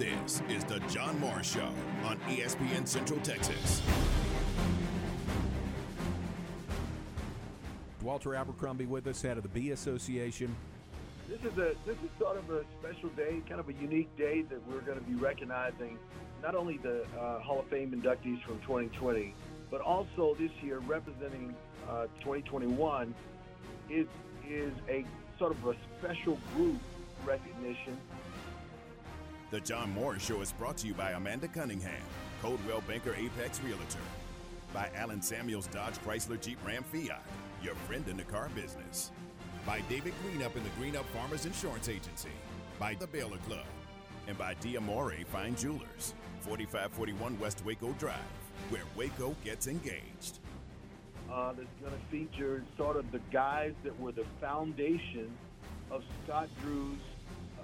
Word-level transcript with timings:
This 0.00 0.40
is 0.48 0.64
the 0.64 0.78
John 0.88 1.20
Morris 1.20 1.52
Show 1.52 1.68
on 2.06 2.16
ESPN 2.20 2.88
Central 2.88 3.20
Texas. 3.20 3.82
Walter 8.00 8.34
Abercrombie 8.34 8.86
with 8.86 9.06
us, 9.08 9.20
head 9.20 9.36
of 9.36 9.42
the 9.42 9.50
B 9.50 9.72
Association. 9.72 10.56
This 11.28 11.40
is 11.40 11.58
a 11.58 11.74
this 11.84 11.98
is 12.02 12.08
sort 12.18 12.38
of 12.38 12.48
a 12.48 12.64
special 12.80 13.10
day, 13.10 13.42
kind 13.46 13.60
of 13.60 13.68
a 13.68 13.74
unique 13.74 14.08
day 14.16 14.40
that 14.40 14.66
we're 14.66 14.80
going 14.80 14.98
to 14.98 15.04
be 15.04 15.16
recognizing 15.16 15.98
not 16.42 16.54
only 16.54 16.78
the 16.78 17.04
uh, 17.18 17.40
Hall 17.40 17.58
of 17.58 17.66
Fame 17.66 17.90
inductees 17.90 18.42
from 18.44 18.58
2020, 18.60 19.34
but 19.70 19.82
also 19.82 20.34
this 20.38 20.50
year 20.62 20.78
representing 20.78 21.54
uh, 21.90 22.06
2021 22.20 23.14
is 23.90 24.06
is 24.48 24.72
a 24.88 25.04
sort 25.38 25.52
of 25.52 25.66
a 25.66 25.76
special 25.98 26.38
group 26.56 26.80
recognition. 27.26 27.98
The 29.50 29.60
John 29.60 29.92
Morris 29.92 30.24
Show 30.24 30.40
is 30.42 30.52
brought 30.52 30.76
to 30.76 30.86
you 30.86 30.94
by 30.94 31.10
Amanda 31.10 31.48
Cunningham, 31.48 32.04
Coldwell 32.40 32.82
Banker 32.86 33.16
Apex 33.16 33.60
Realtor, 33.64 33.98
by 34.72 34.88
Allen 34.94 35.20
Samuels 35.20 35.66
Dodge 35.66 35.94
Chrysler 36.06 36.40
Jeep 36.40 36.56
Ram 36.64 36.84
Fiat, 36.84 37.24
your 37.60 37.74
friend 37.74 38.06
in 38.06 38.16
the 38.16 38.22
car 38.22 38.48
business, 38.54 39.10
by 39.66 39.80
David 39.88 40.14
Greenup 40.22 40.54
and 40.54 40.64
the 40.64 40.70
Greenup 40.78 41.04
Farmers 41.06 41.46
Insurance 41.46 41.88
Agency, 41.88 42.30
by 42.78 42.94
the 42.94 43.08
Baylor 43.08 43.38
Club, 43.38 43.66
and 44.28 44.38
by 44.38 44.54
Diamore 44.54 45.26
Fine 45.26 45.56
Jewelers, 45.56 46.14
4541 46.42 47.36
West 47.40 47.64
Waco 47.64 47.90
Drive, 47.98 48.14
where 48.68 48.84
Waco 48.96 49.34
gets 49.44 49.66
engaged. 49.66 50.38
Uh, 51.28 51.54
that's 51.54 51.66
going 51.80 51.92
to 51.92 52.06
feature 52.08 52.62
sort 52.76 52.96
of 52.96 53.10
the 53.10 53.20
guys 53.32 53.72
that 53.82 53.98
were 53.98 54.12
the 54.12 54.26
foundation 54.40 55.28
of 55.90 56.04
Scott 56.24 56.48
Drew's 56.62 57.00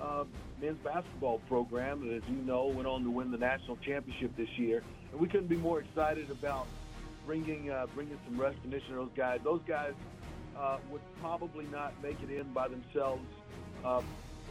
uh, 0.00 0.24
men's 0.60 0.78
basketball 0.78 1.40
program 1.48 2.06
that, 2.06 2.14
as 2.14 2.22
you 2.28 2.36
know, 2.44 2.66
went 2.66 2.86
on 2.86 3.04
to 3.04 3.10
win 3.10 3.30
the 3.30 3.38
national 3.38 3.76
championship 3.78 4.36
this 4.36 4.48
year. 4.56 4.82
And 5.12 5.20
we 5.20 5.28
couldn't 5.28 5.48
be 5.48 5.56
more 5.56 5.80
excited 5.80 6.30
about 6.30 6.66
bringing 7.26 7.70
uh, 7.70 7.86
bringing 7.94 8.18
some 8.24 8.40
recognition 8.40 8.90
to 8.90 8.94
those 8.96 9.10
guys. 9.16 9.40
Those 9.44 9.60
guys 9.66 9.92
uh, 10.58 10.78
would 10.90 11.02
probably 11.20 11.66
not 11.66 11.92
make 12.02 12.16
it 12.22 12.30
in 12.30 12.52
by 12.52 12.68
themselves, 12.68 13.24
uh, 13.84 14.00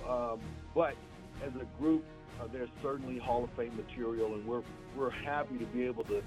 um, 0.07 0.39
but 0.73 0.95
as 1.43 1.51
a 1.59 1.65
group, 1.81 2.03
uh, 2.39 2.47
they're 2.51 2.67
certainly 2.81 3.17
Hall 3.17 3.43
of 3.43 3.49
Fame 3.51 3.75
material, 3.75 4.33
and 4.35 4.45
we're 4.45 4.63
we're 4.95 5.09
happy 5.09 5.57
to 5.57 5.65
be 5.65 5.83
able 5.83 6.03
to 6.05 6.21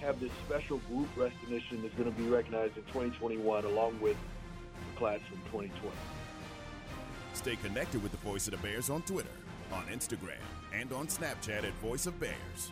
have 0.00 0.20
this 0.20 0.30
special 0.46 0.78
group 0.88 1.08
recognition 1.16 1.82
that's 1.82 1.94
going 1.94 2.10
to 2.12 2.18
be 2.18 2.28
recognized 2.28 2.76
in 2.76 2.82
2021, 2.84 3.64
along 3.64 3.98
with 4.00 4.16
the 4.92 4.98
class 4.98 5.20
from 5.30 5.38
2020. 5.50 5.94
Stay 7.34 7.56
connected 7.56 8.02
with 8.02 8.12
the 8.12 8.18
Voice 8.18 8.46
of 8.46 8.52
the 8.52 8.58
Bears 8.58 8.88
on 8.88 9.02
Twitter, 9.02 9.28
on 9.72 9.84
Instagram, 9.86 10.40
and 10.72 10.92
on 10.92 11.08
Snapchat 11.08 11.64
at 11.64 11.72
Voice 11.74 12.06
of 12.06 12.18
Bears. 12.20 12.70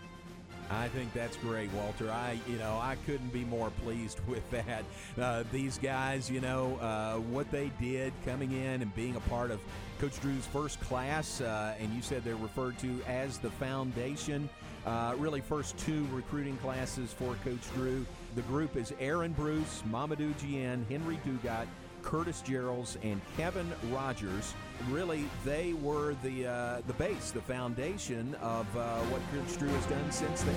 I 0.71 0.89
think 0.89 1.13
that's 1.13 1.37
great, 1.37 1.71
Walter. 1.73 2.11
I, 2.11 2.39
you 2.49 2.57
know, 2.57 2.79
I 2.81 2.97
couldn't 3.05 3.33
be 3.33 3.45
more 3.45 3.71
pleased 3.83 4.21
with 4.27 4.49
that. 4.51 4.85
Uh, 5.21 5.45
these 5.53 5.79
guys, 5.79 6.31
you 6.31 6.41
know, 6.41 6.77
uh, 6.77 7.17
what 7.17 7.51
they 7.51 7.71
did 7.81 8.13
coming 8.25 8.53
in 8.53 8.83
and 8.83 8.95
being 8.95 9.17
a 9.17 9.21
part 9.21 9.51
of 9.51 9.61
Coach 9.99 10.19
Drew's 10.21 10.47
first 10.47 10.81
class, 10.81 11.41
uh, 11.41 11.75
and 11.79 11.93
you 11.93 12.01
said 12.01 12.25
they're 12.25 12.37
referred 12.37 12.79
to 12.79 13.03
as 13.07 13.39
the 13.39 13.51
foundation. 13.51 14.49
Uh, 14.87 15.15
really, 15.19 15.41
first 15.41 15.77
two 15.79 16.07
recruiting 16.13 16.57
classes 16.59 17.13
for 17.13 17.35
Coach 17.45 17.61
Drew. 17.75 18.07
The 18.35 18.43
group 18.43 18.77
is 18.77 18.95
Aaron 18.99 19.33
Bruce, 19.33 19.83
Mamadou 19.91 20.37
Diene, 20.41 20.87
Henry 20.89 21.21
Dugat, 21.27 21.67
Curtis 22.03 22.43
Jerrells 22.45 22.97
and 23.03 23.21
Kevin 23.37 23.71
Rogers. 23.91 24.55
Really, 24.91 25.25
they 25.45 25.73
were 25.75 26.15
the 26.23 26.47
uh, 26.47 26.81
the 26.87 26.93
base, 26.95 27.31
the 27.31 27.41
foundation 27.41 28.35
of 28.43 28.67
uh, 28.77 28.99
what 29.03 29.21
Coach 29.33 29.59
Drew 29.59 29.69
has 29.69 29.87
done 29.87 30.11
since 30.11 30.43
then. 30.43 30.55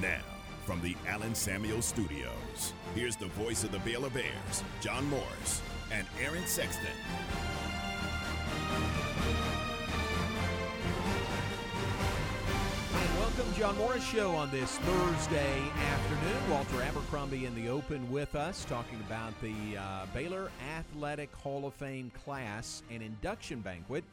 Now, 0.00 0.22
from 0.64 0.80
the 0.82 0.94
Allen 1.08 1.34
Samuel 1.34 1.82
Studios, 1.82 2.74
here's 2.94 3.16
the 3.16 3.26
voice 3.26 3.64
of 3.64 3.72
the 3.72 3.78
Baylor 3.80 4.10
Bears, 4.10 4.62
John 4.80 5.08
Morris 5.08 5.62
and 5.92 6.06
Aaron 6.20 6.46
Sexton. 6.46 6.86
John 13.56 13.78
Morris 13.78 14.04
Show 14.04 14.32
on 14.32 14.50
this 14.50 14.76
Thursday 14.76 15.62
afternoon. 15.78 16.50
Walter 16.50 16.82
Abercrombie 16.82 17.46
in 17.46 17.54
the 17.54 17.70
open 17.70 18.10
with 18.10 18.34
us, 18.34 18.66
talking 18.66 19.00
about 19.00 19.32
the 19.40 19.78
uh, 19.78 20.04
Baylor 20.12 20.50
Athletic 20.76 21.34
Hall 21.34 21.66
of 21.66 21.72
Fame 21.72 22.10
class 22.22 22.82
and 22.90 23.02
induction 23.02 23.60
banquet. 23.60 24.04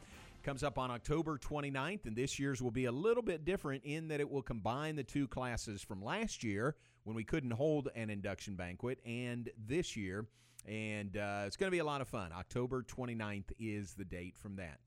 Comes 0.44 0.62
up 0.62 0.78
on 0.78 0.90
October 0.90 1.36
29th, 1.36 2.06
and 2.06 2.16
this 2.16 2.38
year's 2.38 2.62
will 2.62 2.70
be 2.70 2.86
a 2.86 2.92
little 2.92 3.22
bit 3.22 3.44
different 3.44 3.84
in 3.84 4.08
that 4.08 4.18
it 4.18 4.30
will 4.30 4.40
combine 4.40 4.96
the 4.96 5.04
two 5.04 5.28
classes 5.28 5.82
from 5.82 6.02
last 6.02 6.42
year 6.42 6.74
when 7.02 7.14
we 7.14 7.22
couldn't 7.22 7.50
hold 7.50 7.90
an 7.94 8.08
induction 8.08 8.54
banquet, 8.54 8.98
and 9.04 9.50
this 9.68 9.94
year. 9.94 10.24
And 10.66 11.18
uh, 11.18 11.42
it's 11.46 11.58
going 11.58 11.68
to 11.68 11.74
be 11.74 11.80
a 11.80 11.84
lot 11.84 12.00
of 12.00 12.08
fun. 12.08 12.30
October 12.32 12.82
29th 12.82 13.52
is 13.58 13.92
the 13.92 14.06
date 14.06 14.38
from 14.38 14.56
that. 14.56 14.78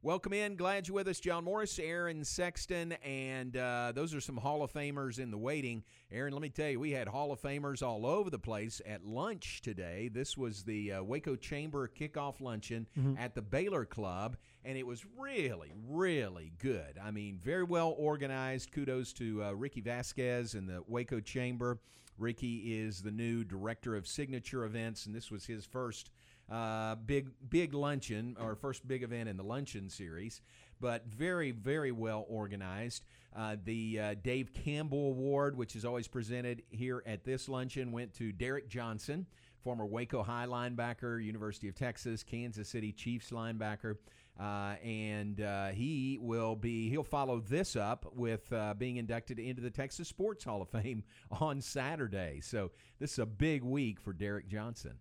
Welcome 0.00 0.32
in. 0.32 0.54
Glad 0.54 0.86
you're 0.86 0.94
with 0.94 1.08
us, 1.08 1.18
John 1.18 1.42
Morris, 1.42 1.76
Aaron 1.80 2.24
Sexton, 2.24 2.92
and 3.04 3.56
uh, 3.56 3.90
those 3.92 4.14
are 4.14 4.20
some 4.20 4.36
Hall 4.36 4.62
of 4.62 4.72
Famers 4.72 5.18
in 5.18 5.32
the 5.32 5.36
waiting. 5.36 5.82
Aaron, 6.12 6.32
let 6.32 6.40
me 6.40 6.50
tell 6.50 6.68
you, 6.68 6.78
we 6.78 6.92
had 6.92 7.08
Hall 7.08 7.32
of 7.32 7.42
Famers 7.42 7.82
all 7.82 8.06
over 8.06 8.30
the 8.30 8.38
place 8.38 8.80
at 8.86 9.04
lunch 9.04 9.60
today. 9.60 10.08
This 10.08 10.38
was 10.38 10.62
the 10.62 10.92
uh, 10.92 11.02
Waco 11.02 11.34
Chamber 11.34 11.88
kickoff 11.88 12.40
luncheon 12.40 12.86
mm-hmm. 12.96 13.18
at 13.18 13.34
the 13.34 13.42
Baylor 13.42 13.84
Club, 13.84 14.36
and 14.64 14.78
it 14.78 14.86
was 14.86 15.04
really, 15.18 15.72
really 15.88 16.52
good. 16.60 16.96
I 17.02 17.10
mean, 17.10 17.40
very 17.42 17.64
well 17.64 17.96
organized. 17.98 18.70
Kudos 18.70 19.12
to 19.14 19.42
uh, 19.42 19.50
Ricky 19.50 19.80
Vasquez 19.80 20.54
and 20.54 20.68
the 20.68 20.80
Waco 20.86 21.18
Chamber. 21.18 21.80
Ricky 22.18 22.78
is 22.78 23.02
the 23.02 23.10
new 23.10 23.42
director 23.42 23.96
of 23.96 24.06
signature 24.06 24.64
events, 24.64 25.06
and 25.06 25.14
this 25.14 25.30
was 25.30 25.44
his 25.44 25.64
first 25.64 26.10
uh, 26.50 26.94
big 26.94 27.28
big 27.48 27.74
luncheon 27.74 28.36
or 28.40 28.54
first 28.54 28.86
big 28.86 29.02
event 29.02 29.28
in 29.28 29.36
the 29.36 29.42
luncheon 29.42 29.88
series, 29.90 30.40
but 30.80 31.06
very 31.06 31.50
very 31.50 31.92
well 31.92 32.26
organized. 32.28 33.04
Uh, 33.36 33.56
the 33.64 34.00
uh, 34.00 34.14
Dave 34.22 34.52
Campbell 34.52 35.08
Award, 35.08 35.56
which 35.56 35.76
is 35.76 35.84
always 35.84 36.08
presented 36.08 36.62
here 36.70 37.02
at 37.06 37.24
this 37.24 37.48
luncheon, 37.48 37.92
went 37.92 38.14
to 38.14 38.32
Derek 38.32 38.68
Johnson, 38.68 39.26
former 39.62 39.86
Waco 39.86 40.22
High 40.22 40.46
linebacker, 40.46 41.22
University 41.22 41.68
of 41.68 41.74
Texas, 41.74 42.22
Kansas 42.22 42.68
City 42.68 42.92
Chiefs 42.92 43.30
linebacker. 43.30 43.96
Uh, 44.40 44.76
and 44.84 45.40
uh, 45.40 45.68
he 45.68 46.16
will 46.20 46.54
be 46.54 46.88
he'll 46.88 47.02
follow 47.02 47.40
this 47.40 47.74
up 47.74 48.06
with 48.14 48.52
uh, 48.52 48.72
being 48.74 48.96
inducted 48.96 49.40
into 49.40 49.60
the 49.60 49.70
Texas 49.70 50.06
Sports 50.06 50.44
Hall 50.44 50.62
of 50.62 50.68
Fame 50.68 51.02
on 51.40 51.60
Saturday. 51.60 52.40
So 52.40 52.70
this 53.00 53.12
is 53.12 53.18
a 53.18 53.26
big 53.26 53.64
week 53.64 54.00
for 54.00 54.12
Derek 54.12 54.48
Johnson. 54.48 54.94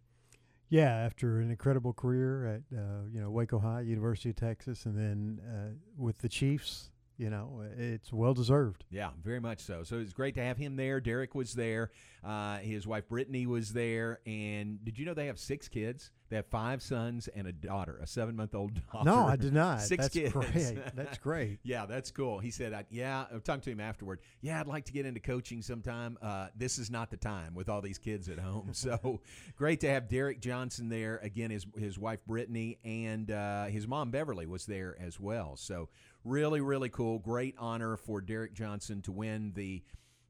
Yeah, 0.69 0.93
after 0.93 1.39
an 1.39 1.49
incredible 1.49 1.93
career 1.93 2.45
at 2.45 2.77
uh, 2.77 3.05
you 3.11 3.21
know 3.21 3.29
Waco 3.29 3.59
High, 3.59 3.81
University 3.81 4.31
of 4.31 4.35
Texas, 4.35 4.85
and 4.85 4.97
then 4.97 5.39
uh, 5.47 5.73
with 5.97 6.17
the 6.19 6.27
Chiefs, 6.27 6.91
you 7.17 7.29
know 7.29 7.63
it's 7.77 8.13
well 8.13 8.33
deserved. 8.33 8.85
Yeah, 8.89 9.09
very 9.23 9.39
much 9.39 9.59
so. 9.59 9.83
So 9.83 9.97
it's 9.99 10.13
great 10.13 10.35
to 10.35 10.41
have 10.43 10.57
him 10.57 10.75
there. 10.75 10.99
Derek 10.99 11.35
was 11.35 11.53
there. 11.53 11.91
Uh, 12.23 12.57
his 12.57 12.85
wife 12.85 13.07
Brittany 13.07 13.45
was 13.45 13.73
there. 13.73 14.19
And 14.25 14.83
did 14.83 14.97
you 14.99 15.05
know 15.05 15.13
they 15.13 15.27
have 15.27 15.39
six 15.39 15.67
kids? 15.67 16.11
They 16.29 16.35
have 16.35 16.47
five 16.47 16.81
sons 16.81 17.29
and 17.29 17.47
a 17.47 17.53
daughter, 17.53 17.99
a 18.03 18.07
seven 18.07 18.35
month 18.35 18.53
old 18.53 18.73
daughter. 18.91 19.05
No, 19.05 19.25
I 19.25 19.37
did 19.37 19.53
not. 19.53 19.81
Six 19.81 20.05
that's 20.05 20.13
kids. 20.13 20.33
Great. 20.33 20.77
That's 20.95 21.17
great. 21.19 21.59
yeah, 21.63 21.85
that's 21.85 22.11
cool. 22.11 22.39
He 22.39 22.51
said, 22.51 22.73
I, 22.73 22.83
"Yeah." 22.89 23.25
I 23.33 23.37
talked 23.37 23.63
to 23.65 23.71
him 23.71 23.79
afterward. 23.79 24.19
Yeah, 24.41 24.59
I'd 24.59 24.67
like 24.67 24.85
to 24.85 24.91
get 24.91 25.05
into 25.05 25.19
coaching 25.19 25.61
sometime. 25.61 26.17
Uh, 26.21 26.47
this 26.55 26.77
is 26.79 26.89
not 26.89 27.09
the 27.11 27.17
time 27.17 27.53
with 27.53 27.69
all 27.69 27.81
these 27.81 27.97
kids 27.97 28.27
at 28.29 28.39
home. 28.39 28.69
so 28.73 29.21
great 29.55 29.79
to 29.81 29.89
have 29.89 30.09
Derek 30.09 30.41
Johnson 30.41 30.89
there 30.89 31.17
again. 31.23 31.49
His 31.49 31.65
his 31.77 31.97
wife 31.97 32.19
Brittany 32.27 32.77
and 32.83 33.31
uh, 33.31 33.65
his 33.65 33.87
mom 33.87 34.11
Beverly 34.11 34.47
was 34.47 34.65
there 34.65 34.97
as 34.99 35.19
well. 35.19 35.55
So 35.55 35.87
really, 36.27 36.61
really 36.61 36.89
cool. 36.89 37.19
Great 37.19 37.55
honor 37.57 37.97
for 37.97 38.21
Derek 38.21 38.53
Johnson 38.53 39.01
to 39.03 39.11
win 39.11 39.53
the. 39.55 39.83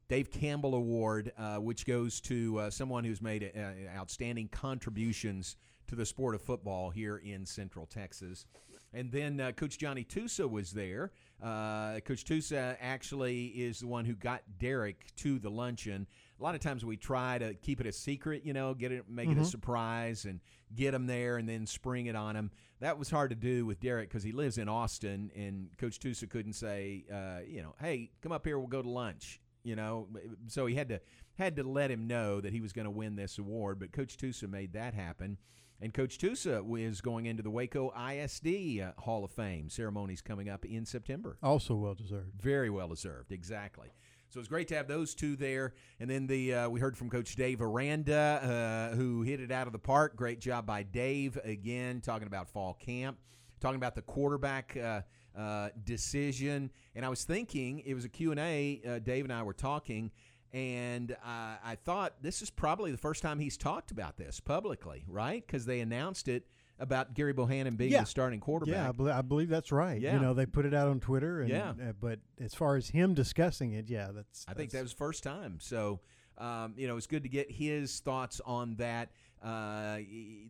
Dave 0.08 0.30
Campbell 0.30 0.74
Award, 0.74 1.32
uh, 1.36 1.56
which 1.56 1.84
goes 1.84 2.18
to 2.22 2.58
uh, 2.60 2.70
someone 2.70 3.04
who's 3.04 3.20
made 3.20 3.52
uh, 3.54 3.94
outstanding 3.94 4.48
contributions 4.48 5.56
to 5.86 5.94
the 5.96 6.06
sport 6.06 6.34
of 6.34 6.40
football 6.40 6.88
here 6.88 7.18
in 7.18 7.44
Central 7.44 7.84
Texas. 7.84 8.46
And 8.94 9.12
then 9.12 9.38
uh, 9.38 9.52
Coach 9.52 9.78
Johnny 9.78 10.04
Tusa 10.04 10.48
was 10.48 10.72
there. 10.72 11.12
Uh, 11.42 12.00
Coach 12.00 12.24
Tusa 12.24 12.76
actually 12.80 13.46
is 13.48 13.80
the 13.80 13.86
one 13.86 14.04
who 14.04 14.14
got 14.14 14.42
Derek 14.58 15.14
to 15.16 15.38
the 15.38 15.50
luncheon. 15.50 16.06
A 16.40 16.42
lot 16.42 16.54
of 16.54 16.62
times 16.62 16.84
we 16.84 16.96
try 16.96 17.38
to 17.38 17.54
keep 17.54 17.80
it 17.80 17.86
a 17.86 17.92
secret, 17.92 18.46
you 18.46 18.54
know, 18.54 18.72
get 18.72 18.92
it, 18.92 19.04
make 19.08 19.28
mm-hmm. 19.28 19.32
it 19.32 19.42
a 19.42 19.44
mm-hmm. 19.44 19.50
surprise, 19.50 20.24
and 20.24 20.40
get 20.74 20.94
him 20.94 21.06
there, 21.06 21.36
and 21.36 21.48
then 21.48 21.66
spring 21.66 22.06
it 22.06 22.16
on 22.16 22.36
him. 22.36 22.50
That 22.80 22.98
was 22.98 23.10
hard 23.10 23.30
to 23.30 23.36
do 23.36 23.66
with 23.66 23.80
Derek 23.80 24.08
because 24.08 24.22
he 24.22 24.32
lives 24.32 24.58
in 24.58 24.68
Austin, 24.68 25.30
and 25.34 25.70
Coach 25.78 25.98
Tusa 25.98 26.28
couldn't 26.28 26.52
say, 26.52 27.04
uh, 27.12 27.40
you 27.46 27.62
know, 27.62 27.74
hey, 27.80 28.10
come 28.22 28.32
up 28.32 28.46
here, 28.46 28.58
we'll 28.58 28.68
go 28.68 28.82
to 28.82 28.88
lunch. 28.88 29.40
You 29.64 29.76
know, 29.76 30.08
so 30.46 30.66
he 30.66 30.76
had 30.76 30.88
to 30.88 31.00
had 31.34 31.56
to 31.56 31.62
let 31.62 31.90
him 31.90 32.06
know 32.06 32.40
that 32.40 32.52
he 32.52 32.60
was 32.60 32.72
going 32.72 32.86
to 32.86 32.90
win 32.90 33.16
this 33.16 33.38
award. 33.38 33.78
But 33.78 33.92
Coach 33.92 34.16
Tusa 34.16 34.48
made 34.48 34.72
that 34.72 34.94
happen. 34.94 35.36
And 35.80 35.94
Coach 35.94 36.18
Tusa 36.18 36.64
is 36.80 37.00
going 37.00 37.26
into 37.26 37.42
the 37.42 37.50
Waco 37.50 37.92
ISD 37.92 38.80
uh, 38.80 39.00
Hall 39.00 39.24
of 39.24 39.30
Fame. 39.30 39.68
Ceremonies 39.68 40.20
coming 40.20 40.48
up 40.48 40.64
in 40.64 40.84
September. 40.84 41.38
Also 41.42 41.74
well 41.76 41.94
deserved. 41.94 42.32
Very 42.40 42.68
well 42.68 42.88
deserved, 42.88 43.30
exactly. 43.30 43.88
So 44.30 44.40
it's 44.40 44.48
great 44.48 44.68
to 44.68 44.76
have 44.76 44.88
those 44.88 45.14
two 45.14 45.36
there. 45.36 45.72
And 46.00 46.10
then 46.10 46.26
the 46.26 46.54
uh, 46.54 46.68
we 46.68 46.80
heard 46.80 46.98
from 46.98 47.08
Coach 47.08 47.34
Dave 47.34 47.62
Aranda, 47.62 48.90
uh, 48.92 48.96
who 48.96 49.22
hit 49.22 49.40
it 49.40 49.50
out 49.50 49.66
of 49.66 49.72
the 49.72 49.78
park. 49.78 50.16
Great 50.16 50.38
job 50.38 50.66
by 50.66 50.82
Dave 50.82 51.38
again, 51.44 52.02
talking 52.02 52.26
about 52.26 52.50
fall 52.50 52.74
camp, 52.74 53.16
talking 53.58 53.76
about 53.76 53.94
the 53.94 54.02
quarterback 54.02 54.76
uh, 54.76 55.00
uh 55.36 55.70
decision. 55.84 56.70
And 56.94 57.06
I 57.06 57.08
was 57.08 57.24
thinking 57.24 57.80
it 57.86 57.94
was 57.94 58.04
a 58.04 58.08
Q 58.10 58.32
and 58.32 58.40
A. 58.40 58.82
Uh, 58.86 58.98
Dave 58.98 59.24
and 59.24 59.32
I 59.32 59.42
were 59.42 59.54
talking, 59.54 60.10
and 60.52 61.16
I 61.24 61.78
thought 61.84 62.22
this 62.22 62.42
is 62.42 62.50
probably 62.50 62.90
the 62.90 62.98
first 62.98 63.22
time 63.22 63.38
he's 63.38 63.56
talked 63.56 63.90
about 63.90 64.18
this 64.18 64.40
publicly, 64.40 65.04
right? 65.08 65.44
Because 65.46 65.64
they 65.64 65.80
announced 65.80 66.28
it 66.28 66.46
about 66.78 67.14
Gerry 67.14 67.32
Bohanon 67.32 67.76
being 67.76 67.92
yeah. 67.92 68.00
the 68.00 68.06
starting 68.06 68.40
quarterback. 68.40 68.74
Yeah, 68.74 68.88
I, 68.88 68.92
believe, 68.92 69.14
I 69.14 69.22
believe 69.22 69.48
that's 69.48 69.72
right. 69.72 70.00
Yeah. 70.00 70.14
You 70.14 70.20
know, 70.20 70.34
they 70.34 70.46
put 70.46 70.66
it 70.66 70.74
out 70.74 70.88
on 70.88 71.00
Twitter. 71.00 71.40
And, 71.40 71.50
yeah. 71.50 71.70
Uh, 71.70 71.92
but 72.00 72.20
as 72.40 72.54
far 72.54 72.76
as 72.76 72.88
him 72.88 73.14
discussing 73.14 73.72
it, 73.72 73.88
yeah, 73.88 74.08
that's. 74.14 74.44
I 74.48 74.54
think 74.54 74.70
that 74.70 74.82
was 74.82 74.92
first 74.92 75.22
time. 75.22 75.58
So, 75.60 76.00
um, 76.38 76.74
you 76.76 76.86
know, 76.86 76.96
it's 76.96 77.06
good 77.06 77.24
to 77.24 77.28
get 77.28 77.50
his 77.50 78.00
thoughts 78.00 78.40
on 78.44 78.76
that. 78.76 79.10
Uh, 79.40 79.98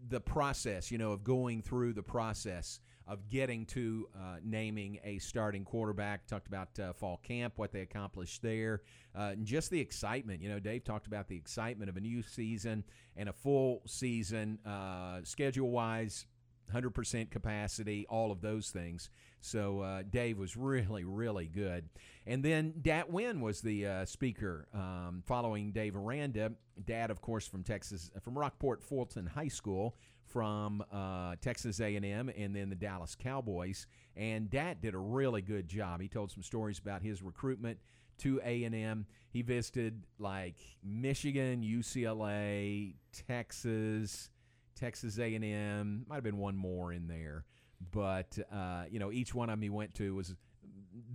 the 0.08 0.18
process, 0.18 0.90
you 0.90 0.96
know, 0.96 1.12
of 1.12 1.22
going 1.22 1.60
through 1.60 1.92
the 1.92 2.02
process 2.02 2.80
of 3.08 3.28
getting 3.30 3.64
to 3.66 4.08
uh, 4.14 4.36
naming 4.44 5.00
a 5.02 5.18
starting 5.18 5.64
quarterback. 5.64 6.26
Talked 6.26 6.46
about 6.46 6.78
uh, 6.78 6.92
fall 6.92 7.18
camp, 7.22 7.54
what 7.56 7.72
they 7.72 7.80
accomplished 7.80 8.42
there, 8.42 8.82
uh, 9.16 9.30
and 9.32 9.46
just 9.46 9.70
the 9.70 9.80
excitement. 9.80 10.42
You 10.42 10.50
know, 10.50 10.60
Dave 10.60 10.84
talked 10.84 11.06
about 11.06 11.26
the 11.26 11.36
excitement 11.36 11.88
of 11.88 11.96
a 11.96 12.00
new 12.00 12.22
season 12.22 12.84
and 13.16 13.28
a 13.28 13.32
full 13.32 13.82
season, 13.86 14.58
uh, 14.66 15.20
schedule 15.24 15.70
wise. 15.70 16.26
100% 16.72 17.30
capacity, 17.30 18.04
all 18.10 18.30
of 18.30 18.42
those 18.42 18.68
things. 18.68 19.08
So 19.40 19.80
uh, 19.80 20.02
Dave 20.08 20.38
was 20.38 20.56
really, 20.56 21.04
really 21.04 21.46
good. 21.46 21.88
And 22.26 22.44
then 22.44 22.74
Dat 22.82 23.10
Nguyen 23.10 23.40
was 23.40 23.60
the 23.60 23.86
uh, 23.86 24.04
speaker 24.04 24.68
um, 24.74 25.22
following 25.26 25.72
Dave 25.72 25.96
Aranda. 25.96 26.52
Dat, 26.84 27.10
of 27.10 27.20
course, 27.20 27.46
from 27.46 27.62
Texas, 27.62 28.10
from 28.22 28.38
Rockport 28.38 28.82
Fulton 28.82 29.26
High 29.26 29.48
School, 29.48 29.96
from 30.28 30.84
uh, 30.92 31.36
Texas 31.40 31.80
A&M 31.80 32.30
and 32.36 32.54
then 32.54 32.68
the 32.68 32.76
Dallas 32.76 33.14
Cowboys. 33.14 33.86
And 34.16 34.50
Dat 34.50 34.80
did 34.80 34.94
a 34.94 34.98
really 34.98 35.42
good 35.42 35.68
job. 35.68 36.00
He 36.00 36.08
told 36.08 36.30
some 36.30 36.42
stories 36.42 36.78
about 36.78 37.02
his 37.02 37.22
recruitment 37.22 37.78
to 38.18 38.40
A&M. 38.44 39.06
He 39.30 39.42
visited 39.42 40.04
like 40.18 40.56
Michigan, 40.82 41.62
UCLA, 41.62 42.94
Texas, 43.26 44.30
Texas 44.74 45.18
A&M. 45.18 46.04
Might 46.08 46.14
have 46.14 46.24
been 46.24 46.38
one 46.38 46.56
more 46.56 46.92
in 46.92 47.06
there, 47.06 47.44
but 47.92 48.38
uh, 48.52 48.84
you 48.90 48.98
know 48.98 49.12
each 49.12 49.34
one 49.34 49.48
of 49.48 49.54
them 49.54 49.62
he 49.62 49.70
went 49.70 49.94
to 49.94 50.14
was 50.14 50.34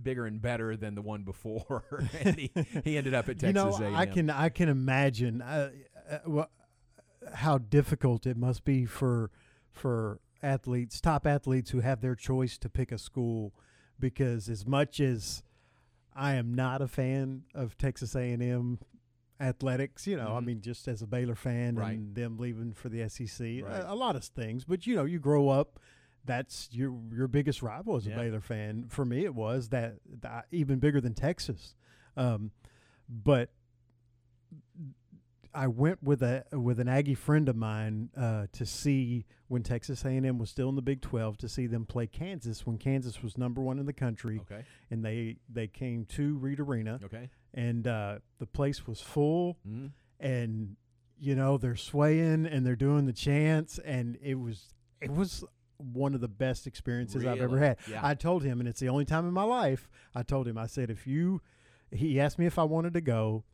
bigger 0.02 0.26
and 0.26 0.40
better 0.40 0.76
than 0.76 0.94
the 0.94 1.02
one 1.02 1.22
before, 1.22 2.08
and 2.20 2.36
he, 2.36 2.50
he 2.84 2.96
ended 2.96 3.14
up 3.14 3.28
at 3.28 3.38
Texas 3.38 3.78
you 3.78 3.80
know, 3.80 3.86
A&M. 3.86 3.94
I 3.94 4.06
can 4.06 4.30
I 4.30 4.48
can 4.48 4.68
imagine. 4.68 5.42
Uh, 5.42 5.70
uh, 6.10 6.18
well, 6.26 6.50
how 7.32 7.58
difficult 7.58 8.26
it 8.26 8.36
must 8.36 8.64
be 8.64 8.84
for 8.84 9.30
for 9.72 10.20
athletes, 10.42 11.00
top 11.00 11.26
athletes 11.26 11.70
who 11.70 11.80
have 11.80 12.00
their 12.00 12.14
choice 12.14 12.58
to 12.58 12.68
pick 12.68 12.92
a 12.92 12.98
school, 12.98 13.52
because 13.98 14.48
as 14.48 14.66
much 14.66 15.00
as 15.00 15.42
I 16.14 16.34
am 16.34 16.54
not 16.54 16.80
a 16.80 16.88
fan 16.88 17.42
of 17.54 17.76
Texas 17.76 18.14
A&M 18.14 18.78
athletics, 19.40 20.06
you 20.06 20.16
know, 20.16 20.26
mm-hmm. 20.26 20.36
I 20.36 20.40
mean, 20.40 20.60
just 20.60 20.86
as 20.86 21.02
a 21.02 21.06
Baylor 21.06 21.34
fan 21.34 21.74
right. 21.74 21.94
and 21.94 22.14
them 22.14 22.38
leaving 22.38 22.72
for 22.72 22.88
the 22.88 23.08
SEC, 23.08 23.40
right. 23.40 23.64
a, 23.64 23.92
a, 23.92 23.94
lot 23.94 24.14
of 24.14 24.24
things. 24.24 24.64
But 24.64 24.86
you 24.86 24.94
know, 24.94 25.04
you 25.04 25.18
grow 25.18 25.48
up. 25.48 25.80
That's 26.26 26.68
your 26.72 26.94
your 27.12 27.28
biggest 27.28 27.60
rival 27.60 27.96
as 27.96 28.06
a 28.06 28.10
yeah. 28.10 28.16
Baylor 28.16 28.40
fan. 28.40 28.86
For 28.88 29.04
me, 29.04 29.24
it 29.24 29.34
was 29.34 29.68
that, 29.70 29.96
that 30.20 30.46
even 30.52 30.78
bigger 30.78 31.00
than 31.00 31.12
Texas. 31.12 31.74
Um, 32.16 32.52
but 33.08 33.50
I 35.54 35.68
went 35.68 36.02
with 36.02 36.22
a 36.22 36.44
with 36.52 36.80
an 36.80 36.88
Aggie 36.88 37.14
friend 37.14 37.48
of 37.48 37.56
mine 37.56 38.10
uh, 38.16 38.46
to 38.52 38.66
see 38.66 39.24
when 39.48 39.62
Texas 39.62 40.04
A&M 40.04 40.38
was 40.38 40.50
still 40.50 40.68
in 40.68 40.74
the 40.74 40.82
Big 40.82 41.00
12 41.00 41.38
to 41.38 41.48
see 41.48 41.66
them 41.66 41.86
play 41.86 42.06
Kansas 42.06 42.66
when 42.66 42.76
Kansas 42.76 43.22
was 43.22 43.38
number 43.38 43.60
one 43.60 43.78
in 43.78 43.86
the 43.86 43.92
country. 43.92 44.40
Okay. 44.40 44.64
And 44.90 45.04
they 45.04 45.36
they 45.48 45.68
came 45.68 46.04
to 46.06 46.36
Reed 46.38 46.60
Arena. 46.60 46.98
Okay. 47.04 47.30
And 47.54 47.86
uh, 47.86 48.18
the 48.38 48.46
place 48.46 48.86
was 48.86 49.00
full, 49.00 49.58
mm-hmm. 49.66 49.86
and 50.18 50.76
you 51.18 51.36
know 51.36 51.56
they're 51.56 51.76
swaying 51.76 52.46
and 52.46 52.66
they're 52.66 52.74
doing 52.74 53.06
the 53.06 53.12
chants, 53.12 53.78
and 53.78 54.18
it 54.20 54.34
was 54.34 54.74
it 55.00 55.10
was 55.10 55.44
one 55.76 56.14
of 56.14 56.20
the 56.20 56.28
best 56.28 56.66
experiences 56.66 57.22
really? 57.22 57.28
I've 57.28 57.42
ever 57.42 57.58
had. 57.58 57.76
Yeah. 57.88 58.00
I 58.02 58.14
told 58.14 58.42
him, 58.42 58.60
and 58.60 58.68
it's 58.68 58.80
the 58.80 58.88
only 58.88 59.04
time 59.04 59.26
in 59.26 59.32
my 59.32 59.44
life 59.44 59.88
I 60.14 60.22
told 60.22 60.48
him. 60.48 60.58
I 60.58 60.66
said, 60.66 60.90
if 60.90 61.06
you, 61.06 61.40
he 61.90 62.20
asked 62.20 62.38
me 62.38 62.46
if 62.46 62.58
I 62.58 62.64
wanted 62.64 62.94
to 62.94 63.00
go. 63.00 63.44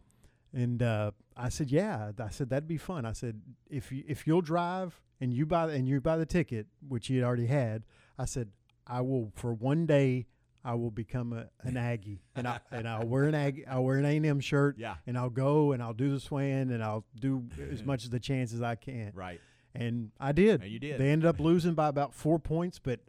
And 0.53 0.83
uh, 0.83 1.13
I 1.37 1.49
said, 1.49 1.71
"Yeah." 1.71 2.13
I 2.19 2.31
said 2.31 2.51
that'd 2.51 2.69
be 2.69 2.79
fun. 2.79 3.05
I 3.05 3.13
said, 3.13 3.41
"If 3.69 3.93
you 3.93 4.05
if 4.07 4.27
you'll 4.27 4.43
drive 4.43 5.01
and 5.21 5.33
you 5.33 5.47
buy 5.47 5.71
and 5.73 5.89
you 5.89 6.01
buy 6.01 6.17
the 6.17 6.27
ticket, 6.27 6.67
which 6.89 7.07
he 7.07 7.17
had 7.17 7.25
already 7.25 7.47
had," 7.47 7.85
I 8.19 8.25
said, 8.25 8.51
"I 8.87 9.01
will 9.01 9.33
for 9.35 9.53
one 9.55 9.87
day. 9.87 10.27
I 10.63 10.75
will 10.75 10.91
become 10.91 11.33
a, 11.33 11.47
an 11.63 11.79
Aggie, 11.79 12.21
and 12.37 12.47
I 12.47 12.61
and 12.71 12.87
I'll 12.87 13.07
wear 13.07 13.25
an 13.25 13.35
Aggie. 13.35 13.67
I'll 13.67 13.83
wear 13.83 13.97
an 13.97 14.05
A 14.05 14.17
and 14.17 14.27
M 14.27 14.41
shirt, 14.41 14.77
yeah, 14.79 14.97
and 15.07 15.17
I'll 15.17 15.31
go 15.31 15.73
and 15.73 15.83
I'll 15.83 15.95
do 15.95 16.11
the 16.11 16.21
swing 16.21 16.71
and 16.71 16.85
I'll 16.85 17.07
do 17.19 17.45
as 17.73 17.83
much 17.83 18.05
of 18.05 18.11
the 18.11 18.21
chance 18.21 18.53
as 18.53 18.61
I 18.61 18.75
can, 18.75 19.13
right." 19.15 19.41
And 19.75 20.11
I 20.19 20.33
did. 20.33 20.63
And 20.63 20.71
you 20.71 20.79
did. 20.79 20.99
They 20.99 21.11
ended 21.11 21.27
up 21.27 21.39
losing 21.41 21.75
by 21.75 21.89
about 21.89 22.13
four 22.13 22.39
points, 22.39 22.79
but 22.79 23.01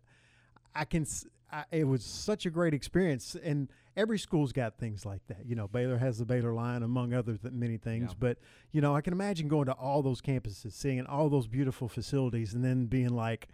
I 0.75 0.85
can. 0.85 1.05
I, 1.51 1.65
it 1.71 1.83
was 1.83 2.05
such 2.05 2.45
a 2.45 2.49
great 2.49 2.73
experience, 2.73 3.35
and 3.43 3.67
every 3.95 4.19
school's 4.19 4.51
got 4.51 4.77
things 4.77 5.05
like 5.05 5.25
that. 5.27 5.45
You 5.45 5.55
know, 5.55 5.67
Baylor 5.67 5.97
has 5.97 6.17
the 6.17 6.25
Baylor 6.25 6.53
line, 6.53 6.83
among 6.83 7.13
other 7.13 7.37
th- 7.37 7.53
many 7.53 7.77
things. 7.77 8.11
Yeah. 8.11 8.17
But 8.19 8.37
you 8.71 8.81
know, 8.81 8.95
I 8.95 9.01
can 9.01 9.13
imagine 9.13 9.47
going 9.47 9.65
to 9.65 9.73
all 9.73 10.01
those 10.01 10.21
campuses, 10.21 10.73
seeing 10.73 11.05
all 11.05 11.29
those 11.29 11.47
beautiful 11.47 11.87
facilities, 11.87 12.53
and 12.53 12.63
then 12.63 12.85
being 12.85 13.09
like, 13.09 13.47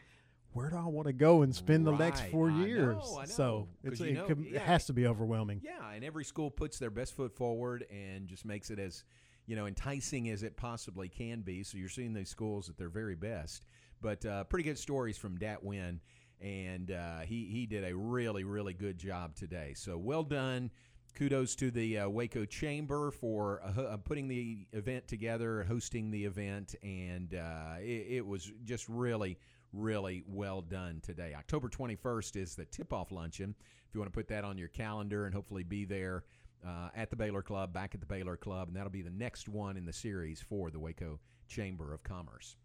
"Where 0.53 0.69
do 0.69 0.77
I 0.77 0.85
want 0.85 1.07
to 1.07 1.13
go 1.13 1.41
and 1.41 1.55
spend 1.55 1.85
right. 1.85 1.97
the 1.97 2.03
next 2.03 2.21
four 2.31 2.51
I 2.51 2.65
years?" 2.65 2.95
Know, 2.95 3.19
know. 3.19 3.25
So 3.25 3.67
it, 3.83 3.99
know, 3.99 4.25
can, 4.25 4.43
yeah, 4.43 4.57
it 4.57 4.61
has 4.61 4.85
to 4.85 4.93
be 4.93 5.07
overwhelming. 5.07 5.61
Yeah, 5.63 5.91
and 5.91 6.03
every 6.03 6.25
school 6.25 6.51
puts 6.51 6.79
their 6.79 6.91
best 6.91 7.15
foot 7.15 7.33
forward 7.35 7.85
and 7.91 8.27
just 8.27 8.45
makes 8.45 8.69
it 8.69 8.79
as 8.79 9.03
you 9.45 9.55
know 9.55 9.65
enticing 9.65 10.29
as 10.29 10.43
it 10.43 10.57
possibly 10.57 11.09
can 11.09 11.41
be. 11.41 11.63
So 11.63 11.77
you're 11.77 11.89
seeing 11.89 12.13
these 12.13 12.29
schools 12.29 12.69
at 12.69 12.77
their 12.77 12.89
very 12.89 13.15
best. 13.15 13.65
But 13.99 14.23
uh, 14.25 14.43
pretty 14.43 14.63
good 14.63 14.77
stories 14.77 15.17
from 15.17 15.37
Dat 15.37 15.63
Nguyen 15.63 15.99
and 16.41 16.91
uh, 16.91 17.19
he 17.19 17.45
he 17.45 17.65
did 17.65 17.83
a 17.83 17.95
really 17.95 18.43
really 18.43 18.73
good 18.73 18.97
job 18.97 19.35
today. 19.35 19.73
So 19.75 19.97
well 19.97 20.23
done. 20.23 20.71
Kudos 21.17 21.55
to 21.55 21.71
the 21.71 21.97
uh, 21.97 22.09
Waco 22.09 22.45
Chamber 22.45 23.09
for 23.09 23.59
uh, 23.63 23.97
putting 23.97 24.27
the 24.27 24.67
event 24.71 25.07
together, 25.07 25.63
hosting 25.63 26.11
the 26.11 26.23
event, 26.23 26.75
and 26.83 27.33
uh, 27.33 27.77
it, 27.79 28.05
it, 28.07 28.25
was 28.25 28.51
just 28.65 28.87
really, 28.87 29.39
really 29.73 30.23
well 30.27 30.61
done 30.61 30.99
today. 31.01 31.33
October 31.35 31.69
21st 31.69 32.35
is 32.35 32.53
the 32.53 32.65
tip 32.65 32.93
off 32.93 33.11
luncheon. 33.11 33.55
If 33.87 33.95
you 33.95 33.99
want 33.99 34.13
to 34.13 34.15
put 34.15 34.27
that 34.27 34.43
on 34.43 34.59
your 34.59 34.67
calendar 34.67 35.25
and 35.25 35.33
hopefully 35.33 35.63
be 35.63 35.85
there 35.85 36.23
uh, 36.63 36.89
at 36.95 37.09
the 37.09 37.15
Baylor 37.15 37.41
Club, 37.41 37.73
back 37.73 37.95
at 37.95 37.99
the 37.99 38.05
Baylor 38.05 38.37
Club, 38.37 38.67
and 38.67 38.77
that'll 38.77 38.91
be 38.91 39.01
the 39.01 39.09
next 39.09 39.49
one 39.49 39.75
in 39.75 39.85
the 39.85 39.93
series 39.93 40.39
for 40.39 40.69
the 40.69 40.79
Waco 40.79 41.19
Chamber 41.47 41.95
of 41.95 42.03
Commerce. 42.03 42.57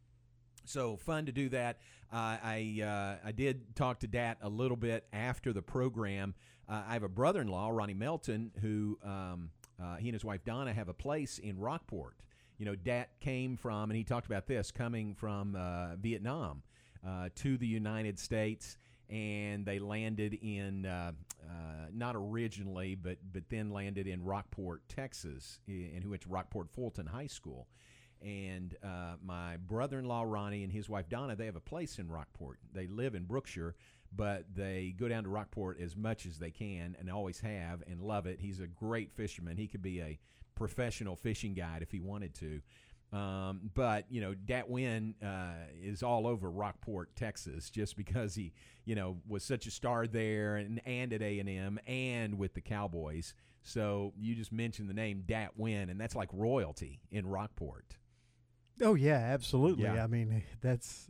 So 0.64 0.97
fun 0.97 1.26
to 1.26 1.33
do 1.33 1.49
that. 1.50 1.78
Uh, 2.12 2.37
I 2.42 2.81
uh, 2.85 3.26
I 3.26 3.33
did 3.33 3.75
talk 3.75 4.00
to 4.00 4.07
Dat 4.07 4.38
a 4.42 4.49
little 4.49 4.76
bit 4.76 5.07
after 5.12 5.52
the 5.52 5.62
program. 5.62 6.35
Uh, 6.69 6.83
I 6.87 6.92
have 6.92 7.02
a 7.02 7.09
brother-in-law, 7.09 7.71
Ronnie 7.71 7.95
Melton, 7.95 8.52
who 8.61 8.99
um, 9.02 9.50
uh, 9.83 9.97
he 9.97 10.09
and 10.09 10.14
his 10.14 10.25
wife 10.25 10.45
Donna 10.45 10.73
have 10.73 10.88
a 10.88 10.95
place 10.95 11.38
in 11.38 11.59
Rockport. 11.59 12.16
You 12.59 12.66
know, 12.66 12.76
Dat 12.76 13.09
came 13.21 13.57
from, 13.57 13.90
and 13.90 13.97
he 13.97 14.04
talked 14.04 14.26
about 14.26 14.47
this, 14.47 14.71
coming 14.71 15.14
from 15.14 15.57
uh, 15.57 15.97
Vietnam 15.97 16.62
uh, 17.07 17.31
to 17.37 17.57
the 17.57 17.66
United 17.66 18.19
States, 18.19 18.76
and 19.11 19.64
they 19.66 19.78
landed 19.78 20.38
in 20.42 20.83
not 21.95 22.14
originally, 22.16 22.95
but 22.95 23.19
but 23.33 23.42
then 23.50 23.71
landed 23.71 24.07
in 24.07 24.23
Rockport, 24.25 24.88
Texas, 24.88 25.61
and 25.66 26.02
who 26.02 26.11
went 26.11 26.23
to 26.23 26.28
Rockport 26.28 26.71
Fulton 26.71 27.07
High 27.07 27.26
School 27.26 27.69
and 28.24 28.76
uh, 28.82 29.14
my 29.24 29.56
brother-in-law 29.56 30.22
Ronnie 30.22 30.64
and 30.64 30.72
his 30.72 30.88
wife 30.88 31.08
Donna 31.08 31.36
they 31.36 31.46
have 31.46 31.56
a 31.56 31.60
place 31.60 31.98
in 31.98 32.08
Rockport. 32.08 32.58
They 32.72 32.86
live 32.86 33.14
in 33.14 33.24
Brookshire, 33.24 33.74
but 34.14 34.44
they 34.54 34.94
go 34.96 35.08
down 35.08 35.24
to 35.24 35.30
Rockport 35.30 35.80
as 35.80 35.96
much 35.96 36.26
as 36.26 36.38
they 36.38 36.50
can 36.50 36.96
and 36.98 37.10
always 37.10 37.40
have 37.40 37.82
and 37.86 38.00
love 38.00 38.26
it. 38.26 38.40
He's 38.40 38.60
a 38.60 38.66
great 38.66 39.12
fisherman. 39.12 39.56
He 39.56 39.68
could 39.68 39.82
be 39.82 40.00
a 40.00 40.18
professional 40.54 41.16
fishing 41.16 41.54
guide 41.54 41.82
if 41.82 41.90
he 41.90 42.00
wanted 42.00 42.34
to. 42.34 42.60
Um, 43.12 43.70
but 43.74 44.06
you 44.10 44.20
know, 44.22 44.34
Dat 44.34 44.70
Nguyen 44.70 45.14
uh, 45.22 45.66
is 45.82 46.02
all 46.02 46.26
over 46.26 46.50
Rockport, 46.50 47.14
Texas, 47.14 47.68
just 47.68 47.96
because 47.96 48.34
he, 48.34 48.52
you 48.86 48.94
know, 48.94 49.18
was 49.28 49.44
such 49.44 49.66
a 49.66 49.70
star 49.70 50.06
there 50.06 50.56
and, 50.56 50.80
and 50.86 51.12
at 51.12 51.20
A 51.20 51.38
and 51.38 51.48
M 51.48 51.78
and 51.86 52.38
with 52.38 52.54
the 52.54 52.62
Cowboys. 52.62 53.34
So 53.62 54.12
you 54.18 54.34
just 54.34 54.50
mentioned 54.50 54.88
the 54.88 54.94
name 54.94 55.24
Dat 55.26 55.58
Nguyen, 55.58 55.90
and 55.90 56.00
that's 56.00 56.16
like 56.16 56.30
royalty 56.32 57.00
in 57.10 57.26
Rockport. 57.26 57.96
Oh 58.82 58.94
yeah, 58.94 59.16
absolutely. 59.18 59.84
Yeah. 59.84 60.02
I 60.02 60.06
mean, 60.06 60.42
that's 60.60 61.08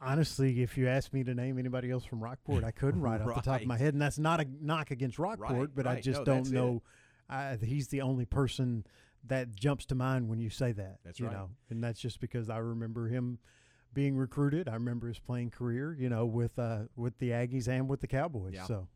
honestly, 0.00 0.62
if 0.62 0.76
you 0.76 0.88
asked 0.88 1.12
me 1.12 1.24
to 1.24 1.34
name 1.34 1.58
anybody 1.58 1.90
else 1.90 2.04
from 2.04 2.22
Rockport, 2.22 2.64
I 2.64 2.70
couldn't 2.70 3.00
right 3.00 3.20
off 3.20 3.34
the 3.34 3.42
top 3.42 3.60
of 3.60 3.66
my 3.66 3.78
head, 3.78 3.94
and 3.94 4.02
that's 4.02 4.18
not 4.18 4.40
a 4.40 4.46
knock 4.60 4.90
against 4.90 5.18
Rockport, 5.18 5.50
Right, 5.56 5.74
but 5.74 5.86
I 5.86 6.00
just 6.00 6.20
No, 6.20 6.24
don't 6.24 6.50
know. 6.50 6.82
I, 7.28 7.56
he's 7.62 7.88
the 7.88 8.02
only 8.02 8.26
person 8.26 8.86
that 9.26 9.54
jumps 9.54 9.86
to 9.86 9.94
mind 9.94 10.28
when 10.28 10.38
you 10.38 10.50
say 10.50 10.72
that. 10.72 10.98
That's 11.04 11.18
you 11.18 11.26
right. 11.26 11.34
know, 11.34 11.50
and 11.70 11.82
that's 11.82 12.00
just 12.00 12.20
because 12.20 12.50
I 12.50 12.58
remember 12.58 13.08
him 13.08 13.38
being 13.94 14.16
recruited. 14.16 14.68
I 14.68 14.74
remember 14.74 15.08
his 15.08 15.18
playing 15.18 15.50
career, 15.50 15.96
you 15.98 16.08
know, 16.08 16.26
with 16.26 16.58
uh, 16.58 16.80
with 16.96 17.18
the 17.18 17.30
Aggies 17.30 17.68
and 17.68 17.88
with 17.88 18.00
the 18.00 18.06
Cowboys. 18.08 18.54
Yeah. 18.54 18.64
So 18.66 18.88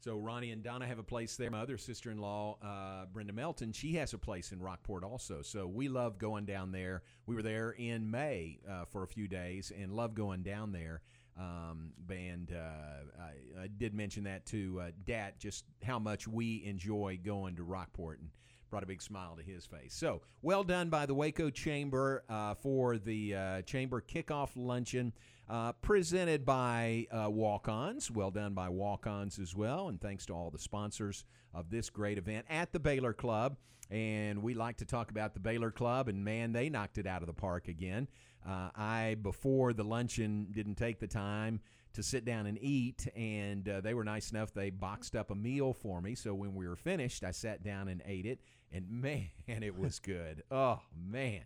So 0.00 0.16
Ronnie 0.16 0.52
and 0.52 0.62
Donna 0.62 0.86
have 0.86 0.98
a 0.98 1.04
place 1.04 1.36
there. 1.36 1.50
My 1.50 1.60
other 1.60 1.76
sister-in-law, 1.76 2.58
uh, 2.62 3.06
Brenda 3.12 3.32
Melton, 3.32 3.72
she 3.72 3.94
has 3.94 4.12
a 4.12 4.18
place 4.18 4.52
in 4.52 4.60
Rockport 4.60 5.02
also. 5.02 5.42
So 5.42 5.66
we 5.66 5.88
love 5.88 6.18
going 6.18 6.44
down 6.46 6.70
there. 6.70 7.02
We 7.26 7.34
were 7.34 7.42
there 7.42 7.72
in 7.72 8.08
May 8.08 8.60
uh, 8.68 8.84
for 8.84 9.02
a 9.02 9.08
few 9.08 9.26
days 9.26 9.72
and 9.76 9.92
love 9.92 10.14
going 10.14 10.42
down 10.42 10.70
there. 10.70 11.02
Um, 11.36 11.92
and 12.10 12.52
uh, 12.52 13.22
I, 13.22 13.62
I 13.64 13.66
did 13.66 13.94
mention 13.94 14.24
that 14.24 14.46
to 14.46 14.80
uh, 14.80 14.90
Dat, 15.04 15.38
just 15.38 15.64
how 15.84 15.98
much 15.98 16.26
we 16.26 16.64
enjoy 16.64 17.18
going 17.24 17.56
to 17.56 17.62
Rockport, 17.62 18.20
and 18.20 18.30
brought 18.70 18.82
a 18.82 18.86
big 18.86 19.02
smile 19.02 19.36
to 19.36 19.42
his 19.42 19.64
face. 19.64 19.94
So 19.94 20.22
well 20.42 20.64
done 20.64 20.90
by 20.90 21.06
the 21.06 21.14
Waco 21.14 21.50
Chamber 21.50 22.24
uh, 22.28 22.54
for 22.54 22.98
the 22.98 23.34
uh, 23.34 23.62
Chamber 23.62 24.00
kickoff 24.00 24.50
luncheon. 24.56 25.12
Uh, 25.48 25.72
presented 25.80 26.44
by 26.44 27.06
uh, 27.10 27.30
Walk 27.30 27.68
Ons. 27.68 28.10
Well 28.10 28.30
done 28.30 28.52
by 28.52 28.68
Walk 28.68 29.06
Ons 29.06 29.38
as 29.38 29.54
well. 29.56 29.88
And 29.88 29.98
thanks 29.98 30.26
to 30.26 30.34
all 30.34 30.50
the 30.50 30.58
sponsors 30.58 31.24
of 31.54 31.70
this 31.70 31.88
great 31.88 32.18
event 32.18 32.44
at 32.50 32.70
the 32.72 32.78
Baylor 32.78 33.14
Club. 33.14 33.56
And 33.90 34.42
we 34.42 34.52
like 34.52 34.76
to 34.78 34.84
talk 34.84 35.10
about 35.10 35.32
the 35.32 35.40
Baylor 35.40 35.70
Club, 35.70 36.08
and 36.08 36.22
man, 36.22 36.52
they 36.52 36.68
knocked 36.68 36.98
it 36.98 37.06
out 37.06 37.22
of 37.22 37.26
the 37.26 37.32
park 37.32 37.68
again. 37.68 38.08
Uh, 38.46 38.68
I, 38.76 39.16
before 39.22 39.72
the 39.72 39.84
luncheon, 39.84 40.48
didn't 40.50 40.74
take 40.74 41.00
the 41.00 41.06
time 41.06 41.60
to 41.94 42.02
sit 42.02 42.26
down 42.26 42.46
and 42.46 42.58
eat, 42.60 43.08
and 43.16 43.66
uh, 43.66 43.80
they 43.80 43.94
were 43.94 44.04
nice 44.04 44.30
enough. 44.30 44.52
They 44.52 44.68
boxed 44.68 45.16
up 45.16 45.30
a 45.30 45.34
meal 45.34 45.72
for 45.72 46.02
me. 46.02 46.14
So 46.14 46.34
when 46.34 46.54
we 46.54 46.68
were 46.68 46.76
finished, 46.76 47.24
I 47.24 47.30
sat 47.30 47.62
down 47.64 47.88
and 47.88 48.02
ate 48.04 48.26
it, 48.26 48.40
and 48.70 48.86
man, 49.02 49.30
it 49.48 49.78
was 49.78 49.98
good. 49.98 50.42
oh, 50.50 50.80
man. 50.94 51.40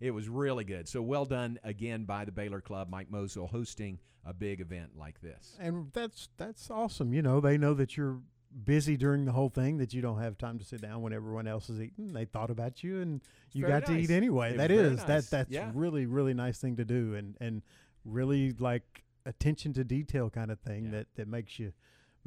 It 0.00 0.12
was 0.12 0.28
really 0.28 0.64
good. 0.64 0.88
So 0.88 1.02
well 1.02 1.24
done 1.24 1.58
again 1.64 2.04
by 2.04 2.24
the 2.24 2.32
Baylor 2.32 2.60
Club, 2.60 2.88
Mike 2.90 3.10
Mosel, 3.10 3.48
hosting 3.48 3.98
a 4.24 4.32
big 4.32 4.60
event 4.60 4.90
like 4.96 5.20
this. 5.20 5.56
and 5.58 5.90
that's 5.92 6.28
that's 6.36 6.70
awesome. 6.70 7.12
You 7.14 7.22
know, 7.22 7.40
they 7.40 7.56
know 7.58 7.74
that 7.74 7.96
you're 7.96 8.20
busy 8.64 8.96
during 8.96 9.24
the 9.24 9.32
whole 9.32 9.48
thing, 9.50 9.78
that 9.78 9.92
you 9.92 10.00
don't 10.00 10.20
have 10.20 10.38
time 10.38 10.58
to 10.58 10.64
sit 10.64 10.80
down 10.80 11.02
when 11.02 11.12
everyone 11.12 11.46
else 11.46 11.68
is 11.68 11.80
eating. 11.80 12.12
They 12.12 12.24
thought 12.24 12.50
about 12.50 12.82
you, 12.82 13.00
and 13.00 13.20
you 13.52 13.66
very 13.66 13.80
got 13.80 13.86
to 13.86 13.96
eat 13.98 14.10
anyway. 14.10 14.54
It 14.54 14.56
That 14.58 14.70
is 14.70 14.98
nice. 14.98 15.06
that 15.06 15.30
that's 15.30 15.50
Yeah. 15.50 15.70
really 15.74 16.06
really 16.06 16.34
nice 16.34 16.58
thing 16.58 16.76
to 16.76 16.84
do, 16.84 17.14
and 17.14 17.36
and 17.40 17.62
really 18.04 18.52
like 18.52 19.04
attention 19.26 19.72
to 19.74 19.84
detail 19.84 20.30
kind 20.30 20.50
of 20.50 20.58
thing 20.60 20.86
Yeah. 20.86 20.90
that 20.92 21.06
that 21.16 21.28
makes 21.28 21.58
you 21.58 21.72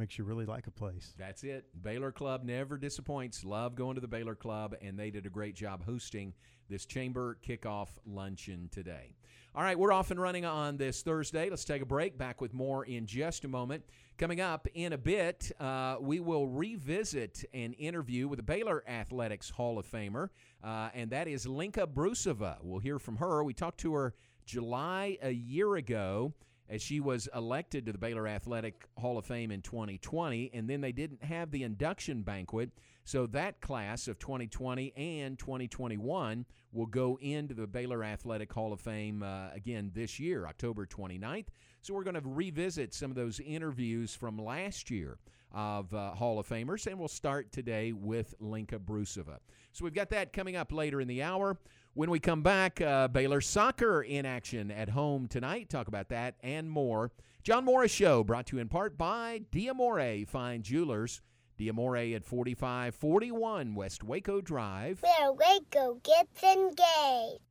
makes 0.01 0.17
you 0.17 0.24
really 0.24 0.48
like 0.48 0.65
a 0.65 0.72
place. 0.72 1.13
That's 1.15 1.43
it. 1.43 1.65
Baylor 1.84 2.12
Club 2.12 2.43
never 2.43 2.75
disappoints. 2.75 3.46
Love 3.46 3.75
going 3.75 3.93
to 3.93 4.01
the 4.01 4.08
Baylor 4.08 4.34
Club, 4.34 4.75
and 4.81 4.98
they 4.98 5.12
did 5.12 5.27
a 5.27 5.29
great 5.29 5.53
job 5.53 5.86
hosting 5.86 6.34
this 6.72 6.88
chamber 6.88 7.38
kickoff 7.48 7.89
luncheon 8.03 8.67
today. 8.72 9.13
All 9.53 9.62
right, 9.62 9.77
we're 9.77 9.91
off 9.91 10.10
and 10.10 10.20
running 10.20 10.43
on 10.43 10.77
this 10.77 11.03
Thursday. 11.03 11.51
Let's 11.51 11.65
take 11.65 11.84
a 11.84 11.86
break. 11.86 12.17
Back 12.17 12.41
with 12.41 12.51
more 12.51 12.84
in 12.84 13.05
just 13.05 13.46
a 13.46 13.48
moment. 13.48 13.84
Coming 14.17 14.41
up 14.41 14.67
in 14.74 14.93
a 14.93 14.98
bit, 14.98 15.51
uh, 15.60 15.98
we 16.01 16.20
will 16.20 16.48
revisit 16.48 17.46
an 17.53 17.74
interview 17.74 18.27
with 18.27 18.38
the 18.38 18.43
Baylor 18.43 18.84
Athletics 18.88 19.51
Hall 19.51 19.77
of 19.77 19.86
Famer, 19.86 20.29
uh, 20.63 20.89
and 20.96 21.12
that 21.12 21.27
is 21.27 21.46
Lenka 21.46 21.86
Broosova. 21.86 22.58
We'll 22.63 22.79
hear 22.79 22.98
from 22.98 23.17
her. 23.17 23.43
We 23.43 23.53
talked 23.53 23.81
to 23.81 23.93
her 23.93 24.15
July 24.48 25.20
a 25.22 25.29
year 25.29 25.75
ago 25.75 26.34
as 26.72 26.82
she 26.82 27.01
was 27.01 27.28
elected 27.36 27.86
to 27.86 27.92
the 27.92 27.98
Baylor 27.98 28.25
Athletic 28.30 28.88
Hall 28.98 29.18
of 29.18 29.25
Fame 29.25 29.51
in 29.51 29.62
2020, 29.62 30.51
and 30.54 30.70
then 30.70 30.80
they 30.80 30.94
didn't 30.94 31.22
have 31.22 31.51
the 31.51 31.63
induction 31.63 32.22
banquet. 32.22 32.70
So 33.04 33.28
that 33.28 33.60
class 33.60 34.08
of 34.08 34.18
2020 34.20 34.94
and 34.96 35.38
2021 35.38 36.46
will 36.72 36.86
go 36.86 37.20
into 37.22 37.54
the 37.54 37.68
Baylor 37.68 38.06
Athletic 38.06 38.54
Hall 38.54 38.72
of 38.72 38.80
Fame 38.80 39.22
uh, 39.22 39.50
again 39.54 39.92
this 39.94 40.18
year, 40.18 40.48
October 40.48 40.86
29th. 40.86 41.48
So 41.82 41.94
we're 41.94 42.04
going 42.04 42.16
to 42.16 42.22
revisit 42.24 42.94
some 42.94 43.12
of 43.12 43.18
those 43.18 43.42
interviews 43.42 44.16
from 44.16 44.38
last 44.38 44.90
year 44.90 45.18
of 45.54 45.94
uh, 45.94 46.12
Hall 46.12 46.40
of 46.40 46.48
Famers, 46.48 46.88
and 46.88 46.98
we'll 46.98 47.10
start 47.10 47.51
today 47.51 47.92
with 47.92 48.34
Lenka 48.40 48.80
Broosova. 48.80 49.40
So 49.74 49.84
we've 49.84 49.94
got 49.94 50.10
that 50.12 50.32
coming 50.32 50.56
up 50.56 50.72
later 50.72 51.01
in 51.01 51.10
the 51.10 51.22
hour. 51.22 51.58
When 51.93 52.10
we 52.10 52.21
come 52.21 52.41
back, 52.41 52.79
uh, 52.79 53.10
Baylor 53.10 53.41
soccer 53.41 54.01
in 54.01 54.25
action 54.25 54.71
at 54.71 54.89
home 54.89 55.27
tonight. 55.27 55.69
Talk 55.69 55.89
about 55.89 56.07
that 56.10 56.36
and 56.41 56.69
more. 56.69 57.12
John 57.43 57.65
Morris 57.65 57.91
Show 57.91 58.24
brought 58.24 58.45
to 58.48 58.55
you 58.55 58.62
in 58.62 58.69
part 58.69 58.98
by 58.98 59.41
Diamore 59.51 60.25
Fine 60.25 60.62
Jewelers. 60.62 61.21
Diamore 61.60 62.15
at 62.15 62.24
4541 62.24 63.75
West 63.75 64.05
Waco 64.05 64.39
Drive. 64.39 65.03
Where 65.03 65.33
Waco 65.33 66.00
gets 66.01 66.41
engaged. 66.41 67.41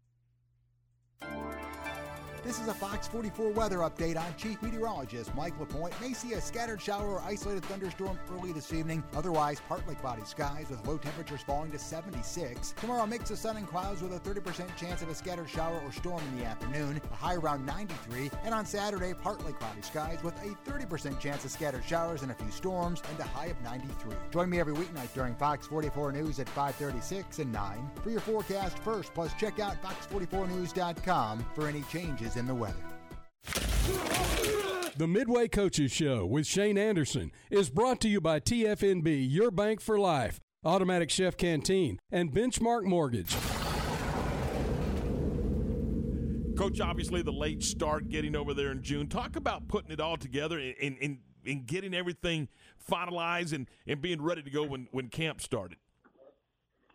This 2.43 2.59
is 2.59 2.69
a 2.69 2.75
Fox 2.75 3.07
44 3.07 3.51
weather 3.51 3.79
update. 3.79 4.17
I'm 4.17 4.35
Chief 4.35 4.63
Meteorologist 4.63 5.35
Mike 5.35 5.61
LaPointe. 5.61 5.95
May 6.01 6.15
see 6.15 6.33
a 6.33 6.41
scattered 6.41 6.81
shower 6.81 7.07
or 7.07 7.21
isolated 7.21 7.63
thunderstorm 7.67 8.19
early 8.33 8.53
this 8.53 8.73
evening. 8.73 9.05
Otherwise, 9.15 9.61
partly 9.69 9.95
cloudy 9.97 10.25
skies 10.25 10.71
with 10.71 10.85
low 10.87 10.97
temperatures 10.97 11.43
falling 11.43 11.71
to 11.73 11.79
76. 11.79 12.73
Tomorrow, 12.81 13.07
mix 13.07 13.31
of 13.31 13.37
sun 13.37 13.59
and 13.59 13.69
clouds 13.69 14.01
with 14.01 14.15
a 14.15 14.21
30% 14.21 14.75
chance 14.75 15.03
of 15.03 15.11
a 15.11 15.15
scattered 15.15 15.51
shower 15.51 15.79
or 15.85 15.93
storm 15.93 16.23
in 16.33 16.39
the 16.39 16.47
afternoon. 16.47 17.03
A 17.13 17.15
high 17.15 17.35
around 17.35 17.67
93. 17.67 18.31
And 18.43 18.55
on 18.55 18.65
Saturday, 18.65 19.13
partly 19.13 19.53
cloudy 19.53 19.83
skies 19.83 20.23
with 20.23 20.35
a 20.43 20.57
30% 20.71 21.21
chance 21.21 21.45
of 21.45 21.51
scattered 21.51 21.85
showers 21.85 22.23
and 22.23 22.31
a 22.33 22.35
few 22.35 22.51
storms 22.51 23.03
and 23.11 23.21
a 23.21 23.25
high 23.25 23.47
of 23.47 23.61
93. 23.63 24.17
Join 24.31 24.49
me 24.49 24.59
every 24.59 24.73
weeknight 24.73 25.13
during 25.13 25.35
Fox 25.35 25.67
44 25.67 26.13
News 26.13 26.41
at 26.41 26.49
536 26.49 27.39
and 27.41 27.53
9 27.53 27.91
for 28.03 28.09
your 28.09 28.21
forecast 28.21 28.79
first. 28.79 29.13
Plus, 29.13 29.35
check 29.35 29.59
out 29.59 29.77
fox44news.com 29.83 31.45
for 31.55 31.69
any 31.69 31.83
changes 31.83 32.30
in 32.37 32.47
the 32.47 32.55
weather. 32.55 32.75
The 34.97 35.07
Midway 35.07 35.49
Coaches 35.49 35.93
Show 35.93 36.27
with 36.27 36.47
Shane 36.47 36.77
Anderson 36.77 37.33
is 37.51 37.71
brought 37.71 38.01
to 38.03 38.09
you 38.09 38.21
by 38.21 38.39
TFNB, 38.41 39.27
your 39.31 39.51
bank 39.51 39.81
for 39.81 39.99
life, 39.99 40.41
Automatic 40.65 41.09
Chef 41.09 41.37
Canteen, 41.37 41.99
and 42.13 42.31
Benchmark 42.33 42.85
Mortgage. 42.85 43.35
Coach, 46.57 46.81
obviously 46.83 47.23
the 47.23 47.33
late 47.33 47.63
start 47.63 48.11
getting 48.11 48.37
over 48.37 48.53
there 48.53 48.71
in 48.71 48.83
June. 48.83 49.07
Talk 49.07 49.37
about 49.37 49.69
putting 49.69 49.91
it 49.91 50.01
all 50.01 50.19
together 50.19 50.59
and, 50.59 50.75
and, 50.83 50.99
and, 51.01 51.19
and 51.47 51.67
getting 51.67 51.95
everything 51.95 52.49
finalized 52.87 53.55
and, 53.55 53.67
and 53.87 54.03
being 54.03 54.21
ready 54.21 54.43
to 54.43 54.51
go 54.51 54.65
when, 54.65 54.87
when 54.91 55.09
camp 55.09 55.41
started. 55.41 55.79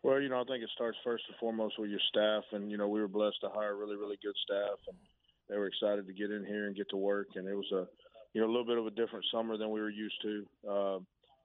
Well, 0.03 0.21
you 0.21 0.29
know, 0.29 0.39
I 0.39 0.43
think 0.43 0.63
it 0.63 0.69
starts 0.75 0.99
first 1.03 1.23
and 1.27 1.35
foremost 1.37 1.79
with 1.79 1.89
your 1.89 1.99
staff, 2.09 2.43
and 2.51 2.69
you 2.69 2.77
know, 2.77 2.87
we 2.87 3.01
were 3.01 3.07
blessed 3.07 3.41
to 3.41 3.49
hire 3.49 3.75
really, 3.75 3.95
really 3.95 4.19
good 4.21 4.35
staff, 4.43 4.77
and 4.87 4.97
they 5.49 5.57
were 5.57 5.67
excited 5.67 6.07
to 6.07 6.13
get 6.13 6.31
in 6.31 6.45
here 6.45 6.67
and 6.67 6.75
get 6.75 6.89
to 6.89 6.97
work. 6.97 7.27
And 7.35 7.47
it 7.47 7.55
was 7.55 7.71
a, 7.71 7.87
you 8.33 8.41
know, 8.41 8.47
a 8.47 8.53
little 8.53 8.65
bit 8.65 8.77
of 8.77 8.87
a 8.87 8.91
different 8.91 9.25
summer 9.31 9.57
than 9.57 9.69
we 9.71 9.79
were 9.79 9.89
used 9.89 10.21
to, 10.23 10.45
uh, 10.69 10.99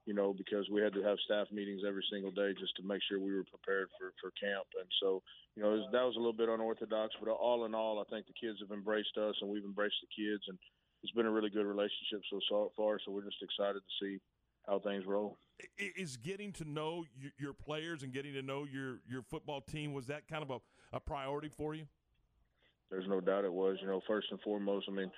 you 0.07 0.15
know, 0.15 0.33
because 0.33 0.69
we 0.73 0.81
had 0.81 0.93
to 0.95 1.03
have 1.03 1.19
staff 1.25 1.47
meetings 1.53 1.83
every 1.87 2.05
single 2.11 2.31
day 2.31 2.53
just 2.59 2.75
to 2.77 2.83
make 2.83 3.01
sure 3.09 3.21
we 3.21 3.35
were 3.35 3.45
prepared 3.45 3.89
for 3.99 4.13
for 4.21 4.33
camp. 4.41 4.67
And 4.81 4.89
so, 5.01 5.23
you 5.55 5.63
know, 5.63 5.71
was, 5.71 5.87
that 5.93 6.03
was 6.03 6.17
a 6.17 6.19
little 6.19 6.33
bit 6.33 6.49
unorthodox, 6.49 7.15
but 7.21 7.31
all 7.31 7.65
in 7.67 7.75
all, 7.75 8.01
I 8.01 8.05
think 8.11 8.27
the 8.27 8.35
kids 8.41 8.59
have 8.61 8.77
embraced 8.77 9.17
us, 9.17 9.37
and 9.41 9.51
we've 9.51 9.65
embraced 9.65 10.01
the 10.01 10.11
kids, 10.11 10.43
and 10.49 10.59
it's 11.03 11.13
been 11.13 11.27
a 11.27 11.31
really 11.31 11.51
good 11.51 11.67
relationship 11.67 12.21
so 12.49 12.73
far. 12.77 12.99
So 13.05 13.13
we're 13.13 13.25
just 13.25 13.43
excited 13.43 13.81
to 13.81 14.05
see 14.05 14.19
how 14.67 14.79
things 14.79 15.05
roll. 15.07 15.39
Is 15.79 16.17
getting 16.17 16.53
to 16.55 16.65
know 16.65 17.05
your, 17.17 17.33
your 17.39 17.53
players 17.53 18.03
and 18.03 18.13
getting 18.13 18.33
to 18.35 18.43
know 18.43 18.67
your, 18.71 19.01
your 19.09 19.23
football 19.23 19.61
team, 19.61 19.93
was 19.93 20.07
that 20.07 20.29
kind 20.29 20.43
of 20.43 20.51
a, 20.51 20.97
a 20.97 21.01
priority 21.01 21.49
for 21.49 21.75
you? 21.75 21.87
There's 22.91 23.09
no 23.09 23.21
doubt 23.21 23.45
it 23.45 23.53
was. 23.53 23.79
You 23.81 23.87
know, 23.87 24.01
first 24.07 24.29
and 24.31 24.41
foremost, 24.41 24.87
I 24.89 24.93
mean, 24.93 25.11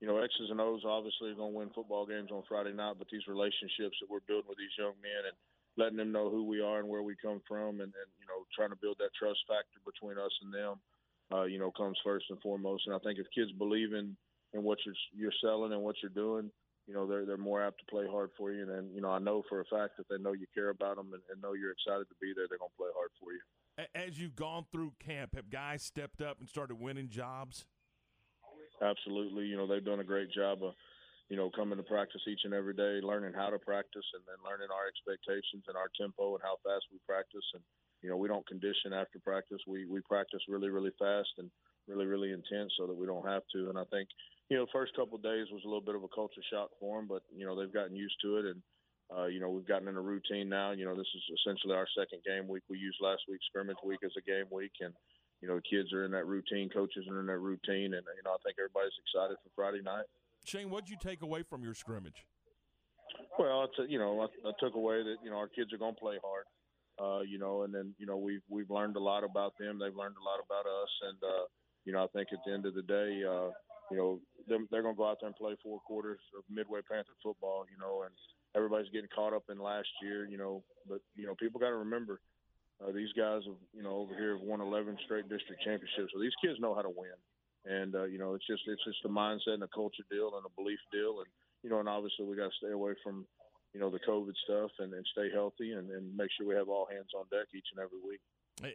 you 0.00 0.06
know, 0.06 0.18
X's 0.18 0.50
and 0.50 0.60
O's 0.60 0.84
obviously 0.84 1.30
are 1.30 1.40
going 1.40 1.52
to 1.52 1.58
win 1.58 1.70
football 1.74 2.04
games 2.04 2.30
on 2.30 2.42
Friday 2.48 2.72
night, 2.72 2.96
but 2.98 3.08
these 3.10 3.26
relationships 3.26 3.96
that 4.00 4.10
we're 4.10 4.26
building 4.28 4.48
with 4.48 4.58
these 4.58 4.76
young 4.76 4.92
men 5.00 5.32
and 5.32 5.36
letting 5.76 5.96
them 5.96 6.12
know 6.12 6.28
who 6.30 6.44
we 6.44 6.60
are 6.60 6.78
and 6.78 6.88
where 6.88 7.02
we 7.02 7.16
come 7.16 7.40
from, 7.48 7.80
and, 7.80 7.90
and 7.90 8.10
you 8.20 8.26
know, 8.28 8.44
trying 8.54 8.70
to 8.70 8.76
build 8.76 8.96
that 8.98 9.14
trust 9.18 9.40
factor 9.48 9.80
between 9.82 10.18
us 10.18 10.34
and 10.42 10.52
them, 10.52 10.76
uh, 11.32 11.44
you 11.44 11.58
know, 11.58 11.70
comes 11.72 11.98
first 12.04 12.26
and 12.28 12.40
foremost. 12.42 12.86
And 12.86 12.94
I 12.94 12.98
think 13.00 13.18
if 13.18 13.26
kids 13.34 13.50
believe 13.56 13.92
in 13.92 14.16
in 14.52 14.62
what 14.62 14.78
you're 14.86 14.94
you're 15.16 15.40
selling 15.42 15.72
and 15.72 15.82
what 15.82 15.96
you're 16.02 16.14
doing, 16.14 16.50
you 16.86 16.94
know, 16.94 17.06
they're 17.08 17.24
they're 17.24 17.38
more 17.40 17.64
apt 17.64 17.78
to 17.80 17.90
play 17.90 18.06
hard 18.06 18.30
for 18.36 18.52
you. 18.52 18.62
And, 18.62 18.70
then, 18.70 18.90
you 18.94 19.00
know, 19.00 19.10
I 19.10 19.18
know 19.18 19.42
for 19.48 19.60
a 19.60 19.64
fact 19.64 19.96
that 19.96 20.06
they 20.08 20.22
know 20.22 20.32
you 20.32 20.46
care 20.54 20.70
about 20.70 20.96
them 20.96 21.10
and, 21.12 21.22
and 21.32 21.40
know 21.40 21.54
you're 21.54 21.72
excited 21.72 22.06
to 22.06 22.18
be 22.20 22.32
there. 22.36 22.46
They're 22.46 22.60
going 22.60 22.70
to 22.70 22.78
play 22.78 22.92
hard 22.94 23.10
for 23.18 23.32
you. 23.32 23.40
As 23.94 24.20
you've 24.20 24.36
gone 24.36 24.66
through 24.70 24.94
camp, 25.04 25.34
have 25.34 25.50
guys 25.50 25.82
stepped 25.82 26.22
up 26.22 26.38
and 26.38 26.48
started 26.48 26.78
winning 26.78 27.08
jobs? 27.08 27.66
Absolutely. 28.80 29.46
You 29.46 29.56
know, 29.56 29.66
they've 29.66 29.84
done 29.84 29.98
a 29.98 30.06
great 30.06 30.30
job 30.30 30.62
of, 30.62 30.74
you 31.28 31.36
know, 31.36 31.50
coming 31.50 31.78
to 31.78 31.82
practice 31.82 32.22
each 32.28 32.42
and 32.44 32.54
every 32.54 32.74
day, 32.74 33.00
learning 33.02 33.32
how 33.34 33.50
to 33.50 33.58
practice 33.58 34.06
and 34.14 34.22
then 34.26 34.38
learning 34.46 34.70
our 34.70 34.86
expectations 34.86 35.64
and 35.66 35.76
our 35.76 35.90
tempo 35.98 36.34
and 36.34 36.42
how 36.42 36.54
fast 36.62 36.86
we 36.92 36.98
practice. 37.06 37.42
And, 37.54 37.62
you 38.02 38.10
know, 38.10 38.16
we 38.16 38.28
don't 38.28 38.46
condition 38.46 38.92
after 38.94 39.18
practice. 39.18 39.58
We 39.66 39.86
we 39.86 40.00
practice 40.02 40.42
really 40.48 40.70
really 40.70 40.92
fast 40.98 41.34
and 41.38 41.50
really 41.88 42.06
really 42.06 42.30
intense 42.30 42.72
so 42.78 42.86
that 42.86 42.94
we 42.94 43.06
don't 43.06 43.26
have 43.26 43.42
to. 43.54 43.70
And 43.70 43.78
I 43.78 43.84
think 43.90 44.08
you 44.50 44.56
know, 44.56 44.66
first 44.72 44.94
couple 44.94 45.16
of 45.16 45.22
days 45.22 45.50
was 45.50 45.62
a 45.64 45.68
little 45.68 45.80
bit 45.80 45.96
of 45.96 46.04
a 46.04 46.14
culture 46.14 46.42
shock 46.52 46.70
for 46.78 46.98
them, 46.98 47.08
but 47.08 47.22
you 47.34 47.46
know 47.46 47.58
they've 47.58 47.72
gotten 47.72 47.96
used 47.96 48.20
to 48.22 48.38
it 48.38 48.44
and. 48.46 48.62
Uh, 49.16 49.26
you 49.26 49.38
know, 49.38 49.48
we've 49.48 49.66
gotten 49.66 49.86
in 49.86 49.96
a 49.96 50.00
routine 50.00 50.48
now. 50.48 50.72
You 50.72 50.84
know, 50.84 50.96
this 50.96 51.06
is 51.14 51.22
essentially 51.40 51.74
our 51.74 51.86
second 51.96 52.22
game 52.26 52.48
week. 52.48 52.62
We 52.68 52.78
used 52.78 52.98
last 53.00 53.22
week's 53.28 53.46
scrimmage 53.46 53.78
week 53.84 54.00
as 54.04 54.10
a 54.18 54.22
game 54.22 54.46
week, 54.50 54.72
and 54.80 54.92
you 55.40 55.48
know, 55.48 55.60
kids 55.68 55.92
are 55.92 56.04
in 56.04 56.10
that 56.12 56.26
routine, 56.26 56.68
coaches 56.68 57.06
are 57.08 57.20
in 57.20 57.26
that 57.26 57.38
routine, 57.38 57.94
and 57.94 58.02
you 58.02 58.24
know, 58.24 58.32
I 58.32 58.40
think 58.42 58.56
everybody's 58.58 58.96
excited 59.06 59.36
for 59.42 59.50
Friday 59.54 59.82
night. 59.82 60.06
Shane, 60.44 60.70
what 60.70 60.84
did 60.84 60.90
you 60.90 60.98
take 61.00 61.22
away 61.22 61.42
from 61.42 61.62
your 61.62 61.74
scrimmage? 61.74 62.26
Well, 63.38 63.64
it's 63.64 63.78
a, 63.78 63.90
you 63.90 63.98
know, 63.98 64.20
I, 64.20 64.48
I 64.48 64.52
took 64.58 64.74
away 64.74 65.02
that 65.02 65.16
you 65.22 65.30
know 65.30 65.36
our 65.36 65.48
kids 65.48 65.72
are 65.72 65.78
going 65.78 65.94
to 65.94 66.00
play 66.00 66.18
hard, 66.18 66.46
uh, 66.98 67.22
you 67.22 67.38
know, 67.38 67.62
and 67.62 67.72
then 67.72 67.94
you 67.98 68.06
know 68.06 68.16
we've 68.16 68.42
we've 68.48 68.70
learned 68.70 68.96
a 68.96 69.00
lot 69.00 69.22
about 69.22 69.54
them. 69.58 69.78
They've 69.78 69.94
learned 69.94 70.16
a 70.18 70.26
lot 70.26 70.42
about 70.42 70.66
us, 70.66 70.90
and 71.06 71.18
uh, 71.22 71.44
you 71.84 71.92
know 71.92 72.02
I 72.02 72.08
think 72.10 72.28
at 72.32 72.40
the 72.44 72.52
end 72.52 72.66
of 72.66 72.74
the 72.74 72.82
day, 72.82 73.22
uh, 73.22 73.54
you 73.90 73.96
know 73.96 74.20
they're 74.48 74.82
going 74.82 74.94
to 74.94 74.98
go 74.98 75.06
out 75.06 75.18
there 75.20 75.28
and 75.28 75.36
play 75.36 75.54
four 75.62 75.78
quarters 75.86 76.20
of 76.36 76.42
Midway 76.50 76.80
Panther 76.90 77.14
football, 77.22 77.64
you 77.70 77.78
know, 77.78 78.02
and 78.02 78.12
everybody's 78.56 78.90
getting 78.90 79.10
caught 79.14 79.32
up 79.32 79.44
in 79.50 79.58
last 79.58 79.88
year, 80.02 80.26
you 80.26 80.38
know, 80.38 80.62
but 80.88 81.00
you 81.16 81.26
know 81.26 81.34
people 81.34 81.60
got 81.60 81.70
to 81.70 81.82
remember 81.88 82.20
uh, 82.82 82.92
these 82.92 83.12
guys 83.16 83.42
have 83.46 83.60
you 83.72 83.82
know 83.82 83.96
over 83.96 84.14
here 84.14 84.36
have 84.36 84.46
won 84.46 84.60
11 84.60 84.98
straight 85.04 85.28
district 85.28 85.62
championships, 85.62 86.12
so 86.12 86.20
these 86.20 86.34
kids 86.42 86.60
know 86.60 86.74
how 86.74 86.82
to 86.82 86.90
win, 86.90 87.18
and 87.64 87.94
uh, 87.94 88.04
you 88.04 88.18
know 88.18 88.34
it's 88.34 88.46
just 88.46 88.62
it's 88.66 88.84
just 88.84 89.04
a 89.04 89.08
mindset 89.08 89.54
and 89.54 89.62
a 89.62 89.68
culture 89.74 90.04
deal 90.10 90.32
and 90.36 90.46
a 90.46 90.52
belief 90.60 90.80
deal, 90.92 91.18
and 91.18 91.28
you 91.64 91.70
know, 91.70 91.80
and 91.80 91.88
obviously 91.88 92.26
we 92.26 92.36
got 92.36 92.52
to 92.52 92.56
stay 92.58 92.72
away 92.72 92.92
from, 93.02 93.26
you 93.72 93.80
know, 93.80 93.90
the 93.90 93.98
COVID 94.06 94.34
stuff 94.44 94.70
and, 94.78 94.92
and 94.92 95.04
stay 95.12 95.30
healthy 95.32 95.72
and, 95.72 95.90
and 95.90 96.14
make 96.14 96.28
sure 96.36 96.46
we 96.46 96.54
have 96.54 96.68
all 96.68 96.86
hands 96.86 97.08
on 97.18 97.24
deck 97.30 97.48
each 97.56 97.66
and 97.74 97.82
every 97.82 97.98
week. 98.06 98.20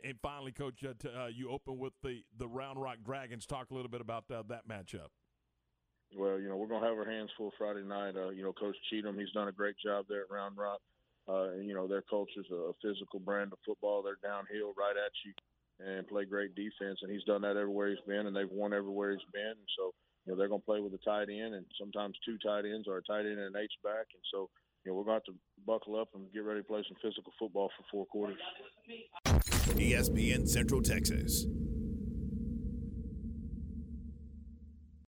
And 0.03 0.19
finally, 0.21 0.51
Coach, 0.51 0.83
uh, 0.83 1.07
uh, 1.07 1.27
you 1.27 1.49
open 1.51 1.77
with 1.77 1.93
the, 2.03 2.23
the 2.37 2.47
Round 2.47 2.81
Rock 2.81 2.97
Dragons. 3.05 3.45
Talk 3.45 3.69
a 3.71 3.73
little 3.73 3.89
bit 3.89 4.01
about 4.01 4.25
uh, 4.33 4.43
that 4.49 4.67
matchup. 4.67 5.13
Well, 6.15 6.39
you 6.39 6.49
know, 6.49 6.55
we're 6.55 6.67
going 6.67 6.81
to 6.81 6.87
have 6.87 6.97
our 6.97 7.09
hands 7.09 7.29
full 7.37 7.53
Friday 7.57 7.83
night. 7.83 8.15
Uh, 8.15 8.29
you 8.29 8.43
know, 8.43 8.53
Coach 8.53 8.75
Cheatham, 8.89 9.17
he's 9.17 9.31
done 9.31 9.47
a 9.47 9.51
great 9.51 9.75
job 9.83 10.05
there 10.09 10.21
at 10.21 10.31
Round 10.31 10.57
Rock. 10.57 10.81
Uh, 11.27 11.53
you 11.61 11.75
know, 11.75 11.87
their 11.87 12.01
culture's 12.01 12.49
a 12.51 12.71
physical 12.81 13.19
brand 13.19 13.53
of 13.53 13.59
football. 13.65 14.01
They're 14.01 14.17
downhill 14.23 14.73
right 14.75 14.95
at 14.97 15.11
you 15.23 15.33
and 15.79 16.07
play 16.07 16.25
great 16.25 16.55
defense. 16.55 16.99
And 17.01 17.11
he's 17.11 17.23
done 17.23 17.41
that 17.43 17.55
everywhere 17.55 17.89
he's 17.89 18.05
been, 18.07 18.25
and 18.25 18.35
they've 18.35 18.49
won 18.49 18.73
everywhere 18.73 19.11
he's 19.11 19.29
been. 19.31 19.53
And 19.53 19.69
so, 19.77 19.93
you 20.25 20.31
know, 20.31 20.37
they're 20.37 20.47
going 20.47 20.61
to 20.61 20.65
play 20.65 20.79
with 20.79 20.93
a 20.93 20.97
tight 21.05 21.29
end 21.29 21.53
and 21.53 21.65
sometimes 21.79 22.17
two 22.25 22.37
tight 22.39 22.65
ends 22.65 22.87
or 22.87 22.97
a 22.97 23.03
tight 23.03 23.29
end 23.29 23.39
and 23.39 23.55
an 23.55 23.61
H 23.61 23.71
back. 23.83 24.07
And 24.11 24.23
so, 24.33 24.49
you 24.83 24.91
know, 24.91 24.97
we're 24.97 25.03
going 25.03 25.21
to 25.21 25.25
have 25.25 25.35
to 25.35 25.39
buckle 25.67 25.99
up 25.99 26.09
and 26.15 26.31
get 26.33 26.43
ready 26.43 26.61
to 26.61 26.67
play 26.67 26.83
some 26.87 26.97
physical 27.01 27.31
football 27.37 27.69
for 27.77 27.85
four 27.91 28.05
quarters. 28.07 28.37
ESPN 29.77 30.47
Central 30.47 30.81
Texas. 30.81 31.45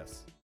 this. 0.00 0.24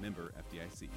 Member 0.00 0.32
FDIC. 0.52 0.88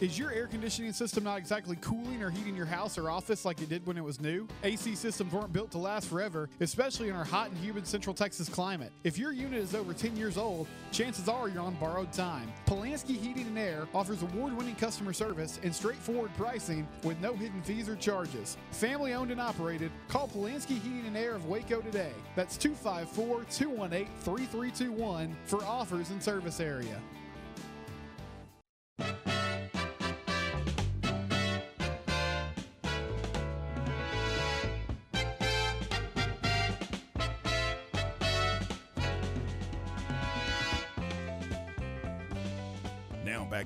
Is 0.00 0.18
your 0.18 0.32
air 0.32 0.46
conditioning 0.46 0.94
system 0.94 1.24
not 1.24 1.36
exactly 1.36 1.76
cooling 1.82 2.22
or 2.22 2.30
heating 2.30 2.56
your 2.56 2.64
house 2.64 2.96
or 2.96 3.10
office 3.10 3.44
like 3.44 3.60
it 3.60 3.68
did 3.68 3.86
when 3.86 3.98
it 3.98 4.04
was 4.04 4.18
new? 4.18 4.48
AC 4.64 4.94
systems 4.94 5.30
weren't 5.30 5.52
built 5.52 5.70
to 5.72 5.78
last 5.78 6.08
forever, 6.08 6.48
especially 6.60 7.10
in 7.10 7.14
our 7.14 7.24
hot 7.24 7.50
and 7.50 7.58
humid 7.58 7.86
Central 7.86 8.14
Texas 8.14 8.48
climate. 8.48 8.92
If 9.04 9.18
your 9.18 9.30
unit 9.30 9.62
is 9.62 9.74
over 9.74 9.92
10 9.92 10.16
years 10.16 10.38
old, 10.38 10.68
chances 10.90 11.28
are 11.28 11.50
you're 11.50 11.62
on 11.62 11.74
borrowed 11.74 12.14
time. 12.14 12.50
Polanski 12.64 13.14
Heating 13.14 13.46
and 13.48 13.58
Air 13.58 13.86
offers 13.94 14.22
award 14.22 14.56
winning 14.56 14.74
customer 14.76 15.12
service 15.12 15.60
and 15.62 15.74
straightforward 15.74 16.34
pricing 16.34 16.88
with 17.04 17.20
no 17.20 17.34
hidden 17.34 17.60
fees 17.60 17.86
or 17.86 17.96
charges. 17.96 18.56
Family 18.70 19.12
owned 19.12 19.30
and 19.30 19.40
operated, 19.40 19.92
call 20.08 20.28
Polanski 20.28 20.80
Heating 20.80 21.08
and 21.08 21.16
Air 21.16 21.34
of 21.34 21.44
Waco 21.44 21.82
today. 21.82 22.14
That's 22.36 22.56
254 22.56 23.44
218 23.50 24.08
3321 24.22 25.36
for 25.44 25.62
offers 25.64 26.08
and 26.08 26.22
service 26.22 26.58
area. 26.58 26.98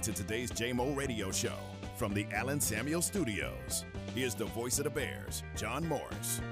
To 0.05 0.13
today's 0.13 0.51
JMO 0.51 0.95
Radio 0.95 1.33
Show 1.33 1.55
from 1.97 2.13
the 2.13 2.27
Allen 2.31 2.61
Samuel 2.61 3.01
Studios. 3.01 3.87
Here's 4.15 4.35
the 4.35 4.45
voice 4.45 4.77
of 4.77 4.85
the 4.85 4.91
Bears, 4.91 5.43
John 5.57 5.89
Morris. 5.89 6.43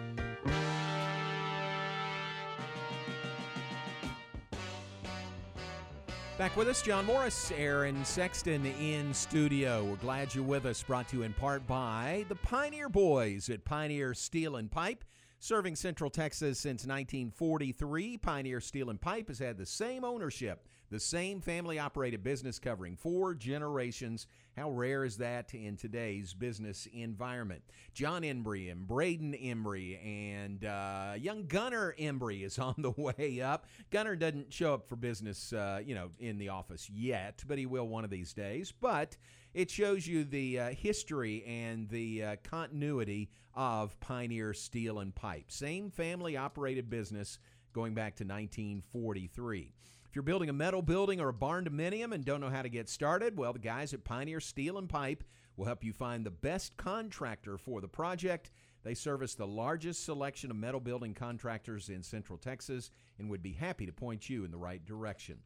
Back 6.39 6.57
with 6.57 6.67
us, 6.67 6.81
John 6.81 7.05
Morris, 7.05 7.53
Aaron 7.55 8.03
Sexton 8.07 8.65
in 8.65 9.13
studio. 9.13 9.85
We're 9.85 9.97
glad 9.97 10.35
you're 10.35 10.45
with 10.45 10.65
us. 10.65 10.83
Brought 10.83 11.09
to 11.11 11.19
you 11.19 11.23
in 11.23 11.35
part 11.35 11.67
by 11.67 12.25
the 12.31 12.37
Pioneer 12.37 12.89
Boys 12.89 13.51
at 13.51 13.67
Pioneer 13.67 14.15
Steel 14.15 14.57
and 14.57 14.71
Pipe. 14.71 15.05
Serving 15.41 15.77
Central 15.77 16.09
Texas 16.09 16.59
since 16.59 16.87
1943, 16.87 18.17
Pioneer 18.17 18.61
Steel 18.61 18.89
and 18.89 19.01
Pipe 19.01 19.27
has 19.29 19.41
had 19.41 19.59
the 19.59 19.67
same 19.67 20.05
ownership, 20.05 20.69
the 20.93 21.01
same 21.01 21.41
family 21.41 21.79
operated 21.79 22.23
business 22.23 22.59
covering 22.59 22.97
four 22.97 23.35
generations. 23.35 24.27
How 24.59 24.71
rare 24.71 25.05
is 25.05 25.17
that 25.17 25.55
in 25.55 25.79
today's 25.79 26.35
business 26.35 26.87
environment? 26.93 27.63
John 27.95 28.23
Embry 28.23 28.71
and 28.71 28.87
Braden 28.87 29.33
Embry 29.33 29.99
and 30.05 30.67
uh, 30.67 31.15
young 31.17 31.47
Gunner 31.47 31.95
Embry 31.99 32.45
is 32.45 32.59
on 32.59 32.75
the 32.77 32.91
way 32.91 33.41
up. 33.41 33.67
Gunner 33.91 34.15
doesn't 34.15 34.53
show 34.53 34.75
up 34.75 34.87
for 34.87 34.97
business, 34.97 35.55
uh, 35.55 35.81
you 35.83 35.95
know, 35.95 36.11
in 36.19 36.37
the 36.37 36.51
office 36.51 36.91
yet, 36.91 37.43
but 37.49 37.57
he 37.57 37.65
will 37.65 37.89
one 37.89 38.05
of 38.05 38.11
these 38.11 38.35
days. 38.35 38.71
But 38.79 39.17
it 39.55 39.71
shows 39.71 40.07
you 40.07 40.25
the 40.25 40.61
uh, 40.61 40.71
history 40.71 41.43
and 41.47 41.89
the 41.89 42.23
uh, 42.23 42.37
continuity 42.45 43.31
of 43.55 43.99
Pioneer 44.01 44.53
Steel 44.53 44.99
and 44.99 45.15
Pipe. 45.15 45.51
Same 45.51 45.91
family 45.91 46.37
operated 46.37 46.91
business 46.91 47.39
going 47.73 47.95
back 47.95 48.17
to 48.17 48.25
1943. 48.25 49.73
If 50.13 50.17
you're 50.17 50.25
building 50.25 50.51
a 50.51 50.53
metal 50.53 50.83
building 50.83 51.23
or 51.23 51.31
a 51.31 51.33
barndominium 51.33 52.13
and 52.13 52.23
don't 52.23 52.43
know 52.43 52.51
how 52.51 52.61
to 52.61 52.69
get 52.69 52.91
started, 52.91 53.39
well, 53.39 53.55
the 53.55 53.59
guys 53.59 53.95
at 53.95 54.05
Pioneer 54.05 54.41
Steel 54.41 54.77
and 54.77 54.87
Pipe 54.87 55.25
will 55.57 55.65
help 55.65 55.83
you 55.83 55.95
find 55.95 56.27
the 56.27 56.31
best 56.31 56.77
contractor 56.77 57.57
for 57.57 57.81
the 57.81 57.89
project. 57.89 58.51
They 58.83 58.93
service 58.93 59.35
the 59.35 59.47
largest 59.47 60.05
selection 60.05 60.51
of 60.51 60.59
metal 60.59 60.81
building 60.81 61.15
contractors 61.15 61.89
in 61.89 62.03
Central 62.03 62.37
Texas 62.37 62.91
and 63.19 63.31
would 63.31 63.43
be 63.43 63.55
happy 63.55 63.87
to 63.87 63.93
point 63.95 64.29
you 64.29 64.45
in 64.45 64.51
the 64.51 64.59
right 64.59 64.85
direction. 64.85 65.39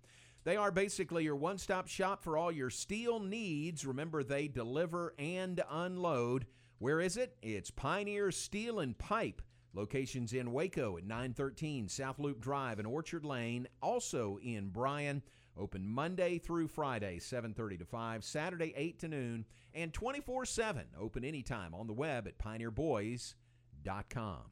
They 0.43 0.57
are 0.57 0.73
basically 0.73 1.23
your 1.23 1.37
one 1.37 1.59
stop 1.59 1.87
shop 1.87 2.25
for 2.25 2.37
all 2.37 2.51
your 2.51 2.71
steel 2.71 3.21
needs. 3.21 3.87
Remember, 3.87 4.25
they 4.25 4.49
deliver 4.49 5.15
and 5.17 5.63
unload. 5.71 6.45
Where 6.81 7.01
is 7.01 7.17
it? 7.17 7.37
It's 7.41 7.71
Pioneer 7.71 8.33
Steel 8.33 8.81
and 8.81 8.99
Pipe. 8.99 9.43
Locations 9.77 10.33
in 10.33 10.53
Waco 10.53 10.97
at 10.97 11.05
913 11.05 11.89
South 11.89 12.19
Loop 12.19 12.41
Drive 12.41 12.79
and 12.79 12.89
Orchard 12.89 13.27
Lane. 13.27 13.69
Also 13.83 14.39
in 14.43 14.71
Bryan. 14.71 15.23
Open 15.59 15.87
Monday 15.87 16.39
through 16.39 16.69
Friday, 16.69 17.19
7:30 17.19 17.79
to 17.79 17.85
5, 17.85 18.25
Saturday 18.25 18.73
8 18.77 18.99
to 18.99 19.09
noon, 19.09 19.45
and 19.75 19.93
24/7. 19.93 20.87
Open 20.99 21.25
anytime 21.25 21.75
on 21.75 21.87
the 21.87 21.93
web 21.93 22.27
at 22.27 22.39
pioneerboys.com. 22.39 24.51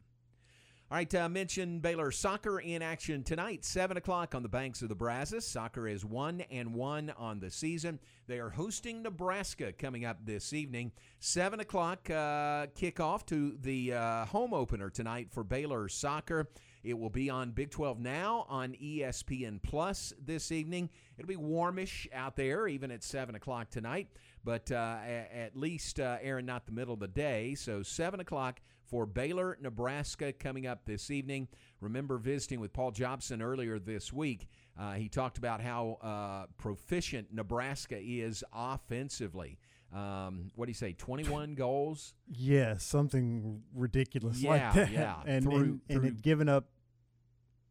All 0.91 0.99
right, 0.99 1.15
uh, 1.15 1.31
mention 1.31 1.81
Baylor 1.81 2.11
soccer 2.11 2.61
in 2.61 2.83
action 2.83 3.23
tonight, 3.23 3.65
seven 3.65 3.97
o'clock 3.97 4.35
on 4.35 4.43
the 4.43 4.51
banks 4.51 4.83
of 4.83 4.91
the 4.91 4.95
Brazos. 4.95 5.47
Soccer 5.47 5.89
is 5.89 6.05
one 6.05 6.43
and 6.51 6.75
one 6.75 7.11
on 7.17 7.41
the 7.41 7.51
season. 7.51 7.99
They 8.27 8.39
are 8.39 8.51
hosting 8.51 9.03
Nebraska 9.03 9.73
coming 9.73 10.05
up 10.05 10.19
this 10.27 10.53
evening. 10.53 10.93
Seven 11.21 11.61
o'clock 11.61 12.11
uh, 12.11 12.67
kickoff 12.77 13.25
to 13.27 13.57
the 13.63 13.95
uh, 13.95 14.27
home 14.27 14.53
opener 14.53 14.91
tonight 14.91 15.29
for 15.33 15.43
Baylor 15.43 15.89
soccer. 15.89 16.51
It 16.85 16.99
will 16.99 17.11
be 17.11 17.31
on 17.31 17.53
Big 17.53 17.71
12 17.71 17.99
Now 17.99 18.45
on 18.51 18.75
ESPN 18.75 19.63
Plus 19.63 20.13
this 20.23 20.53
evening. 20.53 20.91
It'll 21.17 21.27
be 21.27 21.37
warmish 21.37 22.07
out 22.13 22.37
there, 22.37 22.69
even 22.69 22.91
at 22.91 23.03
7 23.03 23.35
o'clock 23.35 23.71
tonight, 23.71 24.09
but 24.45 24.71
uh, 24.71 24.99
at 25.33 25.57
least, 25.57 25.99
uh, 25.99 26.19
Aaron, 26.21 26.45
not 26.45 26.67
the 26.67 26.73
middle 26.73 26.93
of 26.93 27.01
the 27.01 27.09
day. 27.09 27.55
So 27.55 27.83
7 27.83 28.21
o'clock 28.21 28.61
for 28.87 29.07
Baylor, 29.07 29.59
Nebraska 29.61 30.33
coming 30.33 30.67
up 30.67 30.85
this 30.85 31.11
evening. 31.11 31.49
Remember 31.81 32.19
visiting 32.19 32.61
with 32.61 32.73
Paul 32.73 32.91
Jobson 32.91 33.43
earlier 33.43 33.79
this 33.79 34.13
week. 34.13 34.49
Uh, 34.79 34.95
he 34.95 35.09
talked 35.09 35.39
about 35.39 35.61
how 35.61 35.99
uh, 36.03 36.47
proficient 36.59 37.33
Nebraska 37.33 37.99
is 38.01 38.45
offensively. 38.53 39.59
Um, 39.95 40.51
what 40.57 40.67
do 40.67 40.71
you 40.71 40.75
say? 40.75 40.93
Twenty-one 40.93 41.55
goals. 41.57 42.15
Yeah, 42.29 42.79
something 42.79 43.63
ridiculous 43.75 44.41
yeah, 44.41 44.51
like 44.51 44.75
that. 44.75 44.91
Yeah, 44.91 45.17
and 45.27 45.45
through, 45.45 45.55
and, 45.55 45.81
and 45.89 46.01
through 46.01 46.09
it 46.09 46.23
given 46.23 46.49
up 46.49 46.67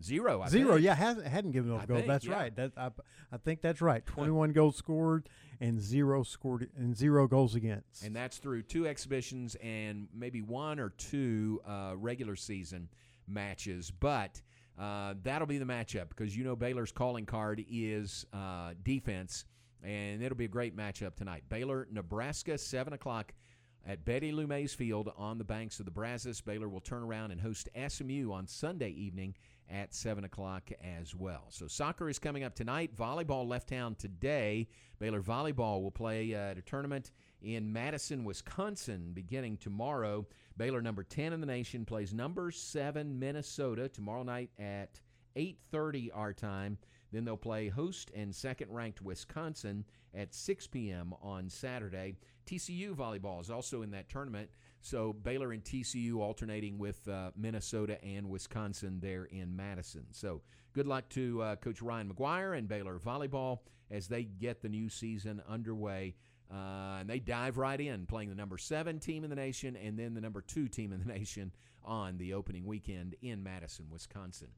zero. 0.02 0.41
I 0.41 0.47
zero. 0.47 0.73
think. 0.73 0.86
Yeah, 0.86 0.95
hasn't 0.95 1.28
hadn't 1.28 1.52
given 1.52 1.71
up 1.73 1.82
I 1.82 1.86
goals. 1.86 1.97
think, 1.99 2.08
That's 2.08 2.26
yeah. 2.26 2.34
right. 2.34 2.56
That 2.56 2.71
I, 2.78 2.89
I 3.32 3.38
think 3.38 3.62
that's 3.62 3.82
right. 3.82 4.06
Twenty-one 4.06 4.54
goals 4.54 4.78
scored 4.78 5.28
and 5.63 5.80
zero 5.80 6.23
scored 6.23 6.69
and 6.78 6.95
zero 6.95 7.26
goals 7.26 7.56
against. 7.56 8.04
And 8.04 8.13
that's 8.13 8.38
through 8.38 8.63
two 8.63 8.86
exhibitions 8.86 9.56
and 9.63 10.10
maybe 10.13 10.41
one 10.41 10.78
or 10.78 10.89
two 10.89 11.62
uh, 11.65 11.93
regular 11.95 12.36
season 12.36 12.89
matches. 13.30 13.89
But 13.89 14.41
uh, 14.78 15.13
that'll 15.23 15.47
be 15.47 15.60
the 15.60 15.65
matchup 15.65 16.10
because 16.10 16.36
you 16.36 16.43
know 16.43 16.58
Baylor's 16.58 16.91
calling 16.91 17.26
card 17.26 17.63
is 17.71 18.26
uh, 18.34 18.73
defense, 18.84 19.45
and 19.82 20.21
it'll 20.21 20.38
be 20.38 20.45
a 20.45 20.49
great 20.49 20.76
matchup 20.76 21.15
tonight. 21.15 21.43
Baylor, 21.47 21.88
Nebraska, 21.89 22.58
7 22.58 22.91
o'clock 22.91 23.34
at 23.88 24.04
Betty 24.04 24.34
Lou 24.34 24.47
Mays 24.47 24.73
Field 24.73 25.13
on 25.17 25.38
the 25.38 25.45
banks 25.45 25.80
of 25.80 25.86
the 25.86 25.91
Brazos. 25.91 26.41
Baylor 26.41 26.67
will 26.67 26.82
turn 26.82 27.04
around 27.04 27.32
and 27.32 27.39
host 27.39 27.69
SMU 27.88 28.34
on 28.34 28.47
Sunday 28.47 28.89
evening 28.89 29.34
at 29.69 29.93
7 29.93 30.23
o'clock 30.23 30.71
as 30.99 31.15
well. 31.15 31.45
So 31.49 31.67
soccer 31.67 32.10
is 32.10 32.19
coming 32.19 32.43
up 32.43 32.56
tonight. 32.56 32.95
Volleyball 32.95 33.47
left 33.47 33.69
town 33.69 33.95
today. 33.95 34.67
Baylor 34.99 35.21
Volleyball 35.21 35.82
will 35.82 35.91
play 35.91 36.34
uh, 36.34 36.52
at 36.52 36.58
a 36.58 36.62
tournament 36.62 37.12
in 37.41 37.71
Madison, 37.71 38.23
Wisconsin, 38.23 39.12
beginning 39.13 39.58
tomorrow. 39.58 40.26
Baylor, 40.58 40.82
number 40.82 41.04
10 41.04 41.34
in 41.34 41.41
the 41.41 41.45
nation, 41.45 41.86
plays 41.86 42.13
number 42.13 42.52
7 42.52 43.19
Minnesota 43.19 43.89
tomorrow 43.89 44.23
night 44.23 44.49
at 44.60 44.99
8.30 45.36 46.10
our 46.13 46.34
time. 46.34 46.78
Then 47.12 47.26
they'll 47.26 47.38
play 47.38 47.69
host 47.69 48.12
and 48.15 48.34
second-ranked 48.34 49.02
Wisconsin 49.02 49.86
at 50.15 50.34
6 50.34 50.67
p.m. 50.67 51.13
on 51.21 51.49
Saturday. 51.49 52.15
TCU 52.45 52.95
volleyball 52.95 53.41
is 53.41 53.49
also 53.49 53.82
in 53.82 53.91
that 53.91 54.10
tournament. 54.10 54.49
So 54.84 55.13
Baylor 55.13 55.54
and 55.54 55.63
TCU 55.63 56.19
alternating 56.19 56.78
with 56.78 57.08
uh, 57.08 57.32
Minnesota 57.38 58.04
and 58.04 58.30
Wisconsin 58.30 59.00
there 59.02 59.24
in 59.24 59.56
Madison. 59.56 60.06
So 60.12 60.41
good 60.74 60.88
luck 60.88 61.08
to 61.12 61.41
uh, 61.41 61.56
Coach 61.56 61.82
Ryan 61.82 62.13
McGuire 62.13 62.58
and 62.58 62.67
Baylor 62.67 63.00
volleyball 63.00 63.60
as 63.89 64.10
they 64.10 64.24
get 64.24 64.62
the 64.62 64.67
new 64.67 64.89
season 64.89 65.41
underway. 65.48 66.15
Uh, 66.54 66.98
and 67.00 67.10
they 67.10 67.19
dive 67.19 67.58
right 67.58 67.80
in, 67.80 68.06
playing 68.06 68.28
the 68.28 68.36
number 68.36 68.58
seven 68.58 69.00
team 69.00 69.24
in 69.24 69.30
the 69.30 69.38
nation 69.38 69.78
and 69.78 69.98
then 69.98 70.13
the 70.13 70.22
number 70.22 70.41
two 70.41 70.67
team 70.67 70.91
in 70.91 71.00
the 71.00 71.13
nation 71.17 71.54
on 71.86 72.17
the 72.17 72.34
opening 72.34 72.65
weekend 72.65 73.15
in 73.22 73.41
Madison, 73.41 73.86
Wisconsin. 73.89 74.50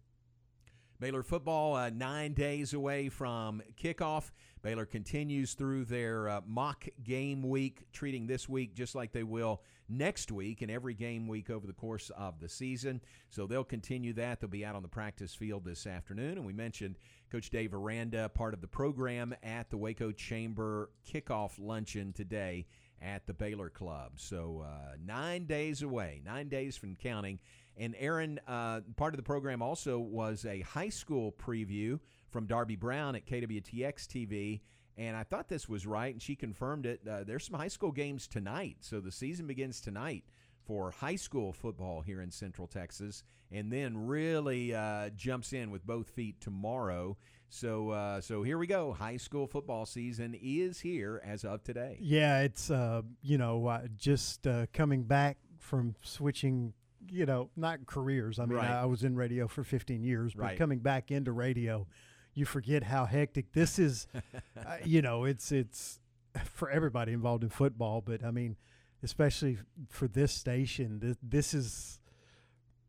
Baylor 1.05 1.21
football 1.21 1.75
uh, 1.75 1.91
nine 1.91 2.33
days 2.33 2.73
away 2.73 3.09
from 3.09 3.61
kickoff. 3.79 4.31
Baylor 4.63 4.87
continues 4.87 5.53
through 5.53 5.85
their 5.85 6.27
uh, 6.27 6.41
mock 6.47 6.87
game 7.03 7.47
week, 7.47 7.85
treating 7.93 8.25
this 8.25 8.49
week 8.49 8.73
just 8.73 8.95
like 8.95 9.11
they 9.11 9.21
will 9.21 9.61
next 9.87 10.31
week 10.31 10.63
and 10.63 10.71
every 10.71 10.95
game 10.95 11.27
week 11.27 11.51
over 11.51 11.67
the 11.67 11.73
course 11.73 12.09
of 12.17 12.39
the 12.39 12.49
season. 12.49 13.01
So 13.29 13.45
they'll 13.45 13.63
continue 13.63 14.13
that. 14.13 14.41
They'll 14.41 14.49
be 14.49 14.65
out 14.65 14.73
on 14.73 14.81
the 14.81 14.87
practice 14.87 15.35
field 15.35 15.63
this 15.63 15.85
afternoon. 15.85 16.39
And 16.39 16.45
we 16.45 16.53
mentioned 16.53 16.95
Coach 17.31 17.51
Dave 17.51 17.75
Aranda, 17.75 18.27
part 18.29 18.55
of 18.55 18.61
the 18.61 18.67
program 18.67 19.35
at 19.43 19.69
the 19.69 19.77
Waco 19.77 20.11
Chamber 20.11 20.89
kickoff 21.07 21.51
luncheon 21.59 22.13
today 22.13 22.65
at 22.99 23.27
the 23.27 23.33
Baylor 23.33 23.69
Club. 23.69 24.13
So 24.15 24.65
uh, 24.65 24.95
nine 25.05 25.45
days 25.45 25.83
away, 25.83 26.23
nine 26.25 26.49
days 26.49 26.75
from 26.75 26.95
counting. 26.95 27.37
And 27.77 27.95
Aaron, 27.97 28.39
uh, 28.47 28.81
part 28.95 29.13
of 29.13 29.17
the 29.17 29.23
program 29.23 29.61
also 29.61 29.99
was 29.99 30.45
a 30.45 30.61
high 30.61 30.89
school 30.89 31.33
preview 31.33 31.99
from 32.29 32.45
Darby 32.45 32.75
Brown 32.75 33.15
at 33.15 33.25
KWTX 33.25 34.07
TV. 34.07 34.61
And 34.97 35.17
I 35.17 35.23
thought 35.23 35.49
this 35.49 35.67
was 35.67 35.85
right, 35.85 36.13
and 36.13 36.21
she 36.21 36.35
confirmed 36.35 36.85
it. 36.85 37.01
Uh, 37.09 37.25
there's 37.25 37.45
some 37.45 37.59
high 37.59 37.67
school 37.67 37.91
games 37.91 38.27
tonight. 38.27 38.77
So 38.79 39.01
the 39.01 39.11
season 39.11 39.45
begins 39.45 39.81
tonight 39.81 40.23
for 40.65 40.91
high 40.91 41.15
school 41.15 41.53
football 41.53 42.01
here 42.01 42.21
in 42.21 42.31
Central 42.31 42.67
Texas, 42.67 43.23
and 43.51 43.71
then 43.71 44.07
really 44.07 44.73
uh, 44.73 45.09
jumps 45.15 45.53
in 45.53 45.69
with 45.69 45.85
both 45.85 46.09
feet 46.09 46.39
tomorrow. 46.41 47.17
So, 47.49 47.91
uh, 47.91 48.21
so 48.21 48.43
here 48.43 48.57
we 48.57 48.67
go. 48.67 48.93
High 48.93 49.17
school 49.17 49.47
football 49.47 49.85
season 49.85 50.35
is 50.41 50.79
here 50.79 51.21
as 51.23 51.45
of 51.45 51.63
today. 51.63 51.97
Yeah, 52.01 52.41
it's 52.41 52.71
uh, 52.71 53.03
you 53.21 53.37
know 53.37 53.67
uh, 53.67 53.81
just 53.97 54.47
uh, 54.47 54.65
coming 54.73 55.03
back 55.03 55.37
from 55.59 55.95
switching. 56.01 56.73
You 57.11 57.25
know, 57.25 57.49
not 57.55 57.85
careers. 57.85 58.39
I 58.39 58.45
mean, 58.45 58.57
Right. 58.57 58.69
I, 58.69 58.81
I 58.81 58.85
was 58.85 59.03
in 59.03 59.15
radio 59.15 59.47
for 59.47 59.63
15 59.63 60.03
years, 60.03 60.33
but 60.33 60.43
Right. 60.43 60.57
coming 60.57 60.79
back 60.79 61.11
into 61.11 61.31
radio, 61.31 61.87
you 62.33 62.45
forget 62.45 62.83
how 62.83 63.05
hectic 63.05 63.51
this 63.53 63.79
is. 63.79 64.07
uh, 64.65 64.77
you 64.83 65.01
know, 65.01 65.23
it's 65.25 65.51
it's 65.51 65.99
for 66.45 66.69
everybody 66.69 67.13
involved 67.13 67.43
in 67.43 67.49
football, 67.49 68.01
but 68.01 68.23
I 68.23 68.31
mean, 68.31 68.57
especially 69.03 69.57
for 69.89 70.07
this 70.07 70.31
station, 70.31 70.99
this, 70.99 71.15
this 71.23 71.53
is 71.53 71.99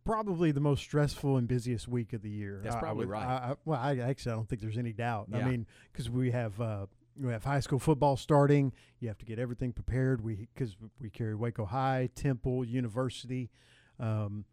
probably 0.04 0.52
the 0.52 0.60
most 0.60 0.80
stressful 0.80 1.36
and 1.36 1.48
busiest 1.48 1.88
week 1.88 2.12
of 2.12 2.22
the 2.22 2.30
year. 2.30 2.60
That's 2.62 2.74
I- 2.76 2.78
I 2.78 2.82
probably 2.82 3.06
right. 3.06 3.24
I, 3.26 3.34
I, 3.52 3.54
well, 3.64 3.80
I 3.80 3.98
actually 3.98 4.32
I 4.32 4.34
don't 4.36 4.48
think 4.48 4.60
there's 4.62 4.78
any 4.78 4.92
doubt. 4.92 5.28
Yeah. 5.30 5.38
I 5.38 5.50
mean, 5.50 5.66
because 5.92 6.08
we 6.10 6.30
have 6.30 6.60
uh, 6.60 6.86
we 7.20 7.32
have 7.32 7.44
high 7.44 7.60
school 7.60 7.78
football 7.78 8.16
starting. 8.16 8.72
You 9.00 9.08
have 9.08 9.18
to 9.18 9.24
get 9.24 9.38
everything 9.38 9.72
prepared. 9.72 10.22
We 10.22 10.48
because 10.54 10.76
we 11.00 11.10
carry 11.10 11.34
Waco 11.34 11.64
High, 11.64 12.08
Temple, 12.14 12.64
University, 12.64 13.50
um, 14.00 14.44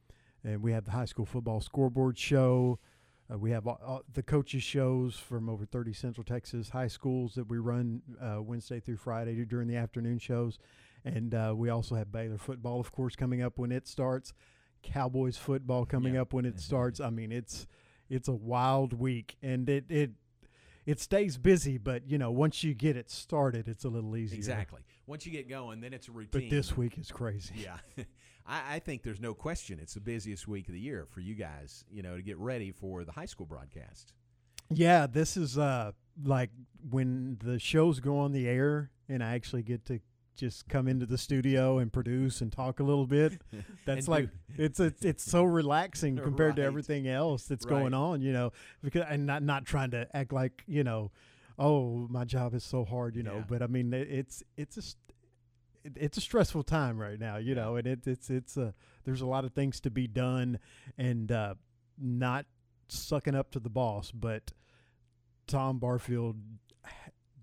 and 0.44 0.62
we 0.62 0.72
have 0.72 0.86
the 0.86 0.92
high 0.92 1.06
school 1.06 1.26
football 1.26 1.62
scoreboard 1.62 2.18
show. 2.18 2.80
Uh, 3.34 3.38
we 3.38 3.52
have 3.52 3.66
all, 3.66 3.80
all 3.86 4.02
the 4.14 4.24
coaches 4.24 4.64
shows 4.64 5.16
from 5.16 5.50
over 5.50 5.66
30 5.66 5.94
Central 5.94 6.24
Texas 6.24 6.70
high 6.70 6.88
schools 6.88 7.36
that 7.36 7.50
we 7.50 7.58
run 7.58 8.02
uh, 8.22 8.42
Wednesday 8.42 8.80
through 8.80 8.98
Friday 8.98 9.44
during 9.46 9.68
the 9.68 9.78
afternoon 9.78 10.20
shows, 10.20 10.60
and 11.06 11.34
uh, 11.34 11.54
we 11.56 11.70
also 11.70 11.96
have 11.96 12.12
Baylor 12.12 12.38
football, 12.38 12.80
of 12.80 12.92
course, 12.92 13.16
coming 13.16 13.42
up 13.42 13.58
when 13.58 13.72
it 13.72 13.88
starts. 13.88 14.34
Cowboys 14.82 15.38
football 15.38 15.86
coming 15.86 16.18
up 16.18 16.34
when 16.34 16.44
it 16.44 16.60
starts. 16.60 17.00
I 17.00 17.10
mean, 17.10 17.32
it's 17.32 17.68
it's 18.10 18.28
a 18.28 18.34
wild 18.34 18.92
week, 18.92 19.38
and 19.42 19.70
it 19.70 19.86
it 19.90 20.12
it 20.86 21.00
stays 21.00 21.38
busy. 21.38 21.78
But 21.78 22.10
you 22.10 22.18
know, 22.18 22.32
once 22.32 22.64
you 22.64 22.74
get 22.74 22.98
it 22.98 23.10
started, 23.10 23.70
it's 23.70 23.86
a 23.86 23.90
little 23.90 24.16
easier. 24.18 24.38
Exactly. 24.38 24.82
Once 25.08 25.26
you 25.26 25.32
get 25.32 25.48
going, 25.50 25.82
then 25.82 25.94
it's 25.94 26.10
a 26.10 26.12
routine. 26.12 26.50
But 26.50 26.50
this 26.50 26.76
week 26.76 26.98
is 26.98 27.12
crazy. 27.12 27.56
Yeah. 27.56 27.78
I, 28.46 28.76
I 28.76 28.80
think 28.80 29.04
there's 29.04 29.22
no 29.22 29.34
question 29.34 29.80
it's 29.80 29.94
the 29.94 30.02
busiest 30.02 30.48
week 30.48 30.68
of 30.68 30.74
the 30.74 30.80
year 30.80 31.06
for 31.10 31.20
you 31.22 31.36
guys, 31.36 31.86
you 31.92 32.02
know, 32.04 32.16
to 32.18 32.22
get 32.22 32.38
ready 32.38 32.72
for 32.72 33.04
the 33.04 33.12
high 33.12 33.26
school 33.26 33.46
broadcast. 33.46 34.14
Yeah, 34.70 35.08
this 35.08 35.38
is 35.38 35.58
uh 35.58 35.92
like 36.24 36.50
when 36.90 37.38
the 37.44 37.60
shows 37.60 38.00
go 38.00 38.18
on 38.20 38.32
the 38.32 38.48
air 38.48 38.92
and 39.10 39.24
I 39.24 39.34
actually 39.36 39.64
get 39.64 39.86
to 39.86 40.00
just 40.36 40.68
come 40.68 40.88
into 40.88 41.06
the 41.06 41.18
studio 41.18 41.78
and 41.78 41.94
produce 41.94 42.42
and 42.42 42.52
talk 42.52 42.80
a 42.80 42.84
little 42.84 43.06
bit. 43.06 43.40
That's 43.86 44.08
like 44.08 44.30
it's 44.58 44.80
it's 44.80 45.06
it's 45.06 45.24
so 45.24 45.44
relaxing 45.44 46.18
compared 46.18 46.56
to 46.58 46.64
everything 46.64 47.08
else 47.08 47.46
that's 47.46 47.66
Right. 47.66 47.80
going 47.80 47.94
on, 47.94 48.22
you 48.22 48.34
know, 48.34 48.52
because 48.84 49.06
and 49.10 49.26
not 49.26 49.44
not 49.44 49.66
trying 49.66 49.92
to 49.92 50.08
act 50.16 50.34
like, 50.34 50.64
you 50.68 50.84
know, 50.84 51.12
oh, 51.60 52.08
my 52.10 52.26
job 52.26 52.56
is 52.56 52.64
so 52.64 52.84
hard, 52.84 53.16
you 53.16 53.22
know, 53.24 53.36
Yeah. 53.38 53.44
but 53.48 53.62
I 53.62 53.68
mean 53.68 53.94
it's 53.94 54.42
it's 54.58 54.76
just 54.76 54.98
it, 55.84 55.94
it's 55.96 56.18
a 56.18 56.22
stressful 56.22 56.64
time 56.64 56.98
right 57.00 57.20
now, 57.20 57.38
you 57.38 57.56
know, 57.56 57.76
and 57.76 57.88
it, 57.88 58.08
it's 58.08 58.30
it's 58.30 58.58
uh, 58.58 58.72
there's 59.06 59.22
a 59.22 59.26
lot 59.26 59.46
of 59.46 59.54
things 59.54 59.80
to 59.82 59.90
be 59.92 60.08
done, 60.08 60.60
and 60.98 61.32
uh, 61.32 61.56
not 61.98 62.46
sucking 62.88 63.36
up 63.36 63.52
to 63.52 63.60
the 63.60 63.70
boss, 63.70 64.12
but 64.12 64.52
Tom 65.48 65.80
Barfield 65.80 66.38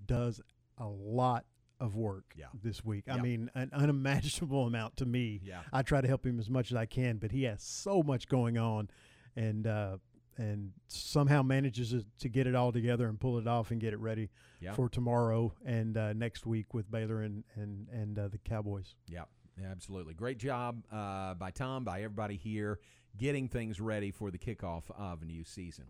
does 0.06 0.40
a 0.78 0.86
lot 0.86 1.44
of 1.78 1.96
work 1.96 2.34
Yeah. 2.36 2.46
this 2.62 2.84
week. 2.84 3.04
I 3.08 3.18
mean, 3.18 3.50
an 3.54 3.70
unimaginable 3.72 4.66
amount 4.66 4.96
to 4.98 5.06
me. 5.06 5.40
Yeah. 5.42 5.60
I 5.72 5.82
try 5.82 6.00
to 6.00 6.08
help 6.08 6.26
him 6.26 6.38
as 6.38 6.50
much 6.50 6.70
as 6.70 6.76
I 6.76 6.86
can, 6.86 7.16
but 7.18 7.32
he 7.32 7.44
has 7.44 7.62
so 7.62 8.02
much 8.02 8.28
going 8.28 8.58
on, 8.58 8.90
and 9.36 9.66
uh, 9.66 9.96
and 10.36 10.72
somehow 10.88 11.42
manages 11.42 11.90
to- 11.90 12.04
to 12.18 12.28
get 12.28 12.46
it 12.46 12.54
all 12.54 12.72
together 12.72 13.08
and 13.08 13.18
pull 13.20 13.38
it 13.38 13.46
off 13.46 13.70
and 13.70 13.80
get 13.80 13.92
it 13.92 13.98
ready 13.98 14.30
Yeah. 14.60 14.72
for 14.74 14.88
tomorrow 14.88 15.52
and 15.64 15.96
uh, 15.96 16.12
next 16.12 16.46
week 16.46 16.72
with 16.74 16.90
Baylor 16.90 17.22
and 17.22 17.44
and 17.54 17.88
and 17.90 18.18
uh, 18.18 18.28
the 18.28 18.38
Cowboys. 18.38 18.94
Yeah, 19.08 19.24
yeah, 19.60 19.68
absolutely. 19.70 20.14
Great 20.14 20.38
job 20.38 20.84
uh, 20.92 21.34
by 21.34 21.50
Tom, 21.50 21.84
by 21.84 22.02
everybody 22.02 22.36
here, 22.36 22.78
getting 23.18 23.48
things 23.48 23.80
ready 23.80 24.10
for 24.10 24.30
the 24.30 24.38
kickoff 24.38 24.84
of 24.96 25.22
a 25.22 25.24
new 25.24 25.44
season. 25.44 25.84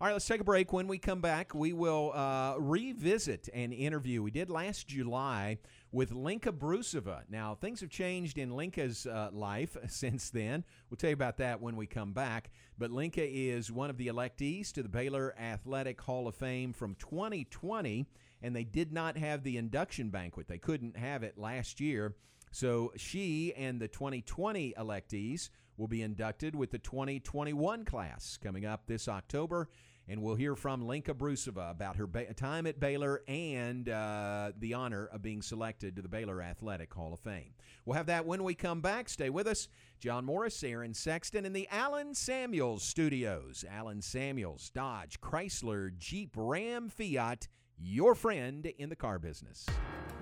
All 0.00 0.06
right, 0.06 0.12
let's 0.12 0.26
take 0.26 0.40
a 0.40 0.44
break. 0.44 0.72
When 0.72 0.86
we 0.88 0.98
come 0.98 1.20
back, 1.22 1.54
we 1.54 1.72
will 1.72 2.12
uh, 2.14 2.56
revisit 2.58 3.48
an 3.54 3.72
interview 3.72 4.22
we 4.22 4.30
did 4.30 4.50
last 4.50 4.86
July 4.86 5.58
with 5.96 6.12
Lenka 6.12 6.52
Broosova. 6.52 7.22
Now, 7.30 7.54
things 7.54 7.80
have 7.80 7.88
changed 7.88 8.36
in 8.36 8.50
Lenka's 8.50 9.06
uh, 9.06 9.30
life 9.32 9.78
since 9.88 10.28
then. 10.28 10.62
We'll 10.90 10.98
tell 10.98 11.08
you 11.08 11.14
about 11.14 11.38
that 11.38 11.62
when 11.62 11.74
we 11.74 11.86
come 11.86 12.12
back. 12.12 12.50
But 12.76 12.90
Lenka 12.90 13.24
is 13.26 13.72
one 13.72 13.88
of 13.88 13.96
the 13.96 14.08
electees 14.08 14.70
to 14.72 14.82
the 14.82 14.90
Baylor 14.90 15.34
Athletic 15.40 15.98
Hall 16.02 16.28
of 16.28 16.34
Fame 16.34 16.74
from 16.74 16.96
2020, 16.96 18.04
and 18.42 18.54
they 18.54 18.62
did 18.62 18.92
not 18.92 19.16
have 19.16 19.42
the 19.42 19.56
induction 19.56 20.10
banquet. 20.10 20.48
They 20.48 20.58
couldn't 20.58 20.98
have 20.98 21.22
it 21.22 21.38
last 21.38 21.80
year. 21.80 22.14
So 22.52 22.92
she 22.98 23.54
and 23.54 23.80
the 23.80 23.88
2020 23.88 24.74
electees 24.78 25.48
will 25.78 25.88
be 25.88 26.02
inducted 26.02 26.54
with 26.54 26.72
the 26.72 26.78
2021 26.78 27.86
class 27.86 28.38
coming 28.42 28.66
up 28.66 28.86
this 28.86 29.08
October. 29.08 29.70
And 30.08 30.22
we'll 30.22 30.36
hear 30.36 30.54
from 30.54 30.86
Lenka 30.86 31.14
Broosova 31.14 31.70
about 31.70 31.96
her 31.96 32.06
ba- 32.06 32.32
time 32.34 32.66
at 32.66 32.78
Baylor 32.78 33.22
and 33.26 33.88
uh, 33.88 34.52
the 34.58 34.74
honor 34.74 35.06
of 35.06 35.20
being 35.20 35.42
selected 35.42 35.96
to 35.96 36.02
the 36.02 36.08
Baylor 36.08 36.40
Athletic 36.40 36.94
Hall 36.94 37.12
of 37.12 37.20
Fame. 37.20 37.54
We'll 37.84 37.96
have 37.96 38.06
that 38.06 38.24
when 38.24 38.44
we 38.44 38.54
come 38.54 38.80
back. 38.80 39.08
Stay 39.08 39.30
with 39.30 39.46
us. 39.46 39.68
John 39.98 40.24
Morris, 40.24 40.62
Aaron 40.62 40.94
Sexton 40.94 41.44
in 41.44 41.52
the 41.52 41.68
Allen 41.70 42.14
Samuels 42.14 42.82
studios. 42.82 43.64
Allen 43.68 44.00
Samuels, 44.00 44.70
Dodge, 44.70 45.20
Chrysler, 45.20 45.96
Jeep, 45.98 46.30
Ram, 46.36 46.88
Fiat, 46.88 47.48
your 47.78 48.14
friend 48.14 48.66
in 48.78 48.88
the 48.88 48.96
car 48.96 49.18
business. 49.18 49.66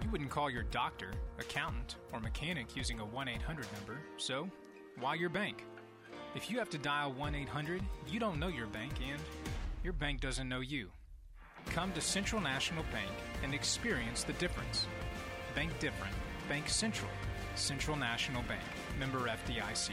You 0.02 0.10
wouldn't 0.10 0.30
call 0.30 0.50
your 0.50 0.64
doctor, 0.64 1.12
accountant, 1.38 1.96
or 2.12 2.20
mechanic 2.20 2.76
using 2.76 3.00
a 3.00 3.04
1 3.04 3.28
800 3.28 3.66
number, 3.74 3.98
so 4.16 4.48
why 4.98 5.14
your 5.14 5.30
bank? 5.30 5.64
If 6.34 6.50
you 6.50 6.58
have 6.58 6.68
to 6.70 6.78
dial 6.78 7.12
1 7.12 7.34
800, 7.34 7.82
you 8.08 8.18
don't 8.18 8.38
know 8.38 8.48
your 8.48 8.66
bank 8.66 8.92
and 9.08 9.20
your 9.84 9.92
bank 9.92 10.20
doesn't 10.20 10.48
know 10.48 10.60
you. 10.60 10.88
Come 11.66 11.92
to 11.92 12.00
Central 12.00 12.40
National 12.40 12.82
Bank 12.84 13.10
and 13.42 13.52
experience 13.54 14.24
the 14.24 14.32
difference. 14.34 14.86
Bank 15.54 15.78
different. 15.78 16.14
Bank 16.48 16.70
Central. 16.70 17.10
Central 17.54 17.94
National 17.96 18.42
Bank. 18.44 18.64
Member 18.98 19.28
FDIC. 19.28 19.90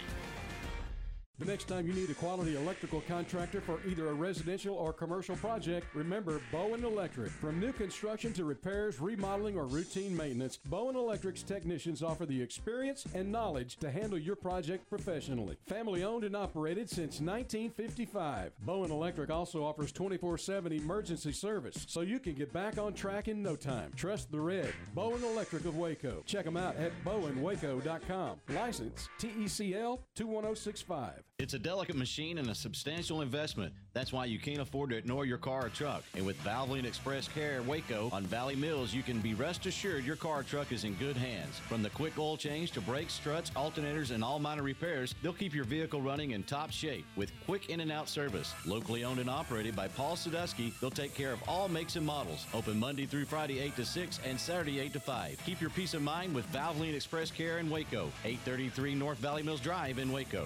The 1.41 1.47
next 1.47 1.67
time 1.67 1.87
you 1.87 1.93
need 1.93 2.11
a 2.11 2.13
quality 2.13 2.55
electrical 2.55 3.01
contractor 3.07 3.61
for 3.61 3.79
either 3.87 4.09
a 4.09 4.13
residential 4.13 4.75
or 4.75 4.93
commercial 4.93 5.35
project, 5.35 5.87
remember 5.95 6.39
Bowen 6.51 6.85
Electric. 6.85 7.31
From 7.31 7.59
new 7.59 7.73
construction 7.73 8.31
to 8.33 8.45
repairs, 8.45 9.01
remodeling, 9.01 9.57
or 9.57 9.65
routine 9.65 10.15
maintenance, 10.15 10.59
Bowen 10.67 10.95
Electric's 10.95 11.41
technicians 11.41 12.03
offer 12.03 12.27
the 12.27 12.39
experience 12.39 13.07
and 13.15 13.31
knowledge 13.31 13.77
to 13.77 13.89
handle 13.89 14.19
your 14.19 14.35
project 14.35 14.87
professionally. 14.87 15.57
Family 15.65 16.03
owned 16.03 16.25
and 16.25 16.35
operated 16.35 16.87
since 16.87 17.19
1955. 17.19 18.51
Bowen 18.59 18.91
Electric 18.91 19.31
also 19.31 19.63
offers 19.63 19.91
24 19.91 20.37
7 20.37 20.71
emergency 20.71 21.31
service, 21.31 21.87
so 21.87 22.01
you 22.01 22.19
can 22.19 22.35
get 22.35 22.53
back 22.53 22.77
on 22.77 22.93
track 22.93 23.27
in 23.27 23.41
no 23.41 23.55
time. 23.55 23.91
Trust 23.95 24.31
the 24.31 24.39
red. 24.39 24.71
Bowen 24.93 25.23
Electric 25.23 25.65
of 25.65 25.75
Waco. 25.75 26.21
Check 26.27 26.45
them 26.45 26.55
out 26.55 26.75
at 26.75 26.91
bowenwaco.com. 27.03 28.41
License 28.49 29.09
TECL 29.19 29.97
21065. 30.13 31.23
It's 31.41 31.55
a 31.55 31.59
delicate 31.59 31.95
machine 31.95 32.37
and 32.37 32.51
a 32.51 32.53
substantial 32.53 33.23
investment. 33.23 33.73
That's 33.93 34.13
why 34.13 34.25
you 34.25 34.37
can't 34.37 34.61
afford 34.61 34.91
to 34.91 34.95
ignore 34.95 35.25
your 35.25 35.39
car 35.39 35.65
or 35.65 35.69
truck. 35.69 36.03
And 36.15 36.23
with 36.23 36.39
Valvoline 36.43 36.85
Express 36.85 37.27
Care 37.27 37.63
Waco 37.63 38.11
on 38.13 38.27
Valley 38.27 38.55
Mills, 38.55 38.93
you 38.93 39.01
can 39.01 39.19
be 39.21 39.33
rest 39.33 39.65
assured 39.65 40.05
your 40.05 40.15
car 40.15 40.41
or 40.41 40.43
truck 40.43 40.71
is 40.71 40.83
in 40.83 40.93
good 40.93 41.17
hands. 41.17 41.57
From 41.67 41.81
the 41.81 41.89
quick 41.89 42.19
oil 42.19 42.37
change 42.37 42.73
to 42.73 42.81
brakes, 42.81 43.13
struts, 43.13 43.49
alternators, 43.55 44.11
and 44.11 44.23
all 44.23 44.37
minor 44.37 44.61
repairs, 44.61 45.15
they'll 45.23 45.33
keep 45.33 45.55
your 45.55 45.63
vehicle 45.63 45.99
running 45.99 46.31
in 46.31 46.43
top 46.43 46.69
shape 46.69 47.07
with 47.15 47.31
quick 47.47 47.71
in 47.71 47.79
and 47.79 47.91
out 47.91 48.07
service. 48.07 48.53
Locally 48.67 49.03
owned 49.03 49.19
and 49.19 49.29
operated 49.29 49.75
by 49.75 49.87
Paul 49.87 50.15
Sadusky, 50.15 50.79
they'll 50.79 50.91
take 50.91 51.15
care 51.15 51.33
of 51.33 51.41
all 51.47 51.67
makes 51.67 51.95
and 51.95 52.05
models. 52.05 52.45
Open 52.53 52.79
Monday 52.79 53.07
through 53.07 53.25
Friday 53.25 53.59
8 53.61 53.75
to 53.77 53.85
6 53.85 54.19
and 54.27 54.39
Saturday 54.39 54.79
8 54.79 54.93
to 54.93 54.99
5. 54.99 55.41
Keep 55.43 55.59
your 55.59 55.71
peace 55.71 55.95
of 55.95 56.03
mind 56.03 56.35
with 56.35 56.45
Valvoline 56.53 56.93
Express 56.93 57.31
Care 57.31 57.57
in 57.57 57.67
Waco, 57.67 58.11
833 58.25 58.93
North 58.93 59.17
Valley 59.17 59.41
Mills 59.41 59.59
Drive 59.59 59.97
in 59.97 60.11
Waco. 60.11 60.45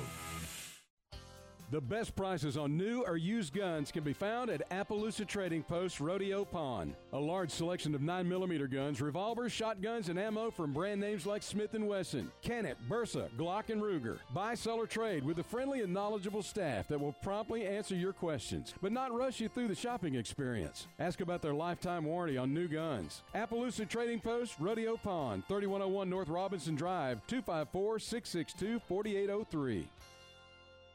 The 1.71 1.81
best 1.81 2.15
prices 2.15 2.57
on 2.57 2.77
new 2.77 3.01
or 3.01 3.17
used 3.17 3.51
guns 3.51 3.91
can 3.91 4.03
be 4.03 4.13
found 4.13 4.51
at 4.51 4.69
Appaloosa 4.69 5.27
Trading 5.27 5.63
Post 5.63 5.99
Rodeo 5.99 6.45
Pond. 6.45 6.93
A 7.11 7.17
large 7.17 7.49
selection 7.49 7.95
of 7.95 8.01
9mm 8.01 8.71
guns, 8.71 9.01
revolvers, 9.01 9.51
shotguns, 9.51 10.09
and 10.09 10.19
ammo 10.19 10.51
from 10.51 10.73
brand 10.73 11.01
names 11.01 11.25
like 11.25 11.41
Smith 11.41 11.73
& 11.73 11.73
Wesson, 11.73 12.31
Kennett, 12.43 12.77
Bersa, 12.87 13.29
Glock, 13.35 13.71
and 13.71 13.81
Ruger. 13.81 14.19
Buy, 14.31 14.53
sell, 14.53 14.75
or 14.75 14.85
trade 14.85 15.23
with 15.23 15.39
a 15.39 15.43
friendly 15.43 15.81
and 15.81 15.91
knowledgeable 15.91 16.43
staff 16.43 16.87
that 16.87 17.01
will 17.01 17.13
promptly 17.23 17.65
answer 17.65 17.95
your 17.95 18.13
questions, 18.13 18.75
but 18.79 18.91
not 18.91 19.11
rush 19.11 19.39
you 19.39 19.49
through 19.49 19.67
the 19.67 19.73
shopping 19.75 20.13
experience. 20.13 20.85
Ask 20.99 21.19
about 21.19 21.41
their 21.41 21.55
lifetime 21.55 22.05
warranty 22.05 22.37
on 22.37 22.53
new 22.53 22.67
guns. 22.67 23.23
Appaloosa 23.33 23.89
Trading 23.89 24.19
Post 24.19 24.53
Rodeo 24.59 24.97
Pond, 24.97 25.43
3101 25.47 26.11
North 26.11 26.29
Robinson 26.29 26.75
Drive, 26.75 27.25
254 27.25 27.97
662 27.97 28.79
4803. 28.87 29.87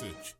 cacete. 0.00 0.39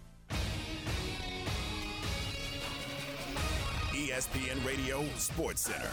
ESPN 3.93 4.65
Radio 4.65 5.05
Sports 5.17 5.61
Center. 5.61 5.91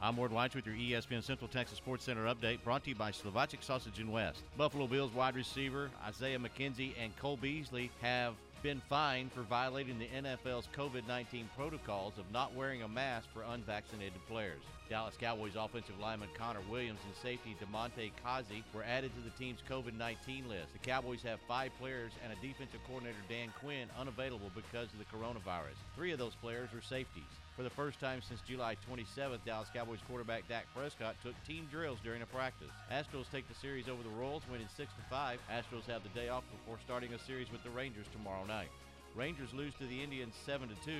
I'm 0.00 0.16
Ward 0.16 0.32
Weitz 0.32 0.54
with 0.54 0.66
your 0.66 0.74
ESPN 0.74 1.22
Central 1.22 1.48
Texas 1.48 1.78
Sports 1.78 2.04
Center 2.04 2.24
update 2.24 2.62
brought 2.64 2.82
to 2.84 2.90
you 2.90 2.96
by 2.96 3.12
Slovacek 3.12 3.62
Sausage 3.62 4.00
and 4.00 4.12
West. 4.12 4.42
Buffalo 4.56 4.86
Bills 4.86 5.12
wide 5.14 5.36
receiver 5.36 5.90
Isaiah 6.06 6.38
McKenzie 6.38 6.92
and 7.00 7.16
Cole 7.16 7.36
Beasley 7.36 7.90
have 8.00 8.34
been 8.62 8.82
fined 8.88 9.32
for 9.32 9.42
violating 9.42 9.98
the 9.98 10.08
NFL's 10.08 10.68
COVID 10.76 11.06
19 11.06 11.48
protocols 11.56 12.14
of 12.18 12.24
not 12.32 12.54
wearing 12.54 12.82
a 12.82 12.88
mask 12.88 13.28
for 13.32 13.42
unvaccinated 13.42 14.20
players. 14.28 14.62
Dallas 14.92 15.16
Cowboys 15.18 15.56
offensive 15.56 15.98
lineman 15.98 16.28
Connor 16.36 16.60
Williams 16.70 17.00
and 17.06 17.16
safety 17.16 17.56
Damontae 17.56 18.12
Kazee 18.22 18.62
were 18.74 18.84
added 18.84 19.10
to 19.16 19.22
the 19.22 19.34
team's 19.42 19.60
COVID 19.66 19.96
19 19.96 20.50
list. 20.50 20.74
The 20.74 20.84
Cowboys 20.84 21.22
have 21.22 21.40
five 21.48 21.72
players 21.80 22.12
and 22.22 22.30
a 22.30 22.36
defensive 22.46 22.80
coordinator, 22.86 23.16
Dan 23.26 23.48
Quinn, 23.58 23.88
unavailable 23.98 24.50
because 24.54 24.92
of 24.92 24.98
the 25.00 25.08
coronavirus. 25.08 25.80
Three 25.96 26.12
of 26.12 26.18
those 26.18 26.34
players 26.42 26.68
were 26.74 26.82
safeties. 26.82 27.32
For 27.56 27.62
the 27.62 27.70
first 27.70 28.00
time 28.00 28.20
since 28.20 28.42
July 28.42 28.76
27th, 28.86 29.38
Dallas 29.46 29.70
Cowboys 29.72 30.00
quarterback 30.06 30.46
Dak 30.46 30.66
Prescott 30.76 31.16
took 31.24 31.42
team 31.46 31.66
drills 31.70 32.00
during 32.04 32.20
a 32.20 32.26
practice. 32.26 32.68
Astros 32.92 33.32
take 33.32 33.48
the 33.48 33.54
series 33.54 33.88
over 33.88 34.02
the 34.02 34.10
Royals, 34.10 34.42
winning 34.52 34.68
6 34.76 34.92
5. 35.08 35.38
Astros 35.50 35.90
have 35.90 36.02
the 36.02 36.10
day 36.10 36.28
off 36.28 36.44
before 36.52 36.76
starting 36.84 37.14
a 37.14 37.18
series 37.18 37.50
with 37.50 37.64
the 37.64 37.70
Rangers 37.70 38.08
tomorrow 38.12 38.44
night. 38.44 38.68
Rangers 39.14 39.52
lose 39.52 39.72
to 39.80 39.86
the 39.86 40.02
Indians 40.02 40.34
7 40.46 40.68
2. 40.84 40.92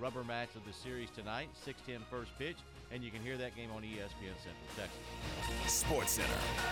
Rubber 0.00 0.24
match 0.24 0.50
of 0.54 0.64
the 0.64 0.72
series 0.72 1.10
tonight, 1.10 1.48
6:10 1.66 2.00
first 2.10 2.30
pitch, 2.38 2.56
and 2.92 3.02
you 3.02 3.10
can 3.10 3.20
hear 3.22 3.36
that 3.36 3.54
game 3.54 3.70
on 3.74 3.82
ESPN 3.82 4.34
Central 4.36 4.68
Texas. 4.76 5.72
Sports 5.72 6.12
Center 6.12 6.28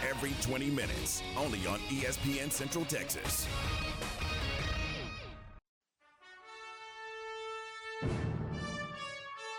every 0.09 0.33
20 0.43 0.71
minutes, 0.71 1.23
only 1.37 1.67
on 1.67 1.79
ESPN 1.91 2.51
Central 2.51 2.85
Texas. 2.85 3.47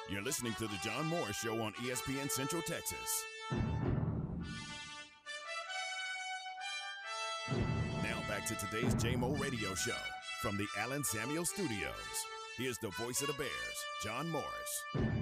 You're 0.10 0.24
listening 0.24 0.54
to 0.54 0.64
the 0.64 0.78
John 0.84 1.06
Morris 1.08 1.38
Show 1.38 1.62
on 1.62 1.74
ESPN 1.74 2.32
Central 2.32 2.62
Texas. 2.62 3.24
Now 8.02 8.18
back 8.28 8.46
to 8.48 8.56
today's 8.56 8.96
JMO 8.96 9.40
Radio 9.40 9.76
Show 9.76 9.92
from 10.42 10.58
the 10.58 10.66
Allen 10.80 11.04
Samuel 11.04 11.46
Studios. 11.46 11.92
Here's 12.58 12.78
the 12.80 12.90
voice 12.90 13.22
of 13.22 13.28
the 13.28 13.34
Bears, 13.34 13.52
John 14.04 14.30
Morris. 14.30 15.17